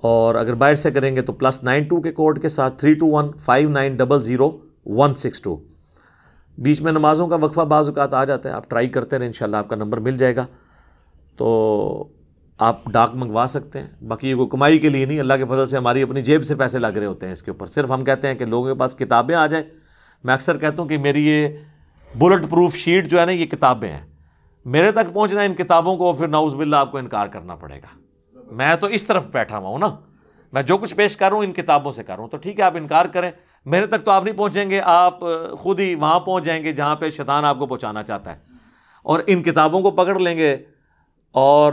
اور 0.00 0.34
اگر 0.34 0.54
باہر 0.54 0.74
سے 0.74 0.90
کریں 0.90 1.16
گے 1.16 1.22
تو 1.22 1.32
پلس 1.32 1.62
نائن 1.62 1.84
ٹو 1.84 2.00
کے 2.00 2.12
کوڈ 2.12 2.42
کے 2.42 2.48
ساتھ 2.48 2.78
three 2.78 2.94
two 2.94 3.06
one 3.06 3.30
five 3.38 3.70
nine 3.70 3.96
double 3.96 4.22
zero. 4.22 4.65
One 4.86 5.14
six 5.14 5.40
two 5.40 5.56
بیچ 6.58 6.80
میں 6.80 6.92
نمازوں 6.92 7.28
کا 7.28 7.36
وقفہ 7.36 7.60
بعض 7.60 7.88
اوقات 7.88 8.14
آ 8.14 8.24
جاتا 8.24 8.48
ہے، 8.48 8.54
آپ 8.54 8.70
ٹرائی 8.70 8.88
کرتے 8.88 9.18
رہیں، 9.18 9.26
انشاءاللہ 9.26 9.56
آپ 9.56 9.68
کا 9.68 9.76
نمبر 9.76 9.98
مل 9.98 10.18
جائے 10.18 10.36
گا۔ 10.36 10.46
تو 11.36 12.08
آپ 12.58 12.86
ڈاک 12.86 13.14
منگوا 13.14 13.46
سکتے 13.48 13.80
ہیں۔ 13.80 14.04
باقی 14.04 14.30
یہ 14.30 14.34
کوئی 14.34 14.48
کمائی 14.48 14.78
کے 14.78 14.88
لیے 14.88 15.04
نہیں، 15.04 15.20
اللہ 15.20 15.34
کے 15.34 15.44
فضل 15.44 15.66
سے 15.66 15.76
ہماری 15.76 16.02
اپنی 16.02 16.20
جیب 16.20 16.44
سے 16.44 16.54
پیسے 16.54 16.78
لگ 16.78 16.86
رہے 16.86 17.06
ہوتے 17.06 17.26
ہیں 17.26 17.32
اس 17.32 17.42
کے 17.42 17.50
اوپر۔ 17.50 17.66
صرف 17.66 17.90
ہم 17.90 18.04
کہتے 18.04 18.28
ہیں 18.28 18.34
کہ 18.34 18.44
لوگوں 18.44 18.74
کے 18.74 18.78
پاس 18.78 18.96
کتابیں 18.96 19.34
آ 19.34 19.46
جائیں۔ 19.46 19.64
میں 20.24 20.34
اکثر 20.34 20.58
کہتا 20.58 20.82
ہوں 20.82 20.88
کہ 20.88 20.98
میری 20.98 21.28
یہ 21.28 21.48
بلٹ 22.18 22.50
پروف 22.50 22.74
شیٹ 22.74 23.08
جو 23.08 23.20
ہے 23.20 23.26
نا، 23.26 23.32
یہ 23.32 23.46
کتابیں 23.46 23.92
ہیں۔ 23.92 24.06
میرے 24.64 24.92
تک 24.92 25.14
پہنچنا 25.14 25.42
ان 25.42 25.54
کتابوں 25.54 25.96
کو، 25.96 26.12
پھر 26.12 26.28
ناؤز 26.28 26.54
باللہ 26.54 26.76
آپ 26.76 26.92
کو 26.92 26.98
انکار 26.98 27.26
کرنا 27.26 27.54
پڑے 27.54 27.76
گا۔ 27.76 27.98
میں 28.50 28.76
تو 28.76 28.86
اس 28.86 29.06
طرف 29.06 29.26
بیٹھا 29.26 29.58
ہوا 29.58 29.68
ہوں 29.68 29.78
نا۔ 29.78 29.96
میں 30.52 30.62
جو 30.62 30.78
کچھ 30.78 30.94
پیش 30.94 31.16
کر 31.16 31.28
رہا 31.28 31.36
ہوں، 31.36 31.44
ان 31.44 31.52
کتابوں 31.52 31.92
سے 31.92 32.04
کر 32.04 32.14
رہا 32.14 32.22
ہوں۔ 32.22 32.30
تو 32.30 32.36
ٹھیک 32.36 32.58
ہے، 32.58 32.64
آپ 32.64 32.76
انکار 32.76 33.04
کریں۔ 33.04 33.30
میرے 33.66 33.86
تک 33.86 34.04
تو 34.04 34.10
آپ 34.10 34.24
نہیں 34.24 34.36
پہنچیں 34.36 34.70
گے، 34.70 34.80
آپ 34.84 35.20
خود 35.58 35.80
ہی 35.80 35.94
وہاں 35.94 36.20
پہنچ 36.20 36.44
جائیں 36.44 36.64
گے 36.64 36.72
جہاں 36.72 36.96
پہ 36.96 37.10
شیطان 37.10 37.44
آپ 37.44 37.58
کو 37.58 37.66
پہنچانا 37.66 38.02
چاہتا 38.02 38.32
ہے۔ 38.32 38.38
اور 39.02 39.20
ان 39.26 39.42
کتابوں 39.42 39.80
کو 39.80 39.90
پکڑ 39.90 40.18
لیں 40.18 40.38
گے 40.38 40.56
اور 41.32 41.72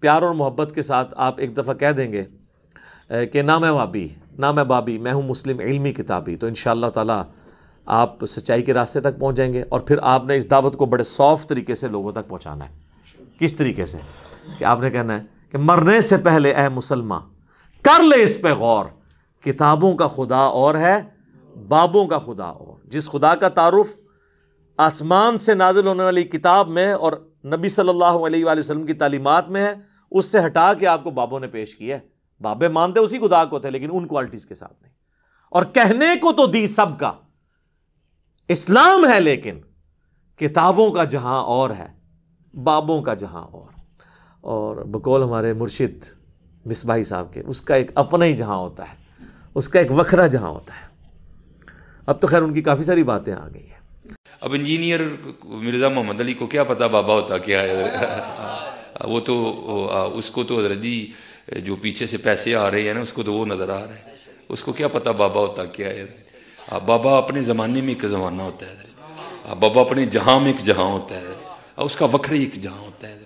پیار 0.00 0.22
اور 0.22 0.34
محبت 0.34 0.72
کے 0.74 0.82
ساتھ 0.82 1.14
آپ 1.16 1.34
ایک 1.38 1.56
دفعہ 1.56 1.74
کہہ 1.74 1.90
دیں 1.90 2.12
گے 2.12 2.24
کہ 3.26 3.42
نہ 3.42 3.58
میں 3.58 3.72
بابی، 3.72 4.08
نہ 4.38 4.52
میں 4.52 4.64
بابی، 4.64 4.98
میں 4.98 5.12
ہوں 5.12 5.22
مسلم 5.22 5.58
علمی 5.58 5.92
کتابی۔ 5.92 6.36
تو 6.36 6.46
ان 6.46 6.54
شاء 6.54 6.70
اللہ 6.70 6.86
تعالیٰ 6.86 7.22
آپ 7.86 8.26
سچائی 8.26 8.62
کے 8.62 8.74
راستے 8.74 9.00
تک 9.00 9.18
پہنچ 9.18 9.36
جائیں 9.36 9.52
گے 9.52 9.62
اور 9.68 9.80
پھر 9.80 9.96
آپ 10.02 10.24
نے 10.24 10.36
اس 10.36 10.50
دعوت 10.50 10.76
کو 10.76 10.86
بڑے 10.86 11.04
سافٹ 11.04 11.48
طریقے 11.48 11.74
سے 11.74 11.88
لوگوں 11.88 12.12
تک 12.12 12.28
پہنچانا 12.28 12.68
ہے۔ 12.68 12.74
کس 13.38 13.54
طریقے 13.54 13.86
سے؟ 13.86 13.98
کہ 14.58 14.64
آپ 14.64 14.80
نے 14.80 14.90
کہنا 14.90 15.16
ہے 15.16 15.22
کہ 15.50 15.58
مرنے 15.58 16.00
سے 16.00 16.16
پہلے 16.16 16.54
اے 16.54 16.68
مسلمان 16.68 17.22
کر 17.82 18.02
لے 18.02 18.22
اس 18.22 18.40
پہ 18.40 18.52
غور۔ 18.52 18.84
کتابوں 19.44 19.96
کا 19.96 20.06
خدا 20.06 20.38
اور 20.38 20.74
ہے، 20.74 21.02
بابوں 21.68 22.06
کا 22.06 22.18
خدا 22.18 22.44
اور۔ 22.44 22.86
جس 22.86 23.10
خدا 23.10 23.34
کا 23.34 23.48
تعارف 23.48 23.96
آسمان 24.76 25.38
سے 25.38 25.54
نازل 25.54 25.86
ہونے 25.86 26.02
والی 26.02 26.22
کتاب 26.22 26.68
میں 26.68 26.92
اور 26.92 27.12
نبی 27.44 27.68
صلی 27.68 27.88
اللہ 27.88 28.04
علیہ 28.04 28.44
وآلہ 28.44 28.60
وسلم 28.60 28.86
کی 28.86 28.92
تعلیمات 28.92 29.48
میں 29.48 29.60
ہے، 29.60 29.74
اس 30.10 30.24
سے 30.24 30.38
ہٹا 30.46 30.74
کے 30.74 30.86
آپ 30.86 31.04
کو 31.04 31.10
بابوں 31.10 31.40
نے 31.40 31.46
پیش 31.46 31.76
کیا 31.76 31.96
ہے۔ 31.96 32.00
بابے 32.40 32.68
مانتے 32.68 33.00
اسی 33.00 33.18
خدا 33.18 33.44
کو 33.44 33.58
تھے، 33.58 33.70
لیکن 33.70 33.90
ان 33.92 34.06
کوالٹیز 34.06 34.46
کے 34.46 34.54
ساتھ 34.54 34.82
نہیں۔ 34.82 34.92
اور 35.50 35.64
کہنے 35.64 36.16
کو 36.20 36.32
تو 36.32 36.46
دی 36.46 36.66
سب 36.66 36.98
کا۔ 36.98 37.12
اسلام 38.48 39.06
ہے 39.12 39.20
لیکن 39.20 39.60
کتابوں 40.36 40.90
کا 40.90 41.04
جہاں 41.04 41.42
اور 41.42 41.70
ہے، 41.70 41.88
بابوں 42.62 43.02
کا 43.02 43.14
جہاں 43.14 43.42
اور۔ 43.42 43.80
اور 44.40 44.76
بقول 44.76 45.22
ہمارے 45.22 45.52
مرشد 45.52 46.04
مصباحی 46.66 47.02
صاحب 47.02 47.32
کے، 47.32 47.42
اس 47.46 47.60
کا 47.60 47.74
ایک 47.74 47.90
اپنا 47.94 48.24
ہی 48.24 48.36
جہاں 48.36 48.56
ہوتا 48.56 48.92
ہے۔ 48.92 49.01
اس 49.54 49.68
کا 49.68 49.78
ایک 49.78 49.92
وکھرا 49.92 50.26
جہاں 50.26 50.48
ہوتا 50.48 50.74
ہے۔ 50.74 50.86
اب 52.06 52.20
تو 52.20 52.26
خیر 52.26 52.42
ان 52.42 52.54
کی 52.54 52.62
کافی 52.62 52.82
ساری 52.82 53.02
باتیں 53.02 53.32
آ 53.32 53.48
گئی 53.54 53.70
ہیں۔ 53.70 53.80
اب 54.40 54.52
انجینئر 54.52 55.00
مرزا 55.44 55.88
محمد 55.88 56.20
علی 56.20 56.34
کو 56.34 56.46
کیا 56.46 56.64
پتا 56.64 56.86
بابا 56.86 57.14
ہوتا 57.14 57.38
کیا 57.38 57.62
ہے۔ 57.62 57.84
وہ 59.04 59.20
تو 59.20 59.36
اس 60.14 60.30
کو 60.30 60.44
تو 60.44 60.58
حضرت 60.58 60.78
جی 60.78 61.12
جو 61.48 61.76
پیچھے 61.76 62.06
سے 62.06 62.16
پیسے 62.16 62.54
آ 62.54 62.70
رہے 62.70 62.82
ہیں 62.82 62.94
نا، 62.94 63.00
اس 63.00 63.12
کو 63.12 63.22
تو 63.22 63.32
وہ 63.32 63.46
نظر 63.46 63.68
آ 63.68 63.78
رہا 63.78 63.94
ہے۔ 63.94 64.14
اس 64.48 64.62
کو 64.62 64.72
کیا 64.72 64.88
پتا 64.88 65.10
بابا 65.10 65.40
ہوتا 65.40 65.64
کیا 65.64 65.88
ہے۔ 65.88 66.06
بابا 66.86 67.18
اپنے 67.18 67.42
زمانے 67.42 67.80
میں 67.80 67.94
ایک 67.94 68.08
زمانہ 68.08 68.42
ہوتا 68.42 68.66
ہے۔ 68.66 68.74
بابا 69.54 69.80
اپنے 69.80 70.06
جہاں 70.06 70.40
میں 70.40 70.52
ایک 70.52 70.64
جہاں 70.64 70.84
ہوتا 70.84 71.20
ہے۔ 71.20 71.26
اس 71.76 71.96
کا 71.96 72.04
وکھرے 72.04 72.38
ایک 72.38 72.54
جہاں 72.54 72.78
ہوتا 72.78 73.08
ہے۔ 73.08 73.18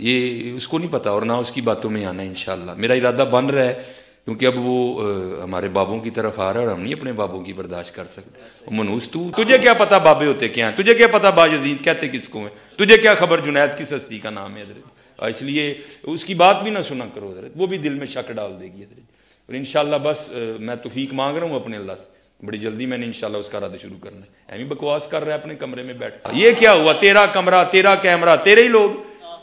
یہ 0.00 0.52
اس 0.56 0.68
کو 0.68 0.78
نہیں 0.78 0.92
پتا 0.92 1.10
اور 1.10 1.22
نہ 1.22 1.32
اس 1.32 1.52
کی 1.52 1.60
باتوں 1.60 1.90
میں 1.90 2.04
آنا 2.04 2.22
ہے 2.22 2.28
انشاءاللہ۔ 2.28 2.72
میرا 2.76 2.94
ارادہ 2.94 3.24
بن 3.30 3.46
رہا 3.46 3.64
ہے 3.64 3.82
کیونکہ 4.26 4.46
اب 4.46 4.52
وہ 4.56 5.02
ہمارے 5.42 5.68
بابوں 5.68 6.00
کی 6.00 6.10
طرف 6.10 6.40
آ 6.40 6.52
رہا 6.52 6.60
ہے 6.60 6.66
اور 6.66 6.74
ہم 6.74 6.80
نہیں 6.80 6.92
اپنے 6.92 7.12
بابوں 7.12 7.44
کی 7.44 7.52
برداشت 7.52 7.94
کر 7.94 8.04
سکتے۔ 8.06 8.40
منوس، 8.70 9.08
تو 9.10 9.44
تجھے 9.44 9.58
کیا 9.58 9.74
پتا 9.74 9.98
بابے 9.98 10.26
ہوتے 10.26 10.48
کیا 10.48 10.70
ہیں؟ 10.70 10.76
تجھے 10.76 10.94
کیا 10.94 11.06
پتا 11.06 11.30
با 11.30 11.46
یزید 11.46 11.84
کہتے 11.84 12.08
کس 12.08 12.28
کو 12.28 12.38
ہیں؟ 12.38 12.76
تجھے 12.76 12.98
کیا 12.98 13.14
خبر 13.14 13.40
جنید 13.40 13.78
کس 13.78 13.92
ہستی 13.92 14.18
کا 14.18 14.30
نام 14.30 14.56
ہے 14.56 14.62
حضرت؟ 14.62 15.22
اس 15.22 15.42
لیے 15.42 15.74
اس 16.02 16.24
کی 16.24 16.34
بات 16.34 16.62
بھی 16.62 16.70
نہ 16.70 16.78
سنا 16.88 17.04
کرو 17.14 17.30
حضرت، 17.30 17.52
وہ 17.56 17.66
بھی 17.66 17.78
دل 17.78 17.94
میں 17.94 18.06
شک 18.06 18.32
ڈال 18.32 18.52
دے 18.60 18.64
گی 18.64 18.82
حضرت۔ 18.82 19.04
اور 19.46 19.54
انشاءاللہ 19.54 19.96
بس 20.02 20.32
میں 20.58 20.76
توفیق 20.76 21.12
مانگ 21.12 21.36
رہا 21.36 21.46
ہوں 21.46 21.56
اپنے 21.56 21.76
اللہ 21.76 21.92
سے۔ 21.92 22.16
بڑی 22.46 22.58
جلدی 22.58 22.86
میں 22.86 22.98
نے 22.98 23.06
انشاءاللہ 23.06 23.38
اس 23.38 23.48
کا 23.48 23.60
رد 23.60 23.80
شروع 23.82 23.98
کرنا 24.02 24.20
ہے۔ 24.20 24.52
ایمی 24.52 24.64
بکواس 24.64 25.06
کر 25.06 25.20
رہا 25.24 25.28
ہے 25.28 25.38
اپنے 25.38 25.54
کمرے 25.54 25.82
میں 25.82 25.94
بیٹھ۔ 25.94 26.14
یہ 26.32 26.50
کیا 26.58 26.72
ہوا؟ 26.72 26.92
تیرا 26.92 27.26
کمرہ، 27.26 27.64
تیرا 27.64 27.94
کیمرہ، 27.94 28.36
تیرے 28.36 28.62
ہی 28.62 28.68
لوگ؟ 28.68 28.90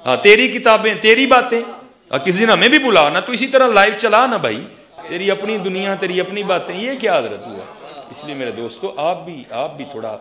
ہاں 0.06 0.18
تیری 0.24 0.48
کتابیں، 0.48 0.94
تیری 1.02 1.26
باتیں۔ 1.26 1.62
کسی 2.18 2.40
دن 2.40 2.50
ہمیں 2.50 2.68
بھی 2.68 2.80
بلا 2.80 3.10
نا، 3.10 3.20
تو 3.20 3.32
اسی 3.32 3.48
طرح 3.48 3.68
لائف 3.68 4.02
چلا 4.02 4.26
نا 4.26 4.38
بھائی۔ 4.38 4.64
تیری 5.08 5.32
اپنی 5.32 5.58
دنیا، 5.58 5.96
تیری 5.96 6.20
اپنی 6.20 6.44
باتیں، 6.44 6.76
یہ 6.76 6.92
کیا 7.00 7.18
حضرت 7.18 7.48
ہوا؟ 7.48 7.66
اس 8.12 8.24
لیے 8.26 8.36
میرے 8.36 8.52
دوستو، 8.52 8.94
آپ 8.98 9.26
بھی 9.26 9.44
آپ 9.50 9.78
بھی 9.78 9.86
تھوڑا 9.92 10.18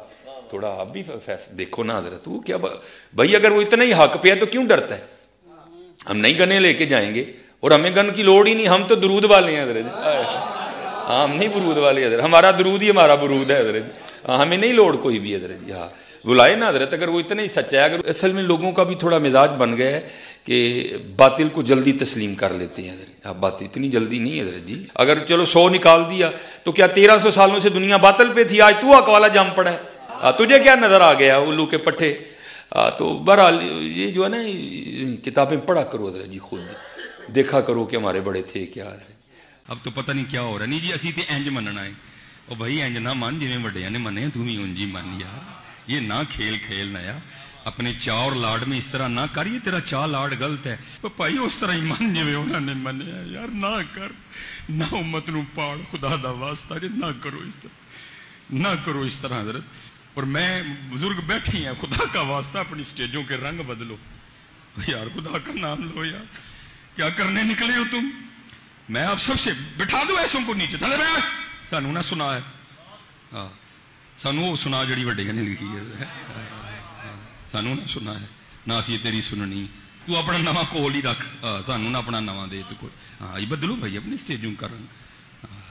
تھوڑا 0.49 0.69
آپ 0.81 0.89
بھی 0.93 1.03
فیصلہ 1.03 1.55
دیکھو 1.59 1.85
نا 1.85 1.99
حضرت، 1.99 2.29
وہ 2.29 2.39
کیا 2.39 2.57
بھائی 2.57 3.37
اگر 3.37 3.53
وہ 3.53 3.61
اتنا 3.61 3.85
ہی 3.85 3.93
حق 3.93 4.17
پہ 4.23 4.31
ہے 4.31 4.35
تو 4.35 4.47
کیوں 4.47 4.65
ڈرتا 4.65 4.95
ہے؟ 4.95 5.01
ہم 6.11 6.17
نہیں 6.17 6.39
گنے 6.39 6.59
لے 6.61 6.73
کے 6.75 6.85
جائیں 6.85 7.15
گے، 7.15 7.25
اور 7.61 7.71
ہمیں 7.71 7.91
گن 7.97 8.11
کی 8.15 8.23
لوڑ 8.23 8.47
ہی 8.47 8.55
نہیں، 8.55 8.69
ہم 8.69 8.83
تو 8.89 8.95
درود 8.95 9.25
والے 9.25 9.57
ہیں 9.57 9.63
حضرت۔ 9.63 9.87
ہاں 11.09 11.23
ہم 11.25 11.37
نہیں 11.37 11.49
برود 11.49 11.79
والے 11.79 12.07
حضرت، 12.07 12.25
ہمارا 12.25 12.51
درود 12.51 12.83
ہی 12.83 12.91
ہمارا 12.91 13.15
برود 13.15 13.51
ہے 13.51 13.59
حضرت۔ 13.61 14.29
ہاں، 14.29 14.39
ہمیں 14.39 14.57
نہیں 14.57 14.73
لوڑ 14.73 14.97
کوئی 14.97 15.19
بھی 15.19 15.37
حضرت 15.37 15.71
ہاں۔ 15.71 15.89
بلائے 16.25 16.55
نا 16.57 16.69
حضرت، 16.69 16.93
اگر 16.95 17.09
وہ 17.09 17.21
اتنا 17.21 17.43
ہی 17.43 17.49
سچا 17.49 17.79
ہے، 17.79 17.85
اگر 17.85 18.09
اصل 18.09 18.33
میں 18.33 18.43
لوگوں 18.43 18.73
کا 18.73 18.83
بھی 18.83 18.95
تھوڑا 18.95 19.19
مزاج 19.19 19.51
بن 19.59 19.77
گیا 19.77 19.91
ہے 19.91 20.01
کہ 20.45 20.89
باطل 21.17 21.49
کو 21.53 21.63
جلدی 21.63 21.93
تسلیم 21.93 22.35
کر 22.35 22.53
لیتے 22.53 22.83
ہیں 22.83 22.93
حضرت۔ 22.93 23.27
اب 23.27 23.37
بات 23.41 23.63
اتنی 23.63 23.89
جلدی 23.89 24.19
نہیں 24.19 24.37
ہے 24.37 24.41
حضرت 24.41 24.67
جی۔ 24.69 24.83
اگر 24.95 25.19
چلو 25.29 25.45
سو 25.45 25.69
نکال 25.69 26.03
دیا 26.11 26.31
تو 26.65 26.73
کیا 26.73 26.87
تیرہ 26.87 27.19
سو 27.19 27.31
سالوں 27.31 27.61
سے 27.61 27.69
دنیا 27.69 27.97
باطل 27.97 28.33
پہ 28.35 28.45
تھی؟ 28.45 28.61
آج 28.61 28.75
تو 28.81 28.95
اکوالا 28.97 29.29
جام 29.29 29.49
پڑا 29.55 29.73
ہے۔ 29.73 29.79
تجھے 30.39 30.59
کیا 30.59 30.75
نظر 30.75 31.01
آ 31.01 31.13
گیا 31.15 31.37
الو 31.39 31.67
کے 31.67 31.79
پٹھے؟ 31.79 32.13
تو 32.99 33.13
بہرحال 33.27 33.59
یہ 33.99 34.11
جو 34.11 34.25
ہے 34.25 34.29
نا 34.29 34.37
کتابیں 35.25 35.59
پڑھا 35.67 35.83
کرو 35.93 36.09
حضرت 36.09 36.27
جی 36.33 36.39
خود۔ 36.39 36.61
دیکھا 37.35 37.61
کرو 37.67 37.85
کہ 37.85 37.97
ہمارے 37.97 38.21
بڑے 38.21 38.43
تھے 38.43 38.67
کیا۔ 38.67 38.89
اب 39.69 39.77
تو 39.83 39.91
پتہ 39.95 40.13
نہیں 40.13 40.25
کیا 40.31 40.43
ہو 40.43 40.59
رہا۔ 40.59 40.67
نہیں 40.67 40.81
جی 40.81 40.93
اسی 40.93 41.13
تے 41.13 41.23
انج 41.29 41.49
مننا 41.49 41.85
ہے۔ 41.85 41.91
او 42.49 42.55
بھائی 42.55 42.83
انج 42.83 42.99
نہ 42.99 43.13
من، 43.15 43.39
جویں 43.41 43.65
وڈیاں 43.65 43.91
نے 43.91 43.99
منے 43.99 44.27
تو 44.35 44.43
بھی 44.43 44.57
انج 44.63 44.79
ہی 44.81 44.87
من 44.87 45.21
یار۔ 45.21 45.41
یہ 45.87 46.01
نہ 46.01 46.15
کھیل 46.35 46.57
کھیل 46.67 46.87
نہ 46.87 46.99
یا 46.99 47.19
اپنے 47.65 47.93
چا 48.01 48.13
اور 48.13 48.33
لاڈ 48.33 48.63
میں 48.69 48.79
اس 48.79 48.87
طرح 48.87 49.09
نہ 49.09 49.21
کر، 49.33 49.47
یہ 49.47 49.59
تیرا 49.65 49.81
چا 49.81 50.07
لاڈ 50.07 50.35
غلط 50.39 50.67
ہے۔ 50.67 50.77
بھائی، 51.17 51.39
اس 51.39 51.55
طرح 51.55 51.73
ہی 51.73 51.81
من 51.81 52.15
جویں 52.15 52.35
انہاں 52.35 52.61
نے 52.61 52.73
منیا 52.75 53.23
یار 53.27 53.49
نہ 53.49 53.83
کر، 53.93 54.09
نہ 54.69 54.85
امت 54.93 55.29
نو 55.29 55.41
پاڑ، 55.55 55.79
خدا 55.91 56.17
دا 56.23 56.31
واسطہ 56.31 56.79
جی 56.79 56.89
نہ 56.91 57.07
کرو 57.23 57.39
اس 57.39 57.57
طرح، 57.57 57.71
نہ 58.51 58.69
کرو 58.85 59.01
اس 59.01 59.17
طرح، 59.17 59.41
حضرت۔ 59.41 59.63
اور 60.15 60.23
میں 60.23 60.63
بزرگ 60.91 61.21
بیٹھی 61.27 61.65
ہیں، 61.65 61.73
خدا 61.81 62.05
کا 62.13 62.21
واسطہ 62.21 62.59
اپنی 62.59 62.85
سٹیجوں 62.85 63.23
کے 63.23 63.37
رنگ 63.37 63.59
بدلو۔ 63.59 63.97
یار، 64.87 65.07
خدا 65.15 65.39
کا 65.45 65.53
نام 65.55 65.91
لو 65.95 66.05
یار۔ 66.05 66.25
کیا 66.97 67.09
کرنے 67.09 67.43
نکلے 67.43 67.77
ہو 67.77 67.83
تم؟ 67.91 68.09
میں 68.89 69.03
آپ 69.03 69.21
سب 69.21 69.41
سے 69.41 69.51
بٹھا 69.77 70.03
دوں 70.09 70.17
ایسوں 70.17 70.41
کو 70.47 70.55
نیچے۔ 70.55 70.77
تھلے 70.77 70.97
بیٹھ۔ 70.97 71.25
سانو 71.71 71.93
نہ 71.93 71.99
سنا 72.05 72.35
ہے۔ 72.35 72.41
ہاں 73.33 73.49
سانو 74.23 74.43
وہ 74.43 74.57
سنا 74.57 74.85
جڑی 74.85 75.05
وڈے 75.05 75.25
نے 75.25 75.43
لکھی 75.43 75.67
ہے۔ 75.67 76.05
سانو 77.53 77.75
نہ 77.75 77.87
سنا 77.89 78.21
ہے 78.21 78.27
نہ 78.67 78.73
اسی 78.75 78.99
تیری 79.03 79.21
سننی 79.21 79.67
تو 80.07 80.17
اپنا 80.19 80.39
نواں 80.41 80.65
کول 80.71 80.95
ہی 80.95 81.01
رکھ 81.03 81.25
سانو 81.67 81.91
نہ 81.91 81.97
اپنا 81.97 82.21
نواں 82.23 82.47
دے 82.47 82.63
تو 82.69 82.75
کوئی 82.81 82.93
ہاں 83.21 83.39
یہ 83.41 83.47
بدلو 83.47 83.77
بھائی 83.77 83.97
اپنی 83.97 84.15
اسٹیجوں 84.15 84.53
کرن 84.59 84.85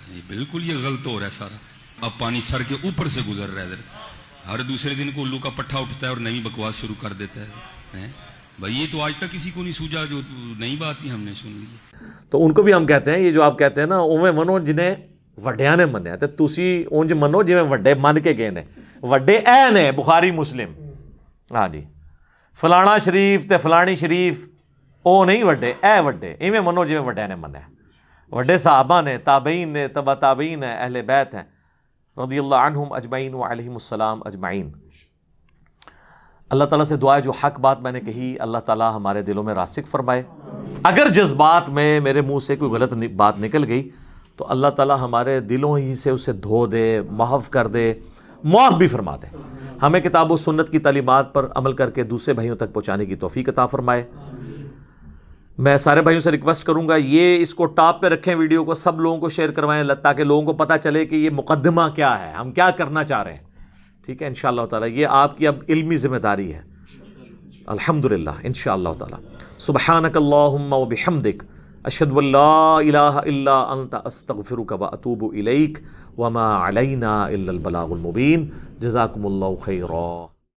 یہ 0.07 0.21
بالکل 0.27 0.69
یہ 0.69 0.77
غلط 0.83 1.07
ہو 1.07 1.19
رہا 1.19 1.25
ہے 1.25 1.31
سارا 1.31 1.57
اب 2.01 2.11
پانی 2.19 2.41
سر 2.41 2.63
کے 2.69 2.75
اوپر 2.83 3.07
سے 3.07 3.19
گزر 3.27 3.49
رہا 3.49 3.61
ہے 3.61 3.67
ادھر 3.67 4.49
ہر 4.49 4.61
دوسرے 4.63 4.93
دن 4.95 5.09
کو 5.15 5.23
الو 5.23 5.37
کا 5.37 5.49
پٹھا 5.55 5.79
اٹھتا 5.79 6.05
ہے 6.05 6.11
اور 6.11 6.17
نئی 6.19 6.39
بکواس 6.39 6.81
شروع 6.81 6.95
کر 7.01 7.13
دیتا 7.13 7.41
ہے 7.41 8.09
بھائی 8.59 8.75
یہ 8.75 8.85
تو 8.91 9.01
آج 9.01 9.13
تک 9.17 9.31
کسی 9.31 9.51
کو 9.51 9.63
نہیں 9.63 9.73
سوجا 9.73 10.03
جو 10.05 10.21
نئی 10.59 10.75
بات 10.75 11.03
ہی 11.03 11.11
ہم 11.11 11.21
نے 11.21 11.33
سن 11.41 11.51
لی 11.51 12.05
تو 12.29 12.45
ان 12.45 12.53
کو 12.53 12.61
بھی 12.61 12.73
ہم 12.73 12.85
کہتے 12.85 13.11
ہیں 13.11 13.19
یہ 13.19 13.31
جو 13.31 13.43
آپ 13.43 13.57
کہتے 13.59 13.81
ہیں 13.81 13.87
نا 13.87 13.97
اوے 14.07 14.31
منو 14.31 14.57
جنہیں 14.59 14.93
وڈیا 15.37 15.75
نے 15.75 15.85
منیا 15.85 16.15
تو 16.15 16.27
تسی 16.37 16.83
اونج 16.91 17.13
منو 17.13 17.41
جی 17.43 17.53
وڈے 17.69 17.93
من 17.99 18.21
کے 18.21 18.37
گئے 18.37 18.49
نے 18.49 18.63
وڈے 19.03 19.37
اے 19.37 19.69
نے 19.73 19.91
بخاری 19.91 20.31
مسلم 20.31 20.73
ہاں 21.51 21.67
جی 21.67 21.83
فلانا 22.59 22.97
شریف 22.97 23.47
تے 23.49 23.57
فلانی 23.57 23.95
شریف 23.95 24.45
او 25.05 25.23
نہیں 25.25 25.43
وڈے 25.43 25.73
اے 25.83 25.99
وڈے 25.99 26.35
ایویں 26.39 26.61
منو 26.61 26.85
جی 26.85 26.97
وڈیا 26.97 27.27
نے 27.27 27.35
منیا 27.35 27.67
وڈے 28.31 28.57
صحابہ 28.57 29.01
نے 29.01 29.17
تابعین 29.17 29.69
نے 29.69 29.87
تبا 29.87 30.13
تابعین 30.15 30.63
ہیں 30.63 30.75
اہل 30.77 31.01
بیت 31.01 31.33
ہیں 31.35 31.43
رضی 32.17 32.39
اللہ 32.39 32.55
عنہم 32.55 32.93
اجمعین 32.93 33.33
و 33.33 33.43
علیہم 33.45 33.73
السلام 33.73 34.21
اجمعین 34.25 34.71
اللہ 36.51 36.63
تعالیٰ 36.63 36.85
سے 36.85 36.95
دعا 36.95 37.15
ہے 37.15 37.21
جو 37.21 37.31
حق 37.43 37.59
بات 37.59 37.79
میں 37.79 37.91
نے 37.91 37.99
کہی 37.99 38.35
اللہ 38.39 38.57
تعالیٰ 38.57 38.91
ہمارے 38.95 39.21
دلوں 39.21 39.43
میں 39.43 39.53
راسک 39.53 39.87
فرمائے 39.87 40.23
اگر 40.83 41.09
جذبات 41.13 41.69
میں 41.69 41.99
میرے 41.99 42.21
منہ 42.21 42.39
سے 42.39 42.55
کوئی 42.55 42.71
غلط 42.71 42.93
بات 43.15 43.39
نکل 43.39 43.65
گئی 43.67 43.89
تو 44.35 44.45
اللہ 44.49 44.67
تعالیٰ 44.67 44.97
ہمارے 45.01 45.39
دلوں 45.39 45.77
ہی 45.77 45.95
سے 45.95 46.09
اسے 46.09 46.33
دھو 46.33 46.65
دے 46.65 47.01
محف 47.11 47.49
کر 47.49 47.67
دے 47.67 47.93
معاف 48.43 48.73
بھی 48.73 48.87
فرما 48.87 49.15
دے 49.15 49.37
ہمیں 49.81 49.99
کتاب 49.99 50.31
و 50.31 50.35
سنت 50.35 50.69
کی 50.69 50.79
تعلیمات 50.79 51.33
پر 51.33 51.47
عمل 51.55 51.73
کر 51.73 51.89
کے 51.89 52.03
دوسرے 52.03 52.33
بھائیوں 52.33 52.55
تک 52.55 52.73
پہنچانے 52.73 53.05
کی 53.05 53.15
توفیق 53.15 53.49
عطا 53.49 53.65
فرمائے۔ 53.65 54.09
میں 55.57 55.77
سارے 55.77 56.01
بھائیوں 56.01 56.21
سے 56.21 56.31
ریکویسٹ 56.31 56.63
کروں 56.63 56.87
گا، 56.87 56.95
یہ 56.95 57.41
اس 57.41 57.55
کو 57.55 57.65
ٹاپ 57.65 58.01
پہ 58.01 58.07
رکھیں 58.07 58.35
ویڈیو 58.35 58.63
کو، 58.63 58.73
سب 58.73 58.99
لوگوں 58.99 59.17
کو 59.17 59.29
شیئر 59.29 59.51
کروائیں 59.51 59.83
تاکہ 60.03 60.23
لوگوں 60.23 60.45
کو 60.45 60.53
پتہ 60.53 60.73
چلے 60.83 61.05
کہ 61.05 61.15
یہ 61.15 61.29
مقدمہ 61.29 61.81
کیا 61.95 62.27
ہے۔ 62.27 62.33
ہم 62.33 62.51
کیا 62.51 62.69
کرنا 62.69 63.03
چاہ 63.03 63.23
رہے 63.23 63.33
ہیں۔ 63.33 63.39
ٹھیک 64.05 64.21
ہے 64.21 64.27
ان 64.27 64.33
شاء 64.33 64.49
اللہ 64.49 64.65
تعالیٰ، 64.69 64.89
یہ 64.89 65.07
آپ 65.09 65.37
کی 65.37 65.47
اب 65.47 65.55
علمی 65.69 65.97
ذمہ 65.97 66.17
داری 66.17 66.53
ہے۔ 66.53 66.61
الحمد 67.65 68.05
للہ 68.05 68.29
ان 68.43 68.53
شاء 68.53 68.73
اللہ 68.73 68.93
تعالیٰ۔ 68.97 69.19
سبحانک 69.57 70.17
اللہم 70.17 70.73
و 70.73 70.85
بحمدک، 70.85 71.43
اشہد 71.83 72.11
واللہ 72.11 72.77
الہ 72.77 72.97
الا 72.97 73.59
انت، 73.59 73.95
استغفرک 74.05 74.73
و 74.79 74.85
اتوب 74.85 75.25
الیک۔ 75.33 75.79
وما 76.17 76.67
علینا 76.67 77.23
الا 77.25 77.51
البلاغ 77.51 77.91
المبین 77.91 78.49
جزاکم 78.79 79.25
اللہ 79.25 79.55
خیرہ 79.61 80.05